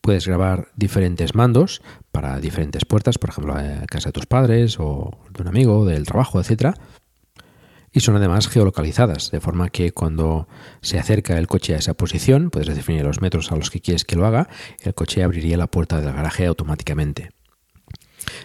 puedes 0.08 0.26
grabar 0.26 0.70
diferentes 0.78 1.36
mandos 1.36 1.82
para 2.14 2.39
diferentes 2.39 2.86
puertas, 2.86 3.18
por 3.18 3.32
ejemplo, 3.32 3.55
a 3.55 3.86
casa 3.88 4.08
de 4.08 4.14
tus 4.14 4.26
padres 4.26 4.78
o 4.80 5.12
de 5.34 5.41
un 5.41 5.49
amigo, 5.49 5.86
del 5.86 6.05
trabajo, 6.05 6.39
etcétera. 6.39 6.76
Y 7.91 7.99
son 7.99 8.16
además 8.16 8.47
geolocalizadas, 8.47 9.32
de 9.32 9.41
forma 9.41 9.68
que 9.68 9.91
cuando 9.91 10.47
se 10.80 10.97
acerca 10.97 11.38
el 11.38 11.47
coche 11.47 11.76
a 11.76 11.80
esa 11.80 11.93
posición, 11.93 12.51
puedes 12.51 12.74
definir 12.74 13.03
los 13.03 13.20
metros 13.20 13.51
a 13.51 13.58
los 13.58 13.70
que 13.70 13.82
quieres 13.82 14.05
que 14.05 14.16
lo 14.16 14.26
haga, 14.26 14.47
el 14.82 14.93
coche 14.93 15.24
abriría 15.24 15.58
la 15.58 15.68
puerta 15.68 15.99
del 15.99 16.14
garaje 16.14 16.45
automáticamente. 16.45 17.32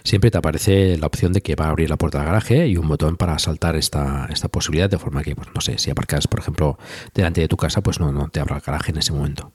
Siempre 0.03 0.31
te 0.31 0.39
aparece 0.39 0.97
la 0.97 1.07
opción 1.07 1.31
de 1.31 1.39
que 1.39 1.55
va 1.55 1.67
a 1.67 1.69
abrir 1.69 1.89
la 1.89 1.95
puerta 1.95 2.17
del 2.17 2.27
garaje 2.27 2.67
y 2.67 2.75
un 2.75 2.89
botón 2.89 3.15
para 3.15 3.39
saltar 3.39 3.77
esta, 3.77 4.27
esta 4.29 4.49
posibilidad, 4.49 4.89
de 4.89 4.99
forma 4.99 5.23
que, 5.23 5.33
pues, 5.33 5.47
no 5.55 5.61
sé, 5.61 5.77
si 5.77 5.91
aparcas, 5.91 6.27
por 6.27 6.41
ejemplo, 6.41 6.77
delante 7.13 7.39
de 7.39 7.47
tu 7.47 7.55
casa, 7.55 7.79
pues 7.79 8.01
no, 8.01 8.11
no 8.11 8.27
te 8.27 8.41
abra 8.41 8.57
el 8.57 8.61
garaje 8.61 8.91
en 8.91 8.97
ese 8.97 9.13
momento. 9.13 9.53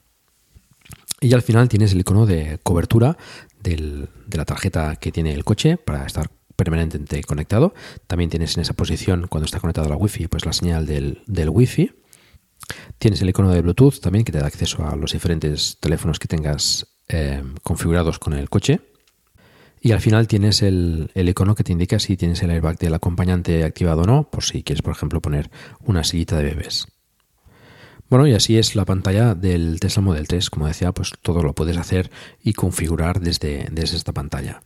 Y 1.21 1.33
al 1.33 1.41
final 1.41 1.67
tienes 1.67 1.93
el 1.93 1.99
icono 1.99 2.25
de 2.25 2.59
cobertura 2.63 3.17
de 3.61 4.07
la 4.31 4.45
tarjeta 4.45 4.95
que 4.95 5.11
tiene 5.11 5.33
el 5.33 5.43
coche 5.43 5.77
para 5.77 6.05
estar 6.05 6.31
permanentemente 6.55 7.23
conectado. 7.23 7.73
También 8.07 8.29
tienes 8.29 8.55
en 8.57 8.61
esa 8.61 8.73
posición, 8.73 9.27
cuando 9.27 9.45
está 9.45 9.59
conectado 9.59 9.87
a 9.87 9.89
la 9.89 9.95
Wi-Fi, 9.95 10.27
pues 10.27 10.45
la 10.45 10.53
señal 10.53 10.85
del, 10.85 11.21
del 11.25 11.49
Wi-Fi. 11.49 11.91
Tienes 12.97 13.21
el 13.21 13.29
icono 13.29 13.51
de 13.51 13.61
Bluetooth 13.61 13.99
también 14.01 14.25
que 14.25 14.31
te 14.31 14.39
da 14.39 14.47
acceso 14.47 14.85
a 14.85 14.95
los 14.95 15.13
diferentes 15.13 15.77
teléfonos 15.79 16.19
que 16.19 16.27
tengas 16.27 16.87
eh, 17.07 17.43
configurados 17.63 18.19
con 18.19 18.33
el 18.33 18.49
coche. 18.49 18.81
Y 19.81 19.93
al 19.93 20.01
final 20.01 20.27
tienes 20.27 20.61
el, 20.61 21.09
el, 21.15 21.29
icono 21.29 21.55
que 21.55 21.63
te 21.63 21.71
indica 21.71 21.99
si 21.99 22.17
tienes 22.17 22.43
el 22.43 22.51
airbag 22.51 22.77
del 22.77 22.93
acompañante 22.93 23.63
activado 23.63 24.01
o 24.01 24.05
no, 24.05 24.29
por 24.29 24.43
si 24.43 24.61
quieres, 24.61 24.81
por 24.81 24.91
ejemplo, 24.91 25.21
poner 25.21 25.49
una 25.85 26.03
sillita 26.03 26.37
de 26.37 26.43
bebés. 26.43 26.87
Bueno, 28.09 28.25
y 28.25 28.33
así 28.33 28.57
es 28.57 28.75
la 28.75 28.85
pantalla 28.85 29.35
del 29.35 29.79
Tesla 29.79 30.01
Model 30.01 30.27
3. 30.27 30.49
Como 30.49 30.67
decía, 30.67 30.91
pues 30.91 31.13
todo 31.21 31.43
lo 31.43 31.53
puedes 31.53 31.77
hacer 31.77 32.09
y 32.43 32.53
configurar 32.53 33.19
desde, 33.19 33.67
desde 33.71 33.97
esta 33.97 34.13
pantalla. 34.13 34.61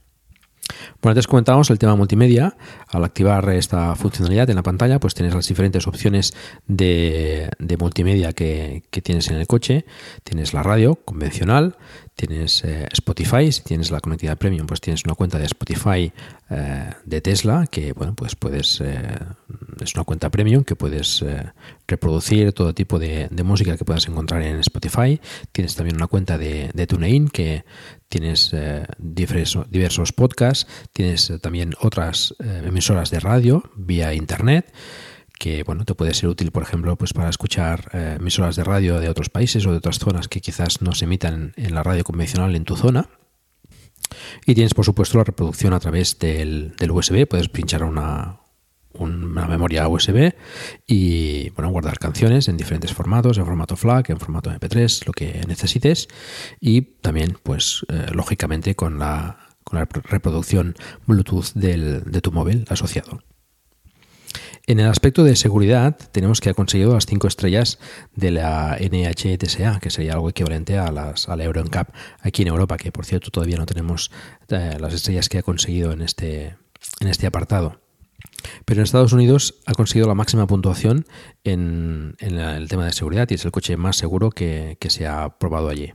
Bueno, 1.02 1.12
antes 1.12 1.28
comentábamos 1.28 1.70
el 1.70 1.80
tema 1.80 1.96
multimedia. 1.96 2.56
Al 2.88 3.04
activar 3.04 3.50
esta 3.50 3.96
funcionalidad 3.96 4.50
en 4.50 4.56
la 4.56 4.64
pantalla, 4.64 5.00
pues 5.00 5.14
tienes 5.14 5.34
las 5.36 5.48
diferentes 5.48 5.88
opciones 5.88 6.34
de, 6.68 7.50
multimedia 7.78 8.32
que, 8.32 8.84
tienes 9.04 9.30
en 9.30 9.38
el 9.38 9.48
coche. 9.48 9.86
Tienes 10.24 10.54
la 10.54 10.64
radio 10.64 10.96
convencional, 10.96 11.76
tienes 12.16 12.64
eh, 12.64 12.88
Spotify, 12.91 13.51
si 13.51 13.61
tienes 13.64 13.91
la 13.91 13.99
conectividad 13.99 14.38
premium, 14.38 14.68
pues 14.68 14.82
tienes 14.82 15.03
una 15.05 15.16
cuenta 15.16 15.39
de 15.39 15.45
Spotify 15.45 16.11
eh, 16.49 16.89
de 17.05 17.22
Tesla, 17.22 17.68
que 17.70 17.93
bueno, 17.93 18.14
pues 18.16 18.36
puedes, 18.36 18.82
eh, 18.82 19.18
es 19.82 19.95
una 19.95 20.03
cuenta 20.03 20.30
premium 20.30 20.64
que 20.64 20.76
puedes 20.76 21.24
reproducir 21.88 22.53
todo 22.53 22.74
tipo 22.74 22.99
de, 22.99 23.30
música 23.43 23.76
que 23.78 23.86
puedas 23.86 24.07
encontrar 24.07 24.41
en 24.43 24.59
Spotify. 24.59 25.20
Tienes 25.51 25.76
también 25.76 25.97
una 25.97 26.07
cuenta 26.07 26.38
de, 26.38 26.88
TuneIn 26.88 27.30
que 27.30 27.66
tienes 28.07 28.55
diversos, 28.97 29.70
diversos 29.70 30.14
podcasts, 30.14 30.68
tienes 30.93 31.32
también 31.41 31.74
otras 31.82 32.36
emisoras 32.64 33.09
de 33.09 33.20
radio 33.20 33.64
vía 33.76 34.14
internet 34.14 34.72
que 35.38 35.64
bueno, 35.64 35.86
te 35.86 35.96
puede 35.96 36.14
ser 36.14 36.30
útil, 36.30 36.52
por 36.52 36.64
ejemplo, 36.64 36.96
pues 36.96 37.14
para 37.14 37.30
escuchar 37.30 37.90
eh, 37.94 38.18
emisoras 38.20 38.56
de 38.56 38.64
radio 38.64 39.00
de 39.00 39.10
otros 39.10 39.30
países 39.30 39.66
o 39.66 39.72
de 39.72 39.78
otras 39.78 40.00
zonas 40.00 40.28
que 40.28 40.42
quizás 40.42 40.82
no 40.82 40.94
se 40.94 41.06
emitan 41.06 41.54
en 41.58 41.76
la 41.76 41.84
radio 41.84 42.04
convencional 42.04 42.56
en 42.56 42.64
tu 42.64 42.76
zona. 42.76 43.10
Y 44.46 44.54
tienes, 44.54 44.74
por 44.74 44.86
supuesto, 44.86 45.18
la 45.18 45.24
reproducción 45.24 45.74
a 45.74 45.80
través 45.80 46.20
del, 46.20 46.76
USB. 46.90 47.28
Puedes 47.28 47.50
pinchar 47.50 47.84
una, 47.84 48.42
una 48.94 49.48
memoria 49.48 49.88
USB 49.88 50.34
y 50.86 51.50
bueno, 51.52 51.72
guardar 51.72 51.98
canciones 51.98 52.48
en 52.48 52.58
diferentes 52.58 52.94
formatos, 52.94 53.38
en 53.38 53.46
formato 53.46 53.76
FLAC, 53.76 54.12
en 54.12 54.20
formato 54.20 54.52
MP3, 54.52 55.06
lo 55.08 55.14
que 55.14 55.42
necesites. 55.48 56.08
Y 56.60 56.82
también, 56.82 57.38
pues, 57.42 57.86
eh, 57.90 58.08
lógicamente, 58.14 58.76
con 58.76 59.00
la, 59.00 59.40
con 59.64 59.80
la 59.80 59.86
reproducción 59.86 60.76
Bluetooth 61.08 61.54
del, 61.56 62.04
de 62.04 62.22
tu 62.22 62.32
móvil 62.32 62.66
asociado. 62.70 63.20
En 64.66 64.80
el 64.80 64.88
aspecto 64.88 65.24
de 65.24 65.36
seguridad, 65.36 65.98
tenemos 66.12 66.40
que 66.40 66.50
ha 66.50 66.54
conseguido 66.54 66.94
las 66.94 67.06
cinco 67.06 67.28
estrellas 67.28 67.80
de 68.16 68.32
la 68.32 68.78
NHTSA, 68.80 69.80
que 69.80 69.90
sería 69.90 70.14
algo 70.14 70.30
equivalente 70.30 70.78
a, 70.78 70.92
las, 70.92 71.30
a 71.30 71.36
la 71.36 71.44
Euro 71.44 71.64
NCAP 71.64 71.90
aquí 72.22 72.44
en 72.44 72.48
Europa, 72.48 72.78
que 72.78 72.92
por 72.92 73.06
cierto 73.06 73.30
todavía 73.30 73.58
no 73.58 73.66
tenemos 73.66 74.12
eh, 74.50 74.78
las 74.80 74.94
estrellas 74.94 75.30
que 75.30 75.40
ha 75.40 75.44
conseguido 75.44 75.92
en 75.92 76.02
este, 76.02 76.56
en 77.00 77.08
este 77.08 77.28
apartado. 77.28 77.82
Pero 78.66 78.80
en 78.80 78.84
Estados 78.84 79.14
Unidos 79.14 79.56
ha 79.66 79.74
conseguido 79.74 80.08
la 80.08 80.16
máxima 80.16 80.48
puntuación 80.48 81.06
en, 81.44 82.16
el 82.20 82.68
tema 82.68 82.86
de 82.86 82.94
seguridad 82.94 83.28
y 83.30 83.36
es 83.36 83.46
el 83.46 83.52
coche 83.52 83.78
más 83.78 83.98
seguro 83.98 84.32
que 84.32 84.78
se 84.88 85.08
ha 85.08 85.38
probado 85.38 85.70
allí. 85.70 85.94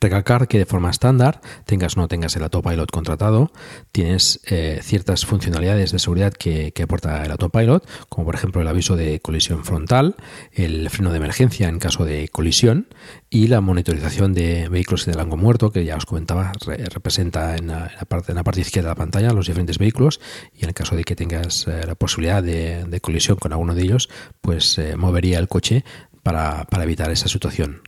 Recalcar 0.00 0.48
que 0.48 0.58
de 0.58 0.66
forma 0.66 0.90
estándar, 0.90 1.40
tengas 1.64 1.96
o 1.96 2.00
no 2.00 2.08
tengas 2.08 2.34
el 2.36 2.42
autopilot 2.42 2.90
contratado, 2.90 3.52
tienes 3.92 4.40
eh, 4.46 4.80
ciertas 4.82 5.24
funcionalidades 5.26 5.92
de 5.92 5.98
seguridad 5.98 6.32
que, 6.32 6.72
aporta 6.82 7.24
el 7.24 7.30
autopilot, 7.30 7.86
como 8.08 8.24
por 8.24 8.34
ejemplo 8.34 8.60
el 8.60 8.68
aviso 8.68 8.96
de 8.96 9.20
colisión 9.20 9.64
frontal, 9.64 10.16
el 10.52 10.90
freno 10.90 11.10
de 11.10 11.18
emergencia 11.18 11.68
en 11.68 11.78
caso 11.78 12.04
de 12.04 12.28
colisión 12.28 12.88
y 13.30 13.46
la 13.46 13.60
monitorización 13.60 14.34
de 14.34 14.68
vehículos 14.68 15.06
en 15.06 15.14
el 15.14 15.20
ángulo 15.20 15.42
muerto, 15.42 15.70
que 15.70 15.84
ya 15.84 15.96
os 15.96 16.06
comentaba, 16.06 16.52
representa 16.66 17.56
en 17.56 17.68
la, 17.68 17.90
parte, 18.08 18.32
en 18.32 18.36
la 18.36 18.44
parte 18.44 18.60
izquierda 18.60 18.88
de 18.88 18.92
la 18.92 18.98
pantalla 18.98 19.32
los 19.32 19.46
diferentes 19.46 19.78
vehículos 19.78 20.20
y 20.52 20.64
en 20.64 20.70
el 20.70 20.74
caso 20.74 20.96
de 20.96 21.04
que 21.04 21.14
tengas 21.14 21.66
eh, 21.68 21.82
la 21.86 21.94
posibilidad 21.94 22.42
de, 22.42 23.00
colisión 23.00 23.36
con 23.36 23.52
alguno 23.52 23.74
de 23.74 23.82
ellos, 23.82 24.08
pues 24.40 24.78
eh, 24.78 24.96
movería 24.96 25.38
el 25.38 25.48
coche 25.48 25.84
para 26.22 26.66
evitar 26.82 27.10
esa 27.10 27.28
situación. 27.28 27.82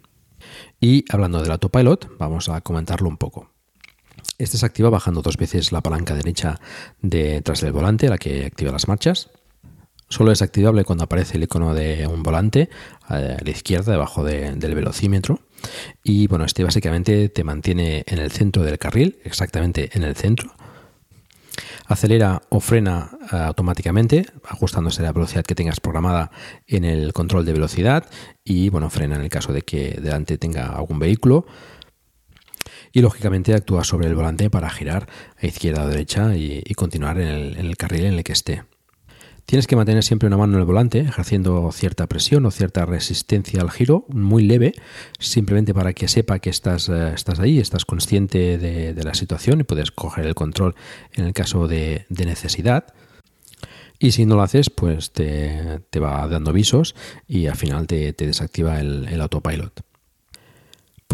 Y 0.84 1.02
hablando 1.08 1.40
del 1.40 1.50
autopilot, 1.50 2.18
vamos 2.18 2.50
a 2.50 2.60
comentarlo 2.60 3.08
un 3.08 3.16
poco. 3.16 3.48
Este 4.36 4.58
se 4.58 4.66
activa 4.66 4.90
bajando 4.90 5.22
dos 5.22 5.38
veces 5.38 5.72
la 5.72 5.80
palanca 5.80 6.14
derecha 6.14 6.60
detrás 7.00 7.62
del 7.62 7.72
volante, 7.72 8.10
la 8.10 8.18
que 8.18 8.44
activa 8.44 8.70
las 8.70 8.86
marchas. 8.86 9.30
Solo 10.10 10.30
es 10.30 10.42
activable 10.42 10.84
cuando 10.84 11.04
aparece 11.04 11.38
el 11.38 11.44
icono 11.44 11.72
de 11.72 12.06
un 12.06 12.22
volante 12.22 12.68
a 13.04 13.18
la 13.18 13.50
izquierda, 13.50 13.92
debajo 13.92 14.24
del 14.24 14.74
velocímetro. 14.74 15.40
Y 16.02 16.26
bueno, 16.26 16.44
este 16.44 16.64
básicamente 16.64 17.30
te 17.30 17.44
mantiene 17.44 18.04
en 18.06 18.18
el 18.18 18.30
centro 18.30 18.62
del 18.62 18.78
carril, 18.78 19.18
exactamente 19.24 19.88
en 19.94 20.02
el 20.02 20.14
centro, 20.14 20.54
Acelera 21.86 22.42
o 22.48 22.60
frena 22.60 23.10
eh, 23.32 23.36
automáticamente, 23.36 24.26
ajustándose 24.44 25.02
la 25.02 25.12
velocidad 25.12 25.44
que 25.44 25.54
tengas 25.54 25.80
programada 25.80 26.30
en 26.66 26.84
el 26.84 27.12
control 27.12 27.44
de 27.44 27.52
velocidad 27.52 28.04
y 28.44 28.68
bueno, 28.70 28.90
frena 28.90 29.16
en 29.16 29.22
el 29.22 29.28
caso 29.28 29.52
de 29.52 29.62
que 29.62 29.98
delante 30.00 30.38
tenga 30.38 30.68
algún 30.68 30.98
vehículo. 30.98 31.46
Y 32.92 33.00
lógicamente 33.00 33.54
actúa 33.54 33.82
sobre 33.82 34.06
el 34.06 34.14
volante 34.14 34.50
para 34.50 34.70
girar 34.70 35.08
a 35.36 35.46
izquierda 35.46 35.84
o 35.84 35.88
derecha 35.88 36.36
y, 36.36 36.62
continuar 36.74 37.18
en 37.18 37.56
el 37.56 37.76
carril 37.76 38.04
en 38.04 38.14
el 38.14 38.22
que 38.24 38.32
esté. 38.32 38.62
Tienes 39.46 39.66
que 39.66 39.76
mantener 39.76 40.02
siempre 40.02 40.26
una 40.26 40.38
mano 40.38 40.54
en 40.54 40.60
el 40.60 40.64
volante, 40.64 41.00
ejerciendo 41.00 41.70
cierta 41.70 42.06
presión 42.06 42.46
o 42.46 42.50
cierta 42.50 42.86
resistencia 42.86 43.60
al 43.60 43.70
giro, 43.70 44.06
muy 44.08 44.42
leve, 44.42 44.72
simplemente 45.18 45.74
para 45.74 45.92
que 45.92 46.08
sepa 46.08 46.38
que 46.38 46.48
estás, 46.48 46.88
eh, 46.88 47.12
estás 47.14 47.40
ahí, 47.40 47.58
estás 47.58 47.84
consciente 47.84 48.56
de, 48.56 49.04
la 49.04 49.12
situación 49.12 49.60
y 49.60 49.64
puedes 49.64 49.90
coger 49.90 50.26
el 50.26 50.34
control 50.34 50.74
en 51.12 51.26
el 51.26 51.34
caso 51.34 51.68
de, 51.68 52.06
necesidad. 52.08 52.94
Y 53.98 54.12
si 54.12 54.24
no 54.24 54.36
lo 54.36 54.42
haces, 54.42 54.70
pues 54.70 55.12
te, 55.12 55.80
va 56.00 56.26
dando 56.26 56.50
avisos 56.50 56.94
y 57.28 57.46
al 57.46 57.56
final 57.56 57.86
te, 57.86 58.12
desactiva 58.12 58.80
el 58.80 59.20
autopilot. 59.20 59.84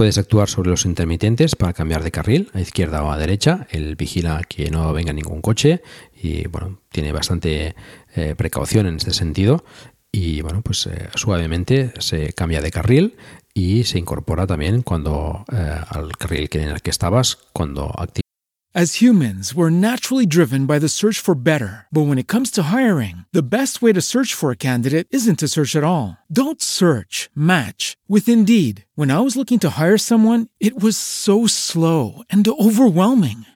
Puedes 0.01 0.17
actuar 0.17 0.49
sobre 0.49 0.71
los 0.71 0.87
intermitentes 0.87 1.57
para 1.57 1.75
cambiar 1.75 2.03
de 2.03 2.11
carril 2.11 2.49
a 2.55 2.61
izquierda 2.63 3.03
o 3.03 3.11
a 3.11 3.19
derecha. 3.19 3.67
Él 3.71 3.97
vigila 3.97 4.41
que 4.49 4.71
no 4.71 4.93
venga 4.95 5.13
ningún 5.13 5.43
coche 5.43 5.83
y 6.23 6.47
bueno, 6.49 6.81
tiene 6.91 7.13
bastante 7.13 7.75
eh, 8.15 8.35
precaución 8.37 8.87
en 8.87 8.97
este 8.97 9.13
sentido. 9.13 9.65
Y 10.13 10.41
bueno, 10.43 10.63
pues 10.63 10.87
eh, 10.87 11.09
suavemente 11.15 11.93
se 11.99 12.33
cambia 12.33 12.61
de 12.61 12.71
carril 12.71 13.17
y 13.55 13.85
se 13.85 13.99
incorpora 13.99 14.47
también 14.47 14.83
cuando 14.83 15.45
eh, 15.53 15.81
al 15.89 16.17
carril 16.17 16.49
en 16.53 16.69
el 16.71 16.83
que 16.83 16.91
estabas 16.91 17.39
cuando 17.53 17.87
activas. 17.97 18.31
As 18.73 19.01
humans, 19.01 19.53
we're 19.53 19.69
naturally 19.69 20.27
driven 20.27 20.65
by 20.65 20.79
the 20.79 20.89
search 20.89 21.19
for 21.19 21.35
better. 21.35 21.89
But 21.91 22.03
when 22.03 22.19
it 22.19 22.29
comes 22.29 22.53
to 22.53 22.71
hiring, 22.71 23.25
the 23.33 23.43
best 23.43 23.83
way 23.83 23.93
to 23.93 24.01
search 24.01 24.33
for 24.33 24.53
a 24.53 24.57
candidate 24.57 25.09
isn't 25.11 25.41
to 25.41 25.49
search 25.49 25.75
at 25.75 25.83
all. 25.83 26.17
Don't 26.31 26.63
search, 26.63 27.29
match 27.35 27.97
with 28.07 28.29
Indeed. 28.29 28.85
When 28.95 29.11
I 29.11 29.19
was 29.19 29.35
looking 29.35 29.59
to 29.61 29.75
hire 29.77 29.99
someone, 29.99 30.47
it 30.61 30.81
was 30.81 30.97
so 30.97 31.49
slow 31.49 32.23
and 32.31 32.47
overwhelming. 32.47 33.45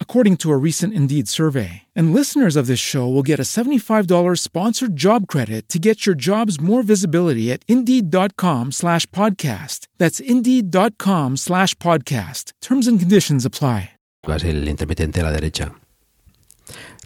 according 0.00 0.36
to 0.38 0.50
a 0.50 0.56
recent 0.56 0.92
Indeed 0.92 1.28
survey. 1.28 1.82
And 1.94 2.12
listeners 2.12 2.56
of 2.56 2.66
this 2.66 2.80
show 2.80 3.06
will 3.06 3.22
get 3.22 3.38
a 3.38 3.46
$75 3.46 4.08
sponsored 4.40 4.96
job 4.96 5.28
credit 5.28 5.68
to 5.68 5.78
get 5.78 6.06
your 6.06 6.16
jobs 6.16 6.60
more 6.60 6.82
visibility 6.82 7.52
at 7.52 7.62
Indeed.com 7.68 8.72
slash 8.72 9.06
podcast. 9.10 9.86
That's 9.98 10.18
Indeed.com 10.18 11.36
slash 11.36 11.74
podcast. 11.76 12.50
Terms 12.60 12.88
and 12.88 12.98
conditions 12.98 13.44
apply. 13.44 13.90
el 14.26 14.66
intermitente 14.68 15.20
a 15.20 15.22
la 15.22 15.30
derecha. 15.30 15.87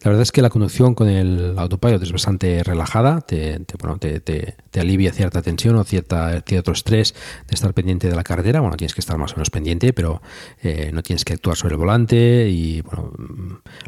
La 0.03 0.09
verdad 0.09 0.23
es 0.23 0.33
que 0.33 0.43
la 0.43 0.51
conducción 0.51 0.97
con 0.97 1.09
el 1.09 1.57
autopilot 1.57 2.03
es 2.03 2.11
bastante 2.11 2.65
relajada, 2.65 3.21
te, 3.21 3.65
bueno, 3.79 3.99
te, 3.99 4.57
alivia 4.77 5.13
cierta 5.13 5.43
tensión 5.43 5.77
o 5.77 5.85
cierta, 5.85 6.41
cierto 6.41 6.73
estrés 6.73 7.15
de 7.47 7.55
estar 7.55 7.73
pendiente 7.73 8.09
de 8.09 8.17
la 8.17 8.25
carretera. 8.25 8.61
Bueno, 8.61 8.77
tienes 8.77 8.95
que 8.95 9.01
estar 9.01 9.17
más 9.17 9.33
o 9.33 9.37
menos 9.37 9.51
pendiente, 9.51 9.93
pero 9.93 10.21
eh, 10.61 10.91
no 10.93 11.05
tienes 11.05 11.25
que 11.25 11.35
actuar 11.35 11.57
sobre 11.57 11.75
el 11.75 11.79
volante 11.79 12.49
y 12.51 12.81
bueno, 12.81 13.13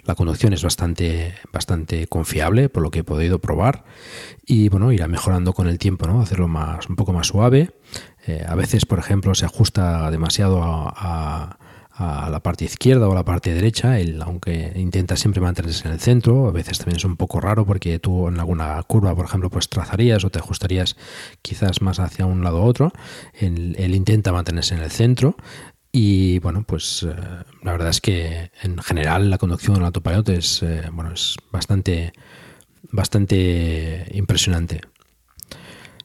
la 0.04 0.14
conducción 0.14 0.52
es 0.52 0.62
bastante, 0.62 1.34
bastante 1.52 2.06
confiable 2.06 2.68
por 2.68 2.84
lo 2.84 2.92
que 2.92 3.00
he 3.00 3.04
podido 3.04 3.40
probar 3.40 3.84
y 4.46 4.68
bueno, 4.68 4.92
irá 4.92 5.08
mejorando 5.08 5.52
con 5.52 5.66
el 5.66 5.78
tiempo, 5.78 6.06
¿no? 6.06 6.20
Hacerlo 6.20 6.46
más, 6.46 6.88
un 6.88 6.94
poco 6.94 7.12
más 7.12 7.26
suave. 7.26 7.72
Eh, 8.28 8.44
a 8.48 8.54
veces, 8.54 8.86
por 8.86 9.00
ejemplo, 9.00 9.34
se 9.34 9.46
ajusta 9.46 10.08
demasiado 10.12 10.62
a 10.62 11.58
la 11.99 12.40
parte 12.40 12.64
izquierda 12.64 13.09
o 13.09 13.12
a 13.12 13.14
la 13.14 13.24
parte 13.24 13.55
derecha, 13.55 14.01
él, 14.01 14.20
aunque 14.20 14.72
intenta 14.74 15.16
siempre 15.16 15.40
mantenerse 15.40 15.86
en 15.86 15.95
el 15.95 16.01
centro, 16.01 16.49
a 16.49 16.51
veces 16.53 16.78
también 16.78 16.97
es 16.97 17.05
un 17.05 17.16
poco 17.16 17.40
raro 17.40 17.64
porque 17.64 17.99
tú 18.01 18.26
en 18.26 18.40
alguna 18.40 18.82
curva, 18.82 19.14
por 19.14 19.26
ejemplo, 19.26 19.49
pues 19.49 19.68
trazarías 19.68 20.24
o 20.24 20.30
te 20.30 20.40
ajustarías 20.40 20.97
quizás 21.42 21.82
más 21.82 22.01
hacia 22.01 22.26
un 22.26 22.42
lado 22.42 22.62
u 22.62 22.66
otro, 22.66 22.92
él, 23.34 23.95
intenta 23.95 24.32
mantenerse 24.32 24.74
en 24.74 24.80
el 24.80 24.90
centro 24.90 25.36
y 25.92 26.40
bueno, 26.40 26.64
pues 26.66 27.05
eh, 27.05 27.14
la 27.62 27.72
verdad 27.72 27.90
es 27.90 28.01
que 28.01 28.51
en 28.62 28.78
general 28.78 29.30
la 29.30 29.38
conducción 29.38 29.74
del 29.74 29.84
autopilot 29.84 30.28
es, 30.30 30.64
eh, 30.64 30.88
bueno, 30.92 31.12
es 31.12 31.36
bastante, 31.53 32.12
bastante 32.90 34.11
impresionante. 34.12 34.80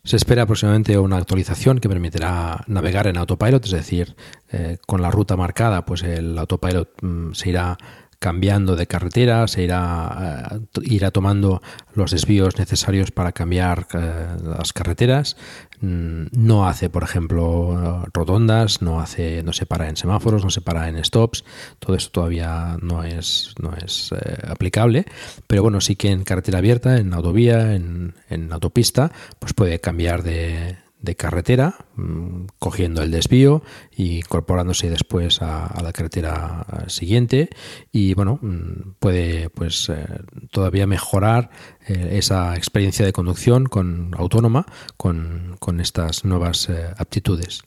Se 0.04 0.16
espera 0.16 0.43
aproximadamente 0.43 0.97
una 0.97 1.18
actualización 1.18 1.80
que 1.80 1.89
permitirá 1.89 2.64
navegar 2.68 3.08
en 3.08 3.18
autopilot, 3.18 3.66
es 3.66 3.72
decir, 3.72 4.16
eh, 4.52 4.78
con 4.88 5.02
la 5.02 5.12
ruta 5.12 5.36
marcada, 5.36 5.86
pues 5.86 6.04
el 6.04 6.38
autopilot 6.38 6.89
mm, 7.02 7.34
se 7.34 7.50
irá 7.50 7.78
cambiando 8.20 8.76
de 8.76 8.86
carretera, 8.86 9.47
se 9.47 9.63
irá, 9.63 10.49
eh, 10.51 10.82
irá 10.84 11.11
tomando 11.11 11.61
los 11.93 12.11
desvíos 12.11 12.57
necesarios 12.59 13.11
para 13.11 13.32
cambiar 13.32 13.88
eh, 13.93 14.28
las 14.43 14.74
carreteras. 14.74 15.38
Mm, 15.80 16.26
no 16.34 16.67
hace, 16.67 16.89
por 16.89 17.03
ejemplo, 17.03 18.05
rotondas, 18.13 18.82
no 18.82 18.99
hace, 18.99 19.41
no 19.43 19.53
se 19.53 19.65
para 19.65 19.88
en 19.88 19.95
semáforos, 19.95 20.43
no 20.43 20.49
se 20.49 20.61
para 20.61 20.89
en 20.89 21.03
stops. 21.03 21.45
Todo 21.80 21.95
esto 21.95 22.11
todavía 22.11 22.78
no 22.82 23.03
es, 23.03 23.55
no 23.61 23.74
es 23.74 24.11
eh, 24.11 24.38
aplicable. 24.47 25.05
Pero 25.47 25.63
bueno, 25.63 25.80
sí 25.80 25.95
que 25.95 26.11
en 26.11 26.24
carretera 26.26 26.59
abierta, 26.59 26.97
en 26.97 27.13
autovía, 27.13 27.74
en, 27.74 28.15
en 28.30 28.51
autopista, 28.51 29.11
pues 29.39 29.53
puede 29.53 29.80
cambiar 29.80 30.24
de, 30.24 30.78
de 31.02 31.16
carretera, 31.16 31.76
mm, 31.95 32.47
cogiendo 32.60 33.02
el 33.02 33.12
desvío 33.12 33.64
y 33.95 34.18
incorporándose 34.18 34.89
después 34.89 35.41
a, 35.41 35.82
la 35.82 35.93
carretera 35.93 36.66
eh, 36.72 36.89
siguiente 36.89 37.50
y 37.91 38.14
bueno 38.14 38.39
mm, 38.41 38.95
puede 39.00 39.50
pues 39.50 39.89
eh, 39.89 40.06
todavía 40.52 40.88
mejorar 40.88 41.52
eh, 41.88 42.18
esa 42.18 42.56
experiencia 42.56 43.06
de 43.06 43.14
conducción 43.14 43.66
con 43.66 44.12
autónoma 44.18 44.66
con, 44.97 45.56
con 45.60 45.80
estas 45.80 46.26
nuevas 46.26 46.70
aptitudes. 46.97 47.64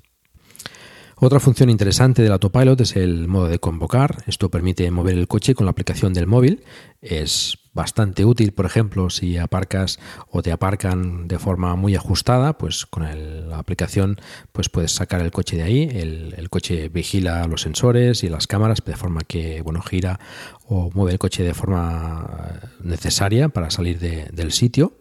Otra 1.24 1.38
función 1.38 1.70
interesante 1.70 2.20
del 2.20 2.32
autopilot 2.32 2.80
es 2.80 2.96
el 2.96 3.28
modo 3.28 3.46
de 3.46 3.60
convocar. 3.60 4.24
Esto 4.26 4.50
permite 4.50 4.90
mover 4.90 5.16
el 5.16 5.28
coche 5.28 5.54
con 5.54 5.66
la 5.66 5.70
aplicación 5.70 6.12
del 6.12 6.26
móvil. 6.26 6.64
Es 7.00 7.58
bastante 7.72 8.24
útil, 8.24 8.50
por 8.50 8.66
ejemplo, 8.66 9.08
si 9.08 9.38
aparcas 9.38 10.00
o 10.32 10.42
te 10.42 10.50
aparcan 10.50 11.28
de 11.28 11.38
forma 11.38 11.76
muy 11.76 11.94
ajustada, 11.94 12.58
pues 12.58 12.86
con 12.86 13.04
la 13.48 13.58
aplicación 13.58 14.20
pues 14.50 14.68
puedes 14.68 14.90
sacar 14.90 15.20
el 15.20 15.30
coche 15.30 15.56
de 15.56 15.62
ahí. 15.62 15.88
El, 15.92 16.50
coche 16.50 16.88
vigila 16.88 17.46
los 17.46 17.60
sensores 17.60 18.24
y 18.24 18.28
las 18.28 18.48
cámaras 18.48 18.80
de 18.84 18.96
forma 18.96 19.20
que 19.20 19.62
bueno 19.62 19.80
gira 19.80 20.18
o 20.66 20.90
mueve 20.92 21.12
el 21.12 21.18
coche 21.20 21.44
de 21.44 21.54
forma 21.54 22.58
necesaria 22.82 23.48
para 23.48 23.70
salir 23.70 24.00
del 24.00 24.50
sitio 24.50 24.96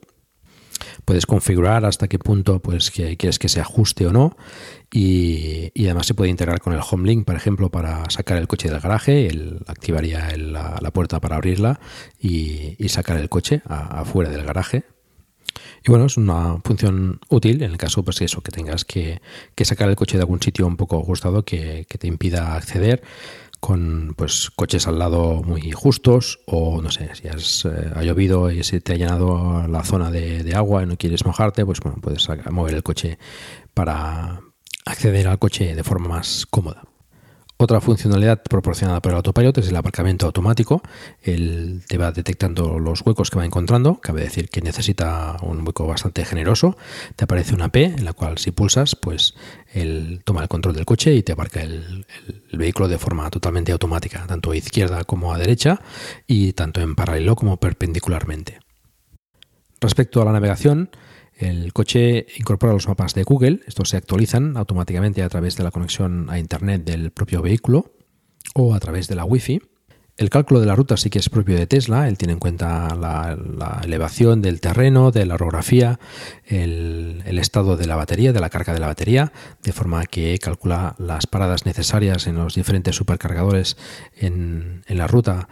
puedes 1.06 1.26
configurar 1.26 1.86
hasta 1.86 2.08
qué 2.08 2.20
punto 2.20 2.60
pues 2.60 2.92
que 2.92 3.18
quieres 3.18 3.40
que 3.40 3.50
se 3.50 3.60
ajuste 3.60 4.08
o 4.08 4.14
no. 4.14 4.36
Y, 4.94 5.72
además 5.86 6.06
se 6.08 6.14
puede 6.14 6.30
integrar 6.30 6.60
con 6.60 6.74
el 6.74 6.82
home 6.90 7.08
link 7.08 7.26
por 7.26 7.36
ejemplo 7.36 7.70
para 7.70 8.10
sacar 8.10 8.38
el 8.38 8.48
coche 8.48 8.70
del 8.70 8.80
garaje. 8.80 9.28
Él 9.28 9.60
activaría 9.68 10.36
la, 10.38 10.92
puerta 10.92 11.20
para 11.20 11.38
abrirla 11.38 11.80
y, 12.20 12.76
sacar 12.90 13.18
el 13.18 13.30
coche 13.30 13.62
afuera 13.66 14.30
del 14.30 14.44
garaje. 14.44 14.84
Y 15.84 15.90
bueno, 15.90 16.06
es 16.06 16.18
una 16.18 16.58
función 16.64 17.20
útil 17.30 17.64
en 17.64 17.72
el 17.72 17.78
caso, 17.78 18.04
pues 18.04 18.22
eso, 18.22 18.42
que 18.42 18.52
tengas 18.52 18.86
que, 18.86 19.22
sacar 19.64 19.90
el 19.90 19.96
coche 19.96 20.18
de 20.18 20.24
algún 20.24 20.42
sitio 20.42 20.68
un 20.68 20.78
poco 20.78 21.00
ajustado 21.02 21.44
que, 21.44 21.86
que 21.90 21.98
te 21.98 22.08
impida 22.08 22.56
acceder 22.56 23.02
con 23.62 24.16
pues 24.18 24.52
coches 24.56 24.88
al 24.88 25.00
lado 25.00 25.44
muy 25.44 25.72
justos 25.72 26.40
o 26.48 26.82
no 26.82 26.92
sé, 26.92 27.14
si 27.16 27.28
has, 27.28 27.64
eh, 27.66 27.92
ha 27.96 28.04
llovido 28.04 28.52
y 28.52 28.64
se 28.64 28.82
te 28.82 28.94
ha 28.94 28.96
llenado 28.98 29.66
la 29.68 29.84
zona 29.84 30.10
de, 30.12 30.54
agua 30.56 30.84
y 30.84 30.88
no 30.88 30.98
quieres 30.98 31.26
mojarte, 31.26 31.66
pues 31.66 31.80
bueno, 31.80 32.00
puedes 32.02 32.28
mover 32.50 32.74
el 32.74 32.84
coche 32.84 33.20
para 33.74 34.42
acceder 34.86 35.28
al 35.28 35.40
coche 35.40 35.76
de 35.76 35.84
forma 35.84 36.10
más 36.10 36.46
cómoda. 36.50 36.84
Otra 37.62 37.80
funcionalidad 37.80 38.42
proporcionada 38.42 39.04
por 39.04 39.12
el 39.12 39.18
autopilot 39.18 39.56
es 39.60 39.68
el 39.68 39.76
aparcamiento 39.76 40.26
automático. 40.26 40.82
Él 41.22 41.84
te 41.88 42.00
va 42.00 42.12
detectando 42.12 42.80
los 42.80 43.06
huecos 43.06 43.30
que 43.30 43.38
va 43.38 43.46
encontrando. 43.46 44.02
Cabe 44.02 44.22
decir 44.22 44.50
que 44.50 44.62
necesita 44.62 45.38
un 45.44 45.64
hueco 45.64 45.86
bastante 45.86 46.26
generoso. 46.26 46.76
Te 47.16 47.26
aparece 47.26 47.54
una 47.54 47.70
P 47.70 47.84
en 47.84 48.04
la 48.04 48.14
cual 48.14 48.40
si 48.40 48.50
pulsas, 48.50 48.96
pues 48.96 49.36
él 49.72 50.24
toma 50.26 50.42
el 50.42 50.48
control 50.48 50.74
del 50.74 50.86
coche 50.86 51.14
y 51.14 51.22
te 51.22 51.34
aparca 51.34 51.62
el, 51.62 52.08
el 52.50 52.58
vehículo 52.58 52.88
de 52.88 52.98
forma 52.98 53.30
totalmente 53.30 53.72
automática, 53.72 54.26
tanto 54.26 54.50
a 54.50 54.58
izquierda 54.58 55.04
como 55.04 55.32
a 55.32 55.38
derecha 55.38 55.82
y 56.26 56.54
tanto 56.54 56.82
en 56.82 56.96
paralelo 56.96 57.36
como 57.36 57.58
perpendicularmente. 57.58 58.58
Respecto 59.80 60.20
a 60.20 60.26
la 60.26 60.32
navegación, 60.32 60.90
el 61.42 61.74
coche 61.74 62.28
incorpora 62.38 62.74
los 62.74 62.88
mapas 62.88 63.14
de 63.14 63.24
Google, 63.24 63.62
estos 63.68 63.90
se 63.90 63.98
actualizan 63.98 64.58
automáticamente 64.58 65.24
a 65.24 65.30
través 65.30 65.56
de 65.56 65.64
la 65.64 65.72
conexión 65.72 66.30
a 66.30 66.40
Internet 66.40 66.84
del 66.84 67.12
propio 67.12 67.42
vehículo 67.42 67.92
o 68.54 68.74
a 68.74 68.80
través 68.80 69.08
de 69.08 69.16
la 69.16 69.26
Wi-Fi. 69.26 69.62
El 70.18 70.30
cálculo 70.30 70.60
de 70.60 70.68
la 70.68 70.76
ruta 70.76 70.98
sí 70.98 71.10
que 71.10 71.18
es 71.18 71.30
propio 71.30 71.56
de 71.56 71.66
Tesla, 71.66 72.08
él 72.08 72.18
tiene 72.18 72.34
en 72.34 72.40
cuenta 72.40 72.96
la, 72.96 73.82
elevación 73.84 74.42
del 74.42 74.62
terreno, 74.62 75.10
de 75.10 75.26
la 75.26 75.34
orografía, 75.34 76.00
el, 76.46 77.24
estado 77.40 77.76
de 77.76 77.88
la 77.88 77.96
batería, 77.96 78.32
de 78.34 78.40
la 78.40 78.50
carga 78.50 78.74
de 78.74 78.80
la 78.80 78.88
batería, 78.88 79.32
de 79.64 79.72
forma 79.72 80.06
que 80.06 80.38
calcula 80.38 80.96
las 81.00 81.26
paradas 81.26 81.66
necesarias 81.66 82.28
en 82.28 82.36
los 82.36 82.54
diferentes 82.54 82.96
supercargadores 82.96 83.78
en, 84.16 84.84
la 84.88 85.08
ruta 85.08 85.48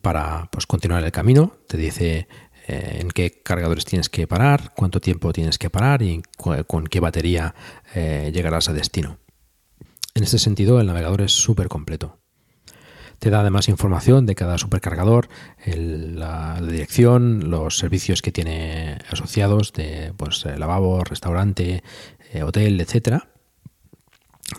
para 0.00 0.48
pues, 0.50 0.66
continuar 0.66 1.04
el 1.04 1.12
camino. 1.12 1.52
Te 1.66 1.76
dice 1.76 2.26
eh, 2.66 2.98
en 3.00 3.10
qué 3.10 3.42
cargadores 3.42 3.84
tienes 3.84 4.08
que 4.08 4.26
parar, 4.26 4.72
cuánto 4.74 5.00
tiempo 5.00 5.32
tienes 5.32 5.58
que 5.58 5.70
parar 5.70 6.02
y 6.02 6.22
con 6.66 6.86
qué 6.86 7.00
batería 7.00 7.54
eh, 7.94 8.30
llegarás 8.34 8.68
a 8.68 8.72
destino. 8.72 9.18
En 10.14 10.24
este 10.24 10.38
sentido, 10.38 10.80
el 10.80 10.86
navegador 10.86 11.22
es 11.22 11.32
súper 11.32 11.68
completo. 11.68 12.18
Te 13.18 13.30
da 13.30 13.40
además 13.40 13.68
información 13.68 14.26
de 14.26 14.34
cada 14.34 14.58
supercargador, 14.58 15.28
la, 15.64 16.60
dirección, 16.60 17.50
los 17.50 17.78
servicios 17.78 18.20
que 18.20 18.32
tiene 18.32 18.98
asociados 19.10 19.72
de 19.72 20.12
pues, 20.16 20.44
eh, 20.44 20.58
lavabo, 20.58 21.02
restaurante, 21.04 21.82
hotel, 22.42 22.80
etcétera 22.80 23.35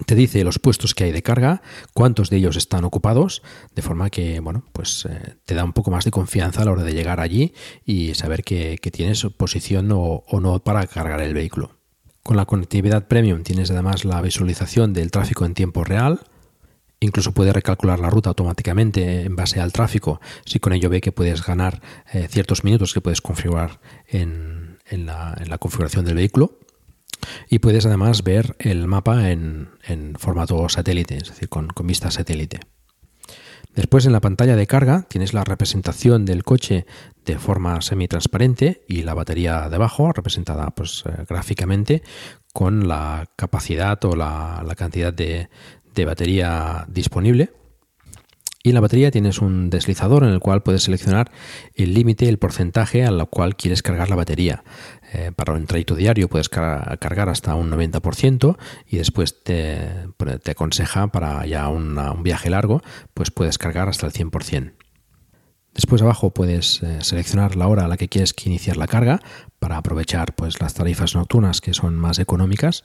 te 0.06 0.16
dice 0.16 0.44
los 0.44 0.60
puestos 0.60 0.94
que 0.94 1.06
hay 1.06 1.12
de 1.12 1.24
carga, 1.24 1.62
cuántos 1.94 2.30
de 2.30 2.38
ellos 2.38 2.58
están 2.58 2.84
ocupados, 2.84 3.42
de 3.74 3.82
forma 3.82 4.10
que, 4.10 4.40
bueno, 4.40 4.64
pues 4.74 5.08
eh, 5.10 5.36
te 5.46 5.56
da 5.56 5.64
un 5.64 5.74
poco 5.74 5.92
más 5.92 6.04
de 6.04 6.12
confianza 6.12 6.62
a 6.62 6.66
la 6.66 6.72
hora 6.72 6.84
de 6.84 6.94
llegar 6.94 7.20
allí 7.20 7.54
y 7.86 8.14
saber 8.14 8.44
que, 8.44 8.78
tienes 8.92 9.26
posición 9.38 9.90
o, 9.92 10.24
no 10.42 10.60
para 10.60 10.88
cargar 10.88 11.22
el 11.22 11.34
vehículo. 11.34 11.72
Con 12.24 12.36
la 12.36 12.46
conectividad 12.46 13.08
premium 13.08 13.44
tienes 13.44 13.72
además 13.72 14.06
la 14.06 14.22
visualización 14.22 14.94
del 14.94 15.12
tráfico 15.12 15.46
en 15.46 15.54
tiempo 15.54 15.84
real, 15.84 16.22
Incluso 17.00 17.32
puede 17.32 17.54
recalcular 17.54 18.00
la 18.00 18.10
ruta 18.10 18.30
automáticamente 18.30 19.22
en 19.22 19.36
base 19.36 19.62
al 19.62 19.72
tráfico, 19.72 20.20
si 20.46 20.58
con 20.58 20.74
ello 20.74 20.90
ve 20.90 21.00
que 21.00 21.12
puedes 21.12 21.46
ganar 21.46 21.80
eh, 22.12 22.28
ciertos 22.28 22.64
minutos 22.64 22.92
que 22.92 23.02
puedes 23.02 23.22
configurar 23.22 23.80
en 24.08 24.80
la 24.90 25.58
configuración 25.60 26.06
del 26.06 26.16
vehículo. 26.16 26.58
Y 27.50 27.60
puedes 27.60 27.86
además 27.86 28.24
ver 28.24 28.56
el 28.60 28.88
mapa 28.88 29.32
en, 29.32 29.70
formato 30.18 30.68
satélite, 30.70 31.18
es 31.18 31.30
decir, 31.30 31.50
con, 31.50 31.70
vista 31.84 32.12
satélite. 32.12 32.60
Después 33.76 34.06
en 34.06 34.12
la 34.12 34.22
pantalla 34.22 34.56
de 34.56 34.66
carga 34.66 35.06
tienes 35.08 35.34
la 35.34 35.44
representación 35.44 36.26
del 36.26 36.44
coche 36.44 36.86
de 37.26 37.38
forma 37.38 37.80
semi-transparente 37.82 38.84
y 38.88 39.04
la 39.04 39.14
batería 39.14 39.70
debajo 39.70 40.12
representada 40.14 40.72
pues, 40.72 41.04
eh, 41.06 41.26
gráficamente 41.30 42.02
con 42.54 42.88
la 42.88 43.30
capacidad 43.36 44.04
o 44.06 44.16
la, 44.16 44.64
cantidad 44.76 45.14
de, 45.14 45.50
de 45.94 46.06
batería 46.06 46.86
disponible. 46.88 47.52
Y 48.64 48.70
en 48.70 48.76
la 48.76 48.82
batería 48.82 49.12
tienes 49.12 49.40
un 49.40 49.70
deslizador 49.70 50.24
en 50.24 50.30
el 50.30 50.40
cual 50.40 50.62
puedes 50.62 50.84
seleccionar 50.84 51.32
el 51.76 51.94
límite, 51.94 52.28
el 52.28 52.38
porcentaje 52.38 53.06
al 53.06 53.30
cual 53.30 53.56
quieres 53.56 53.82
cargar 53.82 54.10
la 54.10 54.18
batería. 54.18 54.64
Eh, 55.14 55.32
para 55.36 55.54
un 55.54 55.66
trayecto 55.66 55.96
diario 55.96 56.28
puedes 56.28 56.50
cargar 56.50 57.30
hasta 57.30 57.56
un 57.56 57.72
90% 57.72 58.58
y 58.88 58.98
después 58.98 59.44
te, 59.44 60.10
aconseja 60.50 61.08
para 61.08 61.46
ya 61.46 61.70
un 61.70 62.24
viaje 62.24 62.50
largo, 62.50 62.82
pues 63.14 63.32
puedes 63.32 63.58
cargar 63.58 63.90
hasta 63.90 64.06
el 64.06 64.14
100%. 64.14 64.74
Después 65.78 66.02
abajo 66.02 66.32
puedes 66.32 66.82
eh, 66.82 66.98
seleccionar 67.02 67.56
la 67.56 67.68
hora 67.68 67.86
a 67.86 67.88
la 67.88 67.98
que 67.98 68.10
quieres 68.10 68.34
que 68.34 68.50
iniciar 68.50 68.78
la 68.78 68.88
carga 68.88 69.22
para 69.60 69.78
aprovechar 69.78 70.34
pues, 70.34 70.60
las 70.60 70.74
tarifas 70.74 71.14
nocturnas 71.14 71.62
que 71.62 71.76
son 71.76 71.96
más 71.96 72.18
económicas. 72.18 72.84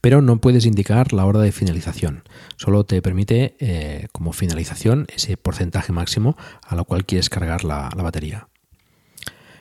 Pero 0.00 0.20
no 0.20 0.40
puedes 0.40 0.66
indicar 0.66 1.12
la 1.12 1.24
hora 1.24 1.38
de 1.38 1.52
finalización. 1.52 2.24
Solo 2.56 2.84
te 2.84 3.00
permite 3.00 3.54
eh, 3.60 4.08
como 4.10 4.32
finalización 4.32 5.06
ese 5.14 5.36
porcentaje 5.36 5.92
máximo 5.92 6.36
a 6.66 6.74
lo 6.74 6.84
cual 6.84 7.04
quieres 7.04 7.30
cargar 7.30 7.62
la, 7.62 7.90
batería. 7.90 8.48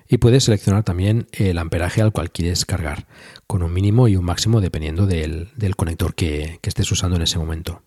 Y 0.10 0.18
puedes 0.18 0.46
seleccionar 0.46 0.84
también 0.84 1.28
el 1.34 1.58
amperaje 1.58 2.02
al 2.02 2.12
cual 2.12 2.32
quieres 2.32 2.66
cargar, 2.66 3.08
con 3.46 3.64
un 3.64 3.74
mínimo 3.74 4.08
y 4.08 4.16
un 4.16 4.26
máximo 4.26 4.62
dependiendo 4.62 5.06
del, 5.06 5.50
conector 5.76 6.16
que, 6.16 6.60
que 6.62 6.70
estés 6.70 6.92
usando 6.92 7.18
en 7.18 7.24
ese 7.24 7.40
momento. 7.40 7.82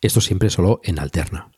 Esto 0.00 0.20
siempre 0.20 0.50
solo 0.50 0.80
en 0.84 0.98
alterna. 0.98 1.50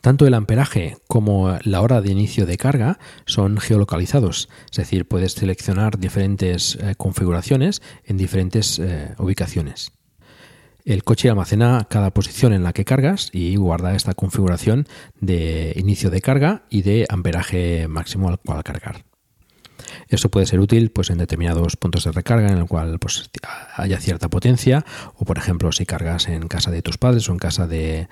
Tanto 0.00 0.26
el 0.26 0.34
amperaje 0.34 0.96
como 1.08 1.58
la 1.62 1.82
hora 1.82 2.00
de 2.00 2.10
inicio 2.10 2.46
de 2.46 2.56
carga 2.56 2.98
son 3.26 3.58
geolocalizados, 3.58 4.48
es 4.70 4.76
decir, 4.76 5.06
puedes 5.06 5.32
seleccionar 5.32 5.98
diferentes 5.98 6.76
eh, 6.76 6.94
configuraciones 6.96 7.82
en 8.04 8.16
diferentes 8.16 8.78
eh, 8.78 9.14
ubicaciones. 9.18 9.92
El 10.84 11.04
coche 11.04 11.28
almacena 11.28 11.86
cada 11.88 12.10
posición 12.12 12.52
en 12.52 12.64
la 12.64 12.72
que 12.72 12.84
cargas 12.84 13.30
y 13.32 13.56
guarda 13.56 13.94
esta 13.94 14.14
configuración 14.14 14.86
de 15.20 15.72
inicio 15.76 16.10
de 16.10 16.20
carga 16.20 16.64
y 16.70 16.82
de 16.82 17.06
amperaje 17.08 17.88
máximo 17.88 18.28
al 18.28 18.38
cual 18.38 18.64
cargar. 18.64 19.04
Esto 20.08 20.28
puede 20.28 20.46
ser 20.46 20.60
útil 20.60 20.90
pues, 20.90 21.10
en 21.10 21.18
determinados 21.18 21.76
puntos 21.76 22.04
de 22.04 22.12
recarga 22.12 22.50
en 22.50 22.58
el 22.58 22.66
cual 22.66 22.98
pues, 22.98 23.30
haya 23.76 23.98
cierta 24.00 24.28
potencia 24.28 24.84
o, 25.16 25.24
por 25.24 25.38
ejemplo, 25.38 25.72
si 25.72 25.86
cargas 25.86 26.28
en 26.28 26.48
casa 26.48 26.70
de 26.70 26.82
tus 26.82 26.98
padres 26.98 27.28
o 27.28 27.32
en 27.32 27.38
casa 27.38 27.66
de, 27.66 28.08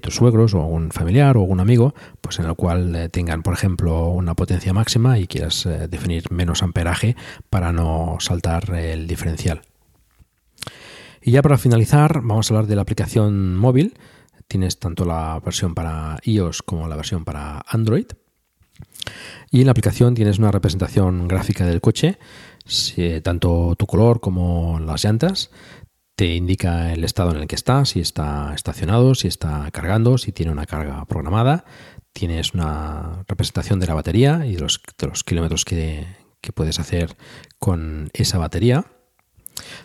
tus 0.00 0.14
suegros 0.14 0.54
o 0.54 0.60
algún 0.60 0.90
familiar 0.90 1.36
o 1.36 1.40
algún 1.40 1.60
amigo, 1.60 1.94
pues 2.20 2.38
en 2.38 2.46
el 2.46 2.54
cual 2.54 2.94
eh, 2.94 3.08
tengan, 3.08 3.42
por 3.42 3.54
ejemplo, 3.54 4.08
una 4.10 4.34
potencia 4.34 4.72
máxima 4.72 5.18
y 5.18 5.26
quieras 5.26 5.66
eh, 5.66 5.88
definir 5.88 6.30
menos 6.30 6.62
amperaje 6.62 7.16
para 7.50 7.72
no 7.72 8.16
saltar 8.20 8.74
el 8.74 9.06
diferencial. 9.06 9.62
Y 11.26 11.30
ya 11.30 11.40
para 11.40 11.56
finalizar, 11.56 12.20
vamos 12.22 12.50
a 12.50 12.54
hablar 12.54 12.68
de 12.68 12.76
la 12.76 12.82
aplicación 12.82 13.56
móvil. 13.56 13.96
Tienes 14.46 14.78
tanto 14.78 15.06
la 15.06 15.40
versión 15.42 15.74
para 15.74 16.18
iOS 16.22 16.60
como 16.62 16.86
la 16.86 16.96
versión 16.96 17.24
para 17.24 17.64
Android. 17.66 18.04
Y 19.50 19.60
en 19.60 19.64
la 19.64 19.70
aplicación 19.70 20.14
tienes 20.14 20.38
una 20.38 20.50
representación 20.50 21.26
gráfica 21.26 21.64
del 21.64 21.80
coche, 21.80 22.18
tanto 23.22 23.74
tu 23.78 23.86
color 23.86 24.20
como 24.20 24.78
las 24.80 25.02
llantas. 25.02 25.50
Te 26.14 26.34
indica 26.34 26.92
el 26.92 27.04
estado 27.04 27.30
en 27.30 27.38
el 27.38 27.46
que 27.46 27.54
está, 27.54 27.86
si 27.86 28.00
está 28.00 28.52
estacionado, 28.54 29.14
si 29.14 29.26
está 29.26 29.70
cargando, 29.70 30.18
si 30.18 30.30
tiene 30.30 30.52
una 30.52 30.66
carga 30.66 31.06
programada. 31.06 31.64
Tienes 32.12 32.52
una 32.52 33.24
representación 33.26 33.80
de 33.80 33.86
la 33.86 33.94
batería 33.94 34.44
y 34.44 34.56
de 34.56 34.60
los, 34.60 35.24
kilómetros 35.24 35.64
que 35.64 36.06
puedes 36.52 36.78
hacer 36.78 37.16
con 37.58 38.10
esa 38.12 38.36
batería. 38.36 38.84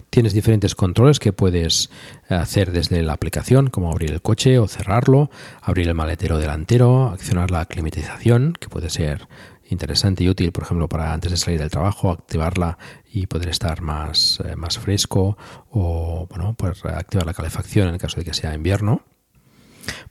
Tienes 0.09 0.33
diferentes 0.33 0.75
controles 0.75 1.19
que 1.19 1.33
puedes 1.33 1.89
hacer 2.27 2.71
desde 2.71 3.01
la 3.03 3.13
aplicación, 3.13 3.69
como 3.69 3.91
abrir 3.91 4.11
el 4.11 4.21
coche 4.21 4.59
o 4.59 4.67
cerrarlo, 4.67 5.29
abrir 5.61 5.87
el 5.87 5.95
maletero 5.95 6.37
delantero, 6.37 7.09
accionar 7.09 7.51
la 7.51 7.65
climatización, 7.65 8.53
que 8.59 8.69
puede 8.69 8.89
ser 8.89 9.27
interesante 9.69 10.23
y 10.23 10.29
útil, 10.29 10.51
por 10.51 10.63
ejemplo, 10.63 10.89
para 10.89 11.13
antes 11.13 11.31
de 11.31 11.37
salir 11.37 11.59
del 11.59 11.69
trabajo, 11.69 12.11
activarla 12.11 12.77
y 13.11 13.27
poder 13.27 13.49
estar 13.49 13.81
más, 13.81 14.39
eh, 14.45 14.55
más 14.55 14.77
fresco 14.79 15.37
o 15.69 16.27
bueno, 16.29 16.55
pues 16.57 16.83
activar 16.85 17.25
la 17.25 17.33
calefacción 17.33 17.87
en 17.87 17.93
el 17.95 17.99
caso 17.99 18.17
de 18.17 18.25
que 18.25 18.33
sea 18.33 18.53
invierno. 18.53 19.03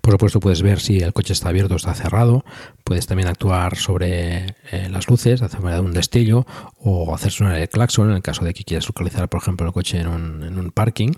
Por 0.00 0.12
supuesto 0.12 0.40
puedes 0.40 0.62
ver 0.62 0.80
si 0.80 1.00
el 1.00 1.12
coche 1.12 1.32
está 1.32 1.50
abierto 1.50 1.74
o 1.74 1.76
está 1.76 1.94
cerrado. 1.94 2.44
Puedes 2.82 3.06
también 3.06 3.28
actuar 3.28 3.76
sobre 3.76 4.54
eh, 4.72 4.88
las 4.90 5.08
luces, 5.08 5.42
hacer 5.42 5.60
un 5.60 5.92
destello 5.92 6.46
o 6.78 7.14
hacer 7.14 7.30
sonar 7.30 7.58
el 7.58 7.68
claxon 7.68 8.10
en 8.10 8.16
el 8.16 8.22
caso 8.22 8.44
de 8.44 8.54
que 8.54 8.64
quieras 8.64 8.88
localizar, 8.88 9.28
por 9.28 9.42
ejemplo, 9.42 9.66
el 9.66 9.72
coche 9.72 10.00
en 10.00 10.08
un, 10.08 10.72
parking. 10.74 11.12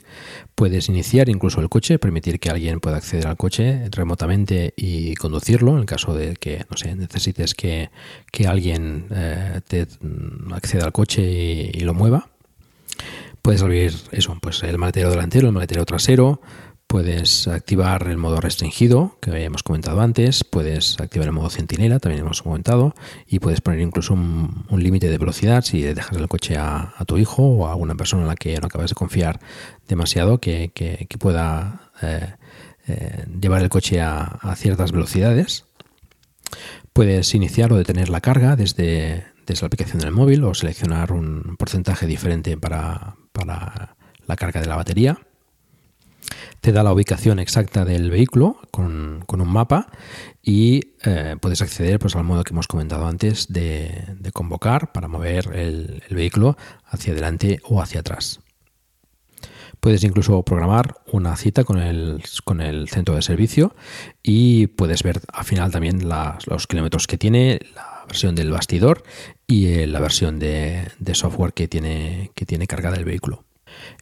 Puedes 0.54 0.88
iniciar 0.88 1.28
incluso 1.28 1.60
el 1.60 1.68
coche, 1.68 1.98
permitir 1.98 2.40
que 2.40 2.50
alguien 2.50 2.80
pueda 2.80 2.96
acceder 2.96 3.26
al 3.26 3.36
coche 3.36 3.88
remotamente 3.90 4.74
y 4.76 5.14
conducirlo 5.14 5.72
en 5.74 5.78
el 5.78 5.86
caso 5.86 6.14
de 6.14 6.34
que, 6.34 6.64
no 6.68 6.76
sé, 6.76 6.96
necesites 6.96 7.54
que, 7.54 7.90
alguien 8.46 9.06
eh, 9.10 9.60
te 9.68 9.86
acceda 10.52 10.86
al 10.86 10.92
coche 10.92 11.22
y, 11.22 11.80
lo 11.80 11.94
mueva. 11.94 12.28
Puedes 13.42 13.62
abrir 13.62 13.94
eso, 14.10 14.36
pues 14.40 14.62
el 14.64 14.78
maletero 14.78 15.10
delantero, 15.10 15.46
el 15.46 15.52
maletero 15.54 15.84
trasero, 15.84 16.40
Puedes 16.90 17.46
activar 17.46 18.08
el 18.08 18.16
modo 18.16 18.40
restringido, 18.40 19.16
que 19.20 19.30
habíamos 19.30 19.62
comentado 19.62 20.00
antes, 20.00 20.42
puedes 20.42 20.98
activar 20.98 21.28
el 21.28 21.32
modo 21.32 21.48
centinela, 21.48 22.00
también 22.00 22.24
hemos 22.24 22.42
comentado, 22.42 22.96
y 23.28 23.38
puedes 23.38 23.60
poner 23.60 23.78
incluso 23.78 24.12
un, 24.12 24.66
límite 24.72 25.08
de 25.08 25.16
velocidad 25.16 25.62
si 25.62 25.82
dejas 25.82 26.16
el 26.16 26.26
coche 26.26 26.56
a, 26.56 26.92
tu 27.06 27.16
hijo 27.16 27.44
o 27.44 27.68
a 27.68 27.70
alguna 27.70 27.94
persona 27.94 28.22
en 28.22 28.28
la 28.28 28.34
que 28.34 28.58
no 28.58 28.66
acabas 28.66 28.90
de 28.90 28.96
confiar 28.96 29.38
demasiado 29.86 30.40
que, 30.40 30.72
pueda 31.20 31.92
eh, 32.02 32.34
eh, 32.88 33.24
llevar 33.40 33.62
el 33.62 33.68
coche 33.68 34.00
a, 34.00 34.52
ciertas 34.56 34.90
velocidades. 34.90 35.66
Puedes 36.92 37.32
iniciar 37.36 37.72
o 37.72 37.76
detener 37.76 38.08
la 38.08 38.20
carga 38.20 38.56
desde, 38.56 39.26
desde 39.46 39.62
la 39.62 39.66
aplicación 39.68 40.00
del 40.00 40.10
móvil 40.10 40.42
o 40.42 40.54
seleccionar 40.54 41.12
un 41.12 41.54
porcentaje 41.56 42.08
diferente 42.08 42.56
para, 42.56 43.14
para 43.30 43.94
la 44.26 44.34
carga 44.34 44.60
de 44.60 44.66
la 44.66 44.74
batería 44.74 45.20
te 46.60 46.72
da 46.72 46.82
la 46.82 46.92
ubicación 46.92 47.38
exacta 47.38 47.84
del 47.84 48.10
vehículo 48.10 48.58
con, 48.70 49.24
un 49.28 49.48
mapa 49.48 49.88
y 50.42 50.94
eh, 51.04 51.36
puedes 51.40 51.62
acceder 51.62 51.98
pues, 51.98 52.16
al 52.16 52.24
modo 52.24 52.44
que 52.44 52.52
hemos 52.52 52.66
comentado 52.66 53.06
antes 53.06 53.48
de, 53.48 54.16
convocar 54.32 54.92
para 54.92 55.08
mover 55.08 55.50
el, 55.54 56.02
vehículo 56.10 56.56
hacia 56.86 57.12
adelante 57.12 57.60
o 57.64 57.80
hacia 57.80 58.00
atrás. 58.00 58.40
Puedes 59.80 60.04
incluso 60.04 60.42
programar 60.42 60.96
una 61.10 61.36
cita 61.36 61.64
con 61.64 61.78
el, 61.78 62.22
con 62.44 62.60
el 62.60 62.88
centro 62.90 63.14
de 63.14 63.22
servicio 63.22 63.74
y 64.22 64.66
puedes 64.66 65.02
ver 65.02 65.22
al 65.32 65.44
final 65.44 65.70
también 65.70 66.06
los 66.06 66.66
kilómetros 66.66 67.06
que 67.06 67.16
tiene, 67.16 67.60
la 67.74 68.04
versión 68.06 68.34
del 68.34 68.50
bastidor 68.50 69.04
y 69.46 69.68
eh, 69.68 69.86
la 69.86 70.00
versión 70.00 70.38
de, 70.38 70.88
de 70.98 71.14
software 71.14 71.54
que 71.54 71.66
tiene, 71.66 72.30
que 72.34 72.44
tiene 72.44 72.66
cargada 72.66 72.98
el 72.98 73.06
vehículo. 73.06 73.44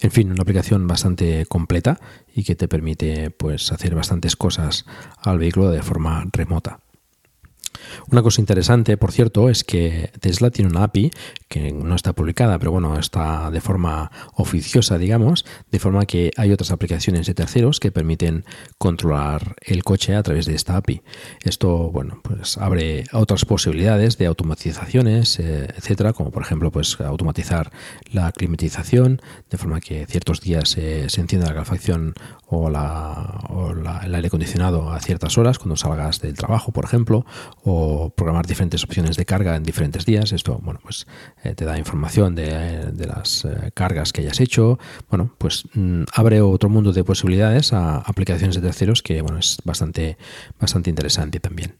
En 0.01 0.11
fin, 0.11 0.31
una 0.31 0.43
aplicación 0.43 0.87
bastante 0.87 1.47
completa 1.47 2.01
y 2.35 2.45
que 2.45 2.55
te 2.55 2.69
permite 2.69 3.31
pues, 3.31 3.73
hacer 3.73 3.95
bastantes 3.95 4.37
cosas 4.37 4.87
al 5.23 5.39
vehículo 5.39 5.71
de 5.71 5.83
forma 5.83 6.25
remota. 6.33 6.81
Una 8.11 8.23
cosa 8.23 8.41
interesante, 8.41 8.97
por 8.97 9.13
cierto, 9.13 9.49
es 9.49 9.65
que 9.65 10.11
Tesla 10.21 10.51
tiene 10.51 10.71
una 10.71 10.85
API 10.85 11.11
que 11.49 11.73
no 11.73 11.95
está 11.95 12.13
publicada, 12.13 12.59
pero 12.59 12.73
bueno, 12.73 12.99
está 12.99 13.51
de 13.51 13.61
forma 13.61 14.11
oficiosa, 14.35 14.99
digamos, 14.99 15.45
de 15.71 15.79
forma 15.79 16.07
que 16.07 16.31
hay 16.37 16.53
otras 16.53 16.71
aplicaciones 16.71 17.27
de 17.27 17.35
terceros 17.35 17.81
que 17.81 17.91
permiten 17.91 18.45
controlar 18.77 19.57
el 19.63 19.83
coche 19.83 20.15
a 20.15 20.23
través 20.23 20.47
de 20.47 20.55
esta 20.55 20.77
API. 20.77 21.03
Esto, 21.43 21.91
bueno, 21.91 22.21
pues 22.23 22.59
abre 22.59 23.05
otras 23.13 23.45
posibilidades 23.45 24.19
de 24.19 24.27
automatizaciones, 24.27 25.39
eh, 25.41 25.69
etcétera, 25.77 26.13
como 26.13 26.31
por 26.31 26.43
ejemplo, 26.43 26.71
pues 26.71 27.01
automatizar 27.01 27.73
la 28.13 28.31
climatización, 28.33 29.21
de 29.51 29.59
forma 29.59 29.81
que 29.81 30.07
ciertos 30.07 30.41
días 30.41 30.69
se 30.69 31.05
encienda 31.05 31.49
la 31.49 31.55
calefacción 31.55 32.15
o, 32.51 32.69
el 32.69 34.15
aire 34.15 34.29
acondicionado 34.29 34.91
a 34.91 35.01
ciertas 35.01 35.37
horas 35.39 35.59
cuando 35.59 35.77
salgas 35.77 36.21
del 36.21 36.35
trabajo, 36.35 36.73
por 36.73 36.85
ejemplo, 36.85 37.27
o 37.63 38.11
programar 38.11 38.47
diferentes 38.47 38.85
opciones 38.85 39.17
de 39.17 39.25
carga 39.25 39.57
en 39.57 39.63
diferentes 39.63 40.07
días. 40.07 40.33
Esto, 40.33 40.59
bueno, 40.63 40.81
pues 40.83 41.07
eh, 41.45 41.55
te 41.55 41.65
da 41.65 41.79
información 41.79 42.35
de, 42.35 43.07
las 43.07 43.45
eh, 43.45 43.71
cargas 43.75 44.13
que 44.13 44.23
hayas 44.23 44.41
hecho. 44.41 44.79
Bueno, 45.09 45.35
pues 45.39 45.65
mm, 45.75 46.05
abre 46.13 46.41
otro 46.41 46.69
mundo 46.69 46.93
de 46.93 47.05
posibilidades 47.05 47.73
a 47.73 47.99
aplicaciones 47.99 48.57
de 48.57 48.63
terceros 48.63 49.03
que, 49.03 49.23
bueno, 49.23 49.39
es 49.39 49.59
bastante, 49.65 50.19
bastante 50.59 50.91
interesante 50.91 51.41
también. 51.41 51.75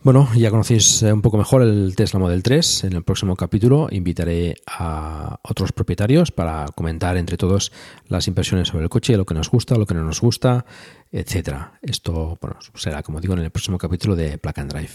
Bueno, 0.00 0.28
ya 0.36 0.50
conocéis 0.50 1.02
eh, 1.02 1.12
un 1.12 1.22
poco 1.22 1.38
mejor 1.38 1.60
el 1.62 1.96
Tesla 1.96 2.20
Model 2.20 2.44
3. 2.44 2.84
En 2.84 2.92
el 2.92 3.02
próximo 3.02 3.34
capítulo 3.34 3.88
invitaré 3.90 4.54
a 4.68 5.40
otros 5.42 5.72
propietarios 5.72 6.30
para 6.30 6.66
comentar 6.76 7.16
entre 7.16 7.36
todos 7.36 7.72
las 8.06 8.28
impresiones 8.28 8.68
sobre 8.68 8.84
el 8.84 8.90
coche, 8.90 9.16
lo 9.16 9.26
que 9.26 9.34
nos 9.34 9.50
gusta, 9.50 9.74
lo 9.74 9.86
que 9.86 9.94
no 9.94 10.04
nos 10.04 10.20
gusta, 10.20 10.64
etcétera. 11.10 11.80
Esto 11.82 12.38
bueno, 12.40 12.58
será, 12.74 13.02
como 13.02 13.20
digo, 13.20 13.34
en 13.34 13.40
el 13.40 13.50
próximo 13.50 13.76
capítulo 13.76 14.14
de 14.14 14.38
Plug 14.38 14.60
and 14.60 14.72
Drive. 14.72 14.92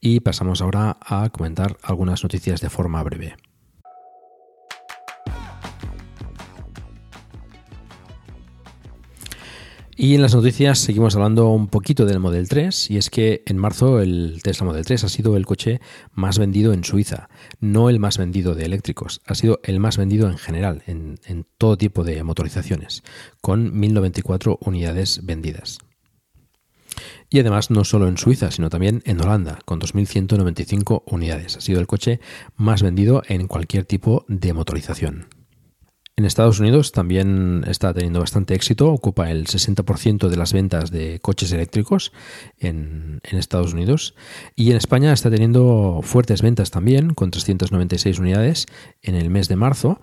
Y 0.00 0.18
pasamos 0.18 0.60
ahora 0.62 0.98
a 1.00 1.30
comentar 1.30 1.76
algunas 1.82 2.24
noticias 2.24 2.60
de 2.60 2.70
forma 2.70 3.00
breve. 3.04 3.36
Y 9.96 10.14
en 10.14 10.22
las 10.22 10.34
noticias 10.34 10.78
seguimos 10.78 11.14
hablando 11.14 11.48
un 11.50 11.68
poquito 11.68 12.06
del 12.06 12.20
Model 12.20 12.48
3 12.48 12.90
y 12.90 12.96
es 12.96 13.10
que 13.10 13.42
en 13.46 13.58
marzo 13.58 14.00
el 14.00 14.40
Tesla 14.42 14.66
Model 14.66 14.84
3 14.84 15.04
ha 15.04 15.08
sido 15.08 15.36
el 15.36 15.44
coche 15.46 15.80
más 16.12 16.38
vendido 16.38 16.72
en 16.72 16.84
Suiza, 16.84 17.28
no 17.60 17.90
el 17.90 17.98
más 17.98 18.16
vendido 18.16 18.54
de 18.54 18.64
eléctricos, 18.64 19.20
ha 19.26 19.34
sido 19.34 19.60
el 19.62 19.80
más 19.80 19.98
vendido 19.98 20.28
en 20.30 20.38
general, 20.38 20.82
en, 20.86 21.18
todo 21.58 21.76
tipo 21.76 22.04
de 22.04 22.22
motorizaciones, 22.22 23.02
con 23.40 23.78
1094 23.78 24.58
unidades 24.62 25.20
vendidas. 25.24 25.78
Y 27.28 27.38
además 27.38 27.70
no 27.70 27.84
solo 27.84 28.08
en 28.08 28.16
Suiza, 28.16 28.50
sino 28.50 28.70
también 28.70 29.02
en 29.04 29.20
Holanda, 29.20 29.58
con 29.64 29.80
2.195 29.80 31.02
unidades. 31.06 31.56
Ha 31.56 31.60
sido 31.60 31.80
el 31.80 31.86
coche 31.86 32.20
más 32.56 32.82
vendido 32.82 33.22
en 33.28 33.46
cualquier 33.46 33.84
tipo 33.84 34.24
de 34.28 34.52
motorización. 34.52 35.39
En 36.20 36.26
Estados 36.26 36.60
Unidos 36.60 36.92
también 36.92 37.64
está 37.66 37.94
teniendo 37.94 38.20
bastante 38.20 38.54
éxito, 38.54 38.92
ocupa 38.92 39.30
el 39.30 39.46
60% 39.46 40.28
de 40.28 40.36
las 40.36 40.52
ventas 40.52 40.90
de 40.90 41.18
coches 41.18 41.50
eléctricos 41.50 42.12
en, 42.58 43.22
Estados 43.22 43.72
Unidos. 43.72 44.14
Y 44.54 44.70
en 44.70 44.76
España 44.76 45.14
está 45.14 45.30
teniendo 45.30 46.00
fuertes 46.02 46.42
ventas 46.42 46.70
también, 46.70 47.14
con 47.14 47.30
396 47.30 48.18
unidades 48.18 48.66
en 49.00 49.14
el 49.14 49.30
mes 49.30 49.48
de 49.48 49.56
marzo, 49.56 49.98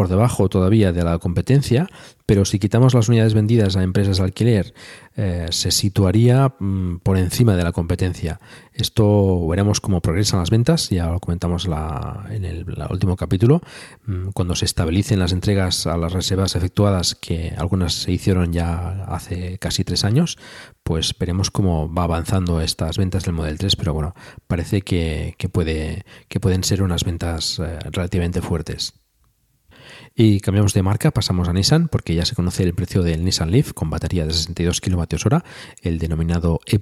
por 0.00 0.08
debajo 0.08 0.48
todavía 0.48 0.94
de 0.94 1.04
la 1.04 1.18
competencia, 1.18 1.86
pero 2.24 2.46
si 2.46 2.58
quitamos 2.58 2.94
las 2.94 3.10
unidades 3.10 3.34
vendidas 3.34 3.76
a 3.76 3.82
empresas 3.82 4.16
de 4.16 4.24
alquiler, 4.24 4.72
eh, 5.14 5.48
se 5.50 5.70
situaría 5.70 6.54
mm, 6.58 7.00
por 7.02 7.18
encima 7.18 7.54
de 7.54 7.64
la 7.64 7.72
competencia. 7.72 8.40
Esto 8.72 9.46
veremos 9.46 9.82
cómo 9.82 10.00
progresan 10.00 10.40
las 10.40 10.48
ventas, 10.48 10.88
ya 10.88 11.08
lo 11.08 11.20
comentamos 11.20 11.68
en 12.30 12.46
el 12.46 12.64
último 12.88 13.14
capítulo, 13.14 13.60
mm, 14.06 14.28
cuando 14.30 14.54
se 14.54 14.64
estabilicen 14.64 15.18
las 15.18 15.32
entregas 15.32 15.86
a 15.86 15.98
las 15.98 16.14
reservas 16.14 16.56
efectuadas, 16.56 17.14
que 17.14 17.52
algunas 17.58 17.92
se 17.92 18.10
hicieron 18.10 18.54
ya 18.54 19.04
hace 19.04 19.58
casi 19.58 19.84
tres 19.84 20.06
años, 20.06 20.38
pues 20.82 21.14
veremos 21.18 21.50
cómo 21.50 21.92
va 21.92 22.04
avanzando 22.04 22.62
estas 22.62 22.96
ventas 22.96 23.24
del 23.26 23.34
Model 23.34 23.58
3, 23.58 23.76
pero 23.76 23.92
bueno, 23.92 24.14
parece 24.46 24.80
que, 24.80 25.36
puede, 25.52 26.06
que 26.28 26.40
pueden 26.40 26.64
ser 26.64 26.82
unas 26.82 27.04
ventas 27.04 27.58
eh, 27.58 27.78
relativamente 27.92 28.40
fuertes. 28.40 28.94
Y 30.22 30.40
cambiamos 30.40 30.74
de 30.74 30.82
marca, 30.82 31.12
pasamos 31.12 31.48
a 31.48 31.54
Nissan 31.54 31.88
porque 31.88 32.14
ya 32.14 32.26
se 32.26 32.34
conoce 32.34 32.62
el 32.62 32.74
precio 32.74 33.02
del 33.02 33.24
Nissan 33.24 33.50
Leaf 33.50 33.72
con 33.72 33.88
batería 33.88 34.26
de 34.26 34.34
62 34.34 34.82
kWh, 34.82 35.38
el 35.80 35.98
denominado 35.98 36.60
E 36.66 36.78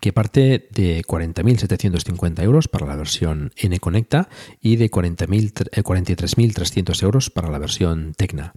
que 0.00 0.12
parte 0.12 0.66
de 0.72 1.04
40.750 1.04 2.42
euros 2.42 2.66
para 2.66 2.86
la 2.86 2.96
versión 2.96 3.52
N 3.56 3.78
Conecta 3.78 4.28
y 4.60 4.74
de 4.74 4.90
43.300 4.90 5.70
eh, 5.70 7.04
euros 7.04 7.30
para 7.30 7.50
la 7.50 7.60
versión 7.60 8.14
Tecna. 8.16 8.52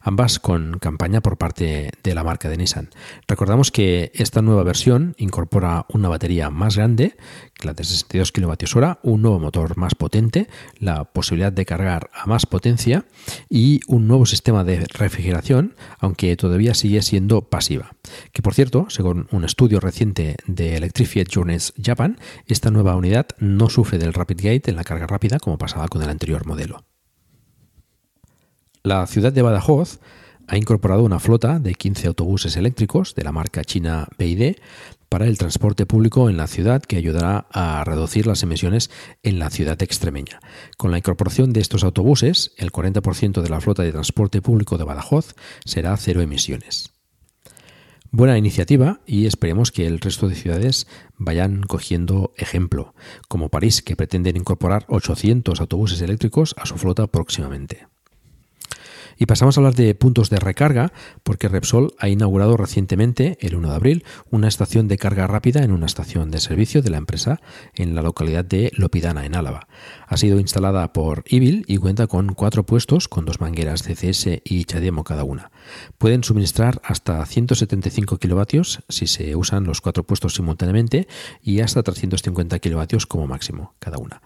Ambas 0.00 0.38
con 0.38 0.78
campaña 0.78 1.20
por 1.20 1.36
parte 1.36 1.90
de 2.02 2.14
la 2.14 2.24
marca 2.24 2.48
de 2.48 2.56
Nissan. 2.56 2.88
Recordamos 3.28 3.70
que 3.70 4.10
esta 4.14 4.40
nueva 4.40 4.62
versión 4.62 5.14
incorpora 5.18 5.84
una 5.90 6.08
batería 6.08 6.48
más 6.48 6.76
grande, 6.78 7.18
la 7.64 7.74
de 7.74 7.84
62 7.84 8.32
kWh, 8.32 8.98
un 9.02 9.22
nuevo 9.22 9.38
motor 9.38 9.76
más 9.76 9.94
potente, 9.94 10.48
la 10.78 11.04
posibilidad 11.04 11.52
de 11.52 11.66
cargar 11.66 12.10
a 12.12 12.26
más 12.26 12.46
potencia 12.46 13.04
y 13.48 13.80
un 13.86 14.08
nuevo 14.08 14.26
sistema 14.26 14.64
de 14.64 14.86
refrigeración, 14.86 15.74
aunque 15.98 16.36
todavía 16.36 16.74
sigue 16.74 17.02
siendo 17.02 17.42
pasiva. 17.42 17.92
Que 18.32 18.42
por 18.42 18.54
cierto, 18.54 18.86
según 18.88 19.28
un 19.30 19.44
estudio 19.44 19.80
reciente 19.80 20.36
de 20.46 20.76
Electrified 20.76 21.28
Journeys 21.32 21.72
Japan, 21.82 22.18
esta 22.46 22.70
nueva 22.70 22.96
unidad 22.96 23.26
no 23.38 23.68
sufre 23.68 23.98
del 23.98 24.14
Rapid 24.14 24.38
Gate 24.38 24.70
en 24.70 24.76
la 24.76 24.84
carga 24.84 25.06
rápida 25.06 25.38
como 25.38 25.58
pasaba 25.58 25.88
con 25.88 26.02
el 26.02 26.08
anterior 26.08 26.46
modelo. 26.46 26.84
La 28.82 29.06
ciudad 29.06 29.32
de 29.32 29.42
Badajoz 29.42 30.00
ha 30.50 30.56
incorporado 30.56 31.04
una 31.04 31.20
flota 31.20 31.60
de 31.60 31.74
15 31.74 32.08
autobuses 32.08 32.56
eléctricos 32.56 33.14
de 33.14 33.22
la 33.22 33.30
marca 33.30 33.62
china 33.62 34.08
BID 34.18 34.56
para 35.08 35.26
el 35.26 35.38
transporte 35.38 35.86
público 35.86 36.28
en 36.28 36.36
la 36.36 36.48
ciudad 36.48 36.82
que 36.82 36.96
ayudará 36.96 37.46
a 37.52 37.84
reducir 37.84 38.26
las 38.26 38.42
emisiones 38.42 38.90
en 39.22 39.38
la 39.38 39.50
ciudad 39.50 39.80
extremeña. 39.80 40.40
Con 40.76 40.90
la 40.90 40.98
incorporación 40.98 41.52
de 41.52 41.60
estos 41.60 41.84
autobuses, 41.84 42.52
el 42.56 42.72
40% 42.72 43.42
de 43.42 43.48
la 43.48 43.60
flota 43.60 43.84
de 43.84 43.92
transporte 43.92 44.42
público 44.42 44.76
de 44.76 44.82
Badajoz 44.82 45.36
será 45.64 45.96
cero 45.96 46.20
emisiones. 46.20 46.94
Buena 48.10 48.36
iniciativa 48.36 49.02
y 49.06 49.26
esperemos 49.26 49.70
que 49.70 49.86
el 49.86 50.00
resto 50.00 50.28
de 50.28 50.34
ciudades 50.34 50.88
vayan 51.16 51.62
cogiendo 51.62 52.32
ejemplo, 52.36 52.92
como 53.28 53.50
París, 53.50 53.82
que 53.82 53.94
pretenden 53.94 54.36
incorporar 54.36 54.84
800 54.88 55.60
autobuses 55.60 56.02
eléctricos 56.02 56.56
a 56.58 56.66
su 56.66 56.76
flota 56.76 57.06
próximamente. 57.06 57.86
Y 59.20 59.26
pasamos 59.26 59.54
a 59.54 59.60
hablar 59.60 59.74
de 59.74 59.94
puntos 59.94 60.30
de 60.30 60.38
recarga, 60.38 60.94
porque 61.22 61.48
Repsol 61.48 61.92
ha 61.98 62.08
inaugurado 62.08 62.56
recientemente, 62.56 63.36
el 63.42 63.54
1 63.54 63.68
de 63.68 63.74
abril, 63.74 64.04
una 64.30 64.48
estación 64.48 64.88
de 64.88 64.96
carga 64.96 65.26
rápida 65.26 65.62
en 65.62 65.72
una 65.72 65.84
estación 65.84 66.30
de 66.30 66.40
servicio 66.40 66.80
de 66.80 66.88
la 66.88 66.96
empresa 66.96 67.38
en 67.74 67.94
la 67.94 68.00
localidad 68.00 68.46
de 68.46 68.72
Lopidana, 68.74 69.26
en 69.26 69.34
Álava. 69.36 69.68
Ha 70.06 70.16
sido 70.16 70.40
instalada 70.40 70.94
por 70.94 71.22
Ibil 71.28 71.66
y 71.68 71.76
cuenta 71.76 72.06
con 72.06 72.32
cuatro 72.32 72.64
puestos 72.64 73.08
con 73.08 73.26
dos 73.26 73.42
mangueras 73.42 73.82
CCS 73.82 74.40
y 74.42 74.64
Chademo 74.64 75.04
cada 75.04 75.22
una. 75.22 75.50
Pueden 75.98 76.24
suministrar 76.24 76.80
hasta 76.82 77.22
175 77.26 78.16
kilovatios 78.16 78.80
si 78.88 79.06
se 79.06 79.36
usan 79.36 79.64
los 79.64 79.82
cuatro 79.82 80.02
puestos 80.02 80.32
simultáneamente 80.32 81.08
y 81.42 81.60
hasta 81.60 81.82
350 81.82 82.58
kilovatios 82.58 83.04
como 83.04 83.26
máximo 83.26 83.74
cada 83.80 83.98
una. 83.98 84.22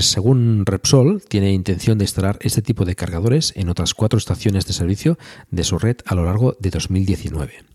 Según 0.00 0.64
Repsol, 0.66 1.22
tiene 1.28 1.52
intención 1.52 1.98
de 1.98 2.04
instalar 2.04 2.38
este 2.40 2.62
tipo 2.62 2.84
de 2.84 2.94
cargadores 2.94 3.52
en 3.56 3.68
otras 3.68 3.94
cuatro 3.94 4.18
estaciones 4.18 4.66
de 4.66 4.72
servicio 4.72 5.18
de 5.50 5.64
su 5.64 5.78
red 5.78 5.96
a 6.06 6.14
lo 6.14 6.24
largo 6.24 6.56
de 6.58 6.70
2019. 6.70 7.72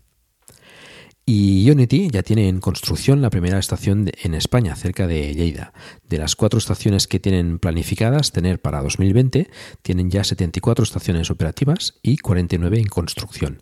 Y 1.30 1.70
Unity 1.70 2.08
ya 2.10 2.22
tiene 2.22 2.48
en 2.48 2.58
construcción 2.58 3.20
la 3.20 3.28
primera 3.28 3.58
estación 3.58 4.10
en 4.22 4.32
España, 4.32 4.74
cerca 4.76 5.06
de 5.06 5.34
Lleida. 5.34 5.74
De 6.08 6.16
las 6.16 6.36
cuatro 6.36 6.58
estaciones 6.58 7.06
que 7.06 7.20
tienen 7.20 7.58
planificadas 7.58 8.32
tener 8.32 8.62
para 8.62 8.80
2020, 8.80 9.50
tienen 9.82 10.10
ya 10.10 10.24
74 10.24 10.82
estaciones 10.82 11.30
operativas 11.30 11.98
y 12.02 12.16
49 12.16 12.78
en 12.78 12.86
construcción. 12.86 13.60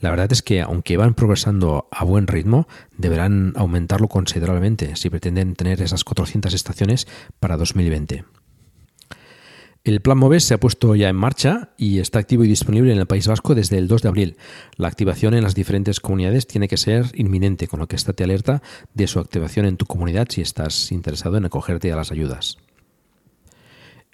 La 0.00 0.10
verdad 0.10 0.30
es 0.32 0.42
que, 0.42 0.60
aunque 0.60 0.96
van 0.96 1.14
progresando 1.14 1.88
a 1.90 2.04
buen 2.04 2.26
ritmo, 2.26 2.68
deberán 2.96 3.52
aumentarlo 3.56 4.08
considerablemente 4.08 4.94
si 4.96 5.10
pretenden 5.10 5.54
tener 5.54 5.82
esas 5.82 6.04
400 6.04 6.54
estaciones 6.54 7.08
para 7.40 7.56
2020. 7.56 8.24
El 9.84 10.00
plan 10.00 10.18
MOVES 10.18 10.44
se 10.44 10.54
ha 10.54 10.60
puesto 10.60 10.94
ya 10.96 11.08
en 11.08 11.16
marcha 11.16 11.70
y 11.78 11.98
está 11.98 12.18
activo 12.18 12.44
y 12.44 12.48
disponible 12.48 12.92
en 12.92 12.98
el 12.98 13.06
País 13.06 13.26
Vasco 13.26 13.54
desde 13.54 13.78
el 13.78 13.88
2 13.88 14.02
de 14.02 14.08
abril. 14.08 14.36
La 14.76 14.86
activación 14.86 15.32
en 15.34 15.42
las 15.42 15.54
diferentes 15.54 15.98
comunidades 15.98 16.46
tiene 16.46 16.68
que 16.68 16.76
ser 16.76 17.06
inminente, 17.14 17.68
con 17.68 17.80
lo 17.80 17.86
que 17.86 17.96
estate 17.96 18.22
alerta 18.22 18.60
de 18.92 19.06
su 19.06 19.18
activación 19.18 19.64
en 19.64 19.78
tu 19.78 19.86
comunidad 19.86 20.26
si 20.28 20.42
estás 20.42 20.92
interesado 20.92 21.38
en 21.38 21.46
acogerte 21.46 21.90
a 21.90 21.96
las 21.96 22.12
ayudas. 22.12 22.58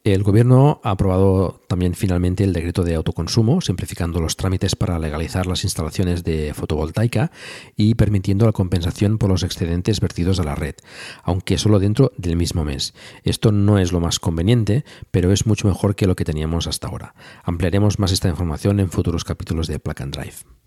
El 0.04 0.22
Gobierno 0.22 0.82
ha 0.84 0.90
aprobado 0.90 1.62
también 1.66 1.94
finalmente 1.94 2.44
el 2.44 2.52
decreto 2.52 2.82
de 2.82 2.94
autoconsumo, 2.94 3.62
simplificando 3.62 4.20
los 4.20 4.36
trámites 4.36 4.76
para 4.76 4.98
legalizar 4.98 5.46
las 5.46 5.64
instalaciones 5.64 6.22
de 6.24 6.52
fotovoltaica 6.52 7.30
y 7.74 7.94
permitiendo 7.94 8.44
la 8.44 8.52
compensación 8.52 9.16
por 9.16 9.30
los 9.30 9.42
excedentes 9.42 10.00
vertidos 10.00 10.38
a 10.40 10.44
la 10.44 10.56
red, 10.56 10.74
aunque 11.22 11.56
solo 11.56 11.78
dentro 11.78 12.12
del 12.18 12.36
mismo 12.36 12.66
mes. 12.66 12.92
Esto 13.22 13.50
no 13.50 13.78
es 13.78 13.92
lo 13.92 14.00
más 14.00 14.20
conveniente, 14.20 14.84
pero 15.10 15.32
es 15.32 15.46
mucho 15.46 15.68
mejor 15.68 15.96
que 15.96 16.06
lo 16.06 16.16
que 16.16 16.26
teníamos 16.26 16.66
hasta 16.66 16.88
ahora. 16.88 17.14
Ampliaremos 17.42 17.98
más 17.98 18.12
esta 18.12 18.28
información 18.28 18.80
en 18.80 18.90
futuros 18.90 19.24
capítulos 19.24 19.68
de 19.68 19.78
Plug 19.78 20.02
and 20.02 20.14
Drive. 20.14 20.63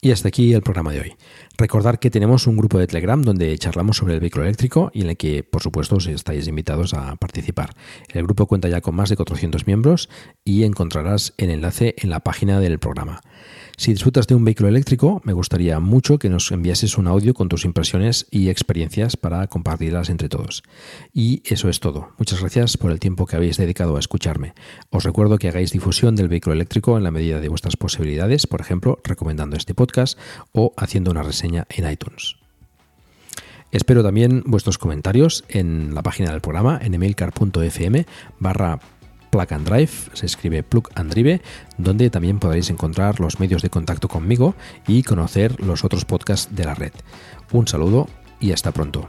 Y 0.00 0.12
hasta 0.12 0.28
aquí 0.28 0.52
el 0.52 0.62
programa 0.62 0.92
de 0.92 1.00
hoy. 1.00 1.16
Recordar 1.56 1.98
que 1.98 2.08
tenemos 2.08 2.46
un 2.46 2.56
grupo 2.56 2.78
de 2.78 2.86
Telegram 2.86 3.20
donde 3.20 3.58
charlamos 3.58 3.96
sobre 3.96 4.14
el 4.14 4.20
vehículo 4.20 4.44
eléctrico 4.44 4.92
y 4.94 5.00
en 5.00 5.10
el 5.10 5.16
que, 5.16 5.42
por 5.42 5.60
supuesto, 5.60 5.96
estáis 5.96 6.46
invitados 6.46 6.94
a 6.94 7.16
participar. 7.16 7.74
El 8.12 8.22
grupo 8.22 8.46
cuenta 8.46 8.68
ya 8.68 8.80
con 8.80 8.94
más 8.94 9.08
de 9.08 9.16
400 9.16 9.66
miembros 9.66 10.08
y 10.44 10.62
encontrarás 10.62 11.34
el 11.36 11.50
enlace 11.50 11.96
en 11.98 12.10
la 12.10 12.20
página 12.20 12.60
del 12.60 12.78
programa. 12.78 13.22
Si 13.78 13.92
disfrutas 13.92 14.26
de 14.26 14.34
un 14.34 14.44
vehículo 14.44 14.68
eléctrico, 14.68 15.22
me 15.22 15.32
gustaría 15.32 15.78
mucho 15.78 16.18
que 16.18 16.28
nos 16.28 16.50
enviases 16.50 16.98
un 16.98 17.06
audio 17.06 17.32
con 17.32 17.48
tus 17.48 17.64
impresiones 17.64 18.26
y 18.28 18.48
experiencias 18.48 19.16
para 19.16 19.46
compartirlas 19.46 20.10
entre 20.10 20.28
todos. 20.28 20.64
Y 21.14 21.42
eso 21.44 21.68
es 21.68 21.78
todo. 21.78 22.08
Muchas 22.18 22.40
gracias 22.40 22.76
por 22.76 22.90
el 22.90 22.98
tiempo 22.98 23.24
que 23.24 23.36
habéis 23.36 23.56
dedicado 23.56 23.96
a 23.96 24.00
escucharme. 24.00 24.52
Os 24.90 25.04
recuerdo 25.04 25.38
que 25.38 25.46
hagáis 25.46 25.70
difusión 25.70 26.16
del 26.16 26.26
vehículo 26.26 26.54
eléctrico 26.54 26.98
en 26.98 27.04
la 27.04 27.12
medida 27.12 27.38
de 27.38 27.48
vuestras 27.48 27.76
posibilidades, 27.76 28.48
por 28.48 28.60
ejemplo, 28.60 28.98
recomendando 29.04 29.56
este 29.56 29.74
podcast 29.74 30.18
o 30.50 30.74
haciendo 30.76 31.12
una 31.12 31.22
reseña 31.22 31.68
en 31.70 31.88
iTunes. 31.88 32.34
Espero 33.70 34.02
también 34.02 34.42
vuestros 34.44 34.76
comentarios 34.76 35.44
en 35.48 35.94
la 35.94 36.02
página 36.02 36.32
del 36.32 36.40
programa 36.40 36.80
en 36.82 36.94
emailcar.fm 36.94 38.06
barra 38.40 38.80
Plug 39.38 39.54
and 39.54 39.68
Drive, 39.68 40.10
se 40.14 40.26
escribe 40.26 40.64
Plug 40.64 40.88
and 40.96 41.12
Drive, 41.12 41.40
donde 41.76 42.10
también 42.10 42.40
podréis 42.40 42.70
encontrar 42.70 43.20
los 43.20 43.38
medios 43.38 43.62
de 43.62 43.70
contacto 43.70 44.08
conmigo 44.08 44.56
y 44.88 45.04
conocer 45.04 45.60
los 45.60 45.84
otros 45.84 46.04
podcasts 46.04 46.56
de 46.56 46.64
la 46.64 46.74
red. 46.74 46.92
Un 47.52 47.68
saludo 47.68 48.08
y 48.40 48.50
hasta 48.50 48.72
pronto. 48.72 49.08